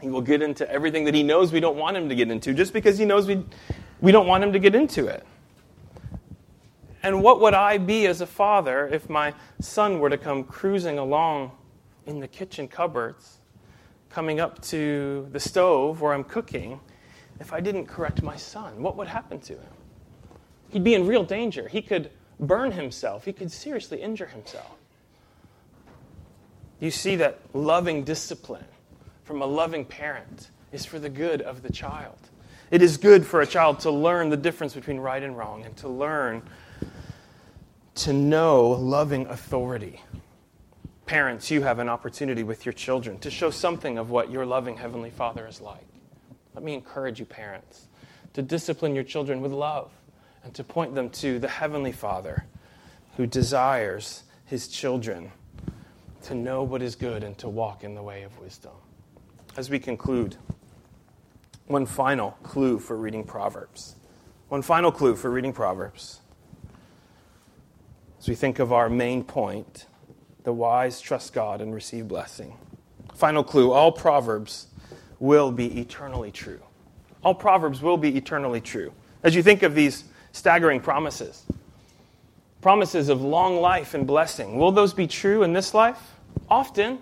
He 0.00 0.08
will 0.08 0.20
get 0.20 0.42
into 0.42 0.68
everything 0.70 1.04
that 1.04 1.14
he 1.14 1.22
knows 1.22 1.52
we 1.52 1.60
don't 1.60 1.76
want 1.76 1.96
him 1.96 2.08
to 2.08 2.14
get 2.14 2.30
into 2.30 2.52
just 2.52 2.72
because 2.72 2.98
he 2.98 3.04
knows 3.04 3.26
we, 3.26 3.44
we 4.00 4.12
don't 4.12 4.26
want 4.26 4.42
him 4.44 4.52
to 4.52 4.58
get 4.58 4.74
into 4.74 5.06
it. 5.06 5.24
And 7.02 7.22
what 7.22 7.40
would 7.40 7.54
I 7.54 7.78
be 7.78 8.06
as 8.06 8.20
a 8.20 8.26
father 8.26 8.86
if 8.88 9.08
my 9.08 9.34
son 9.60 9.98
were 9.98 10.10
to 10.10 10.18
come 10.18 10.44
cruising 10.44 10.98
along 10.98 11.52
in 12.06 12.20
the 12.20 12.28
kitchen 12.28 12.68
cupboards, 12.68 13.38
coming 14.12 14.40
up 14.40 14.60
to 14.62 15.28
the 15.32 15.40
stove 15.40 16.00
where 16.00 16.12
I'm 16.12 16.24
cooking, 16.24 16.78
if 17.40 17.52
I 17.52 17.60
didn't 17.60 17.86
correct 17.86 18.22
my 18.22 18.36
son? 18.36 18.82
What 18.82 18.96
would 18.96 19.08
happen 19.08 19.40
to 19.40 19.54
him? 19.54 19.72
he'd 20.72 20.84
be 20.84 20.94
in 20.94 21.06
real 21.06 21.22
danger. 21.22 21.68
He 21.68 21.82
could 21.82 22.10
burn 22.40 22.72
himself, 22.72 23.24
he 23.24 23.32
could 23.32 23.52
seriously 23.52 24.02
injure 24.02 24.26
himself. 24.26 24.76
You 26.80 26.90
see 26.90 27.16
that 27.16 27.38
loving 27.52 28.02
discipline 28.02 28.64
from 29.22 29.42
a 29.42 29.46
loving 29.46 29.84
parent 29.84 30.50
is 30.72 30.84
for 30.84 30.98
the 30.98 31.08
good 31.08 31.42
of 31.42 31.62
the 31.62 31.70
child. 31.70 32.18
It 32.70 32.82
is 32.82 32.96
good 32.96 33.24
for 33.24 33.42
a 33.42 33.46
child 33.46 33.80
to 33.80 33.90
learn 33.90 34.30
the 34.30 34.36
difference 34.36 34.74
between 34.74 34.98
right 34.98 35.22
and 35.22 35.36
wrong 35.36 35.64
and 35.64 35.76
to 35.76 35.88
learn 35.88 36.42
to 37.96 38.12
know 38.12 38.70
loving 38.70 39.26
authority. 39.26 40.00
Parents, 41.06 41.50
you 41.50 41.62
have 41.62 41.78
an 41.78 41.88
opportunity 41.88 42.42
with 42.42 42.64
your 42.64 42.72
children 42.72 43.18
to 43.18 43.30
show 43.30 43.50
something 43.50 43.98
of 43.98 44.10
what 44.10 44.30
your 44.30 44.46
loving 44.46 44.76
Heavenly 44.76 45.10
Father 45.10 45.46
is 45.46 45.60
like. 45.60 45.86
Let 46.54 46.64
me 46.64 46.74
encourage 46.74 47.18
you, 47.18 47.26
parents, 47.26 47.88
to 48.34 48.42
discipline 48.42 48.94
your 48.94 49.04
children 49.04 49.40
with 49.40 49.52
love 49.52 49.90
and 50.44 50.54
to 50.54 50.64
point 50.64 50.94
them 50.94 51.10
to 51.10 51.38
the 51.38 51.48
Heavenly 51.48 51.92
Father 51.92 52.46
who 53.16 53.26
desires 53.26 54.22
his 54.46 54.68
children 54.68 55.32
to 56.22 56.34
know 56.34 56.62
what 56.62 56.82
is 56.82 56.94
good 56.94 57.24
and 57.24 57.36
to 57.38 57.48
walk 57.48 57.84
in 57.84 57.94
the 57.94 58.02
way 58.02 58.22
of 58.22 58.38
wisdom. 58.38 58.72
As 59.56 59.68
we 59.68 59.78
conclude, 59.78 60.36
one 61.66 61.84
final 61.84 62.32
clue 62.42 62.78
for 62.78 62.96
reading 62.96 63.24
Proverbs. 63.24 63.96
One 64.48 64.62
final 64.62 64.92
clue 64.92 65.16
for 65.16 65.30
reading 65.30 65.52
Proverbs. 65.52 66.20
As 68.18 68.28
we 68.28 68.34
think 68.34 68.58
of 68.58 68.72
our 68.72 68.88
main 68.88 69.24
point, 69.24 69.86
the 70.44 70.52
wise 70.52 71.00
trust 71.00 71.32
God 71.32 71.60
and 71.60 71.74
receive 71.74 72.08
blessing. 72.08 72.56
Final 73.14 73.44
clue 73.44 73.72
all 73.72 73.92
Proverbs 73.92 74.66
will 75.18 75.52
be 75.52 75.80
eternally 75.80 76.30
true. 76.30 76.60
All 77.24 77.34
Proverbs 77.34 77.80
will 77.80 77.96
be 77.96 78.16
eternally 78.16 78.60
true. 78.60 78.92
As 79.22 79.34
you 79.34 79.42
think 79.42 79.62
of 79.62 79.74
these 79.74 80.04
staggering 80.32 80.80
promises 80.80 81.44
promises 82.62 83.08
of 83.08 83.20
long 83.20 83.60
life 83.60 83.92
and 83.92 84.06
blessing. 84.06 84.56
Will 84.56 84.70
those 84.70 84.94
be 84.94 85.08
true 85.08 85.42
in 85.42 85.52
this 85.52 85.74
life? 85.74 86.14
Often. 86.48 87.00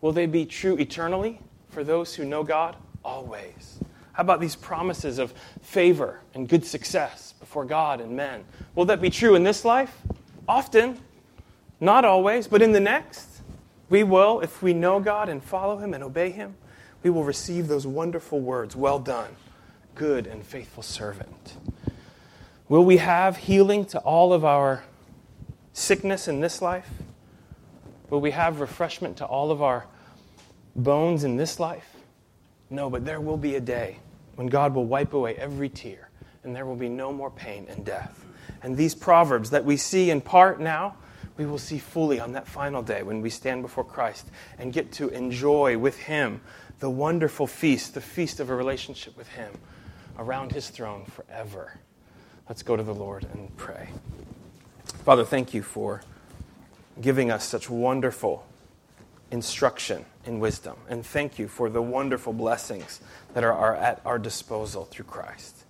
Will 0.00 0.12
they 0.12 0.26
be 0.26 0.46
true 0.46 0.76
eternally 0.76 1.38
for 1.68 1.84
those 1.84 2.14
who 2.14 2.24
know 2.24 2.42
God? 2.42 2.74
Always. 3.04 3.78
How 4.12 4.22
about 4.22 4.40
these 4.40 4.56
promises 4.56 5.18
of 5.18 5.34
favor 5.60 6.20
and 6.34 6.48
good 6.48 6.64
success 6.64 7.34
before 7.38 7.66
God 7.66 8.00
and 8.00 8.16
men? 8.16 8.44
Will 8.74 8.86
that 8.86 9.02
be 9.02 9.10
true 9.10 9.34
in 9.34 9.44
this 9.44 9.64
life? 9.64 9.94
Often. 10.48 10.98
Not 11.84 12.06
always, 12.06 12.48
but 12.48 12.62
in 12.62 12.72
the 12.72 12.80
next. 12.80 13.28
We 13.90 14.04
will, 14.04 14.40
if 14.40 14.62
we 14.62 14.72
know 14.72 15.00
God 15.00 15.28
and 15.28 15.44
follow 15.44 15.76
Him 15.76 15.92
and 15.92 16.02
obey 16.02 16.30
Him, 16.30 16.56
we 17.02 17.10
will 17.10 17.24
receive 17.24 17.68
those 17.68 17.86
wonderful 17.86 18.40
words 18.40 18.74
Well 18.74 18.98
done, 18.98 19.36
good 19.94 20.26
and 20.26 20.42
faithful 20.42 20.82
servant. 20.82 21.58
Will 22.70 22.86
we 22.86 22.96
have 22.96 23.36
healing 23.36 23.84
to 23.86 23.98
all 23.98 24.32
of 24.32 24.46
our 24.46 24.82
sickness 25.74 26.26
in 26.26 26.40
this 26.40 26.62
life? 26.62 26.88
Will 28.08 28.22
we 28.22 28.30
have 28.30 28.60
refreshment 28.60 29.18
to 29.18 29.26
all 29.26 29.50
of 29.50 29.60
our 29.60 29.84
bones 30.74 31.22
in 31.22 31.36
this 31.36 31.60
life? 31.60 31.96
No, 32.70 32.88
but 32.88 33.04
there 33.04 33.20
will 33.20 33.36
be 33.36 33.56
a 33.56 33.60
day 33.60 33.98
when 34.36 34.46
God 34.46 34.74
will 34.74 34.86
wipe 34.86 35.12
away 35.12 35.36
every 35.36 35.68
tear 35.68 36.08
and 36.44 36.56
there 36.56 36.64
will 36.64 36.76
be 36.76 36.88
no 36.88 37.12
more 37.12 37.30
pain 37.30 37.66
and 37.68 37.84
death. 37.84 38.24
And 38.62 38.74
these 38.74 38.94
proverbs 38.94 39.50
that 39.50 39.66
we 39.66 39.76
see 39.76 40.10
in 40.10 40.22
part 40.22 40.60
now, 40.60 40.96
we 41.36 41.46
will 41.46 41.58
see 41.58 41.78
fully 41.78 42.20
on 42.20 42.32
that 42.32 42.46
final 42.46 42.82
day 42.82 43.02
when 43.02 43.20
we 43.20 43.30
stand 43.30 43.62
before 43.62 43.84
Christ 43.84 44.26
and 44.58 44.72
get 44.72 44.92
to 44.92 45.08
enjoy 45.08 45.76
with 45.78 45.96
Him 45.98 46.40
the 46.78 46.90
wonderful 46.90 47.46
feast, 47.46 47.94
the 47.94 48.00
feast 48.00 48.40
of 48.40 48.50
a 48.50 48.54
relationship 48.54 49.16
with 49.16 49.28
Him 49.28 49.52
around 50.18 50.52
His 50.52 50.68
throne 50.68 51.04
forever. 51.06 51.78
Let's 52.48 52.62
go 52.62 52.76
to 52.76 52.82
the 52.82 52.94
Lord 52.94 53.26
and 53.32 53.54
pray. 53.56 53.88
Father, 55.04 55.24
thank 55.24 55.54
you 55.54 55.62
for 55.62 56.02
giving 57.00 57.30
us 57.30 57.44
such 57.44 57.68
wonderful 57.68 58.46
instruction 59.30 60.04
in 60.24 60.38
wisdom. 60.38 60.76
And 60.88 61.04
thank 61.04 61.38
you 61.38 61.48
for 61.48 61.68
the 61.68 61.82
wonderful 61.82 62.32
blessings 62.32 63.00
that 63.32 63.42
are, 63.42 63.52
are 63.52 63.74
at 63.74 64.00
our 64.04 64.18
disposal 64.18 64.84
through 64.84 65.06
Christ. 65.06 65.64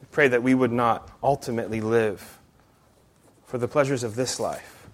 We 0.00 0.06
pray 0.10 0.28
that 0.28 0.42
we 0.42 0.54
would 0.54 0.72
not 0.72 1.10
ultimately 1.22 1.80
live 1.80 2.38
for 3.52 3.58
the 3.58 3.68
pleasures 3.68 4.02
of 4.02 4.14
this 4.14 4.40
life, 4.40 4.88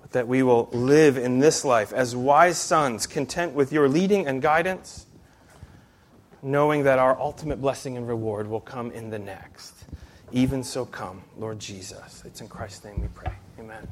but 0.00 0.10
that 0.12 0.26
we 0.26 0.42
will 0.42 0.70
live 0.72 1.18
in 1.18 1.40
this 1.40 1.62
life 1.62 1.92
as 1.92 2.16
wise 2.16 2.56
sons, 2.56 3.06
content 3.06 3.52
with 3.52 3.70
your 3.70 3.86
leading 3.86 4.26
and 4.26 4.40
guidance, 4.40 5.04
knowing 6.42 6.84
that 6.84 6.98
our 6.98 7.20
ultimate 7.20 7.60
blessing 7.60 7.98
and 7.98 8.08
reward 8.08 8.48
will 8.48 8.62
come 8.62 8.90
in 8.92 9.10
the 9.10 9.18
next. 9.18 9.74
Even 10.32 10.64
so, 10.64 10.86
come, 10.86 11.20
Lord 11.36 11.58
Jesus. 11.58 12.22
It's 12.24 12.40
in 12.40 12.48
Christ's 12.48 12.82
name 12.82 12.98
we 12.98 13.08
pray. 13.08 13.34
Amen. 13.58 13.86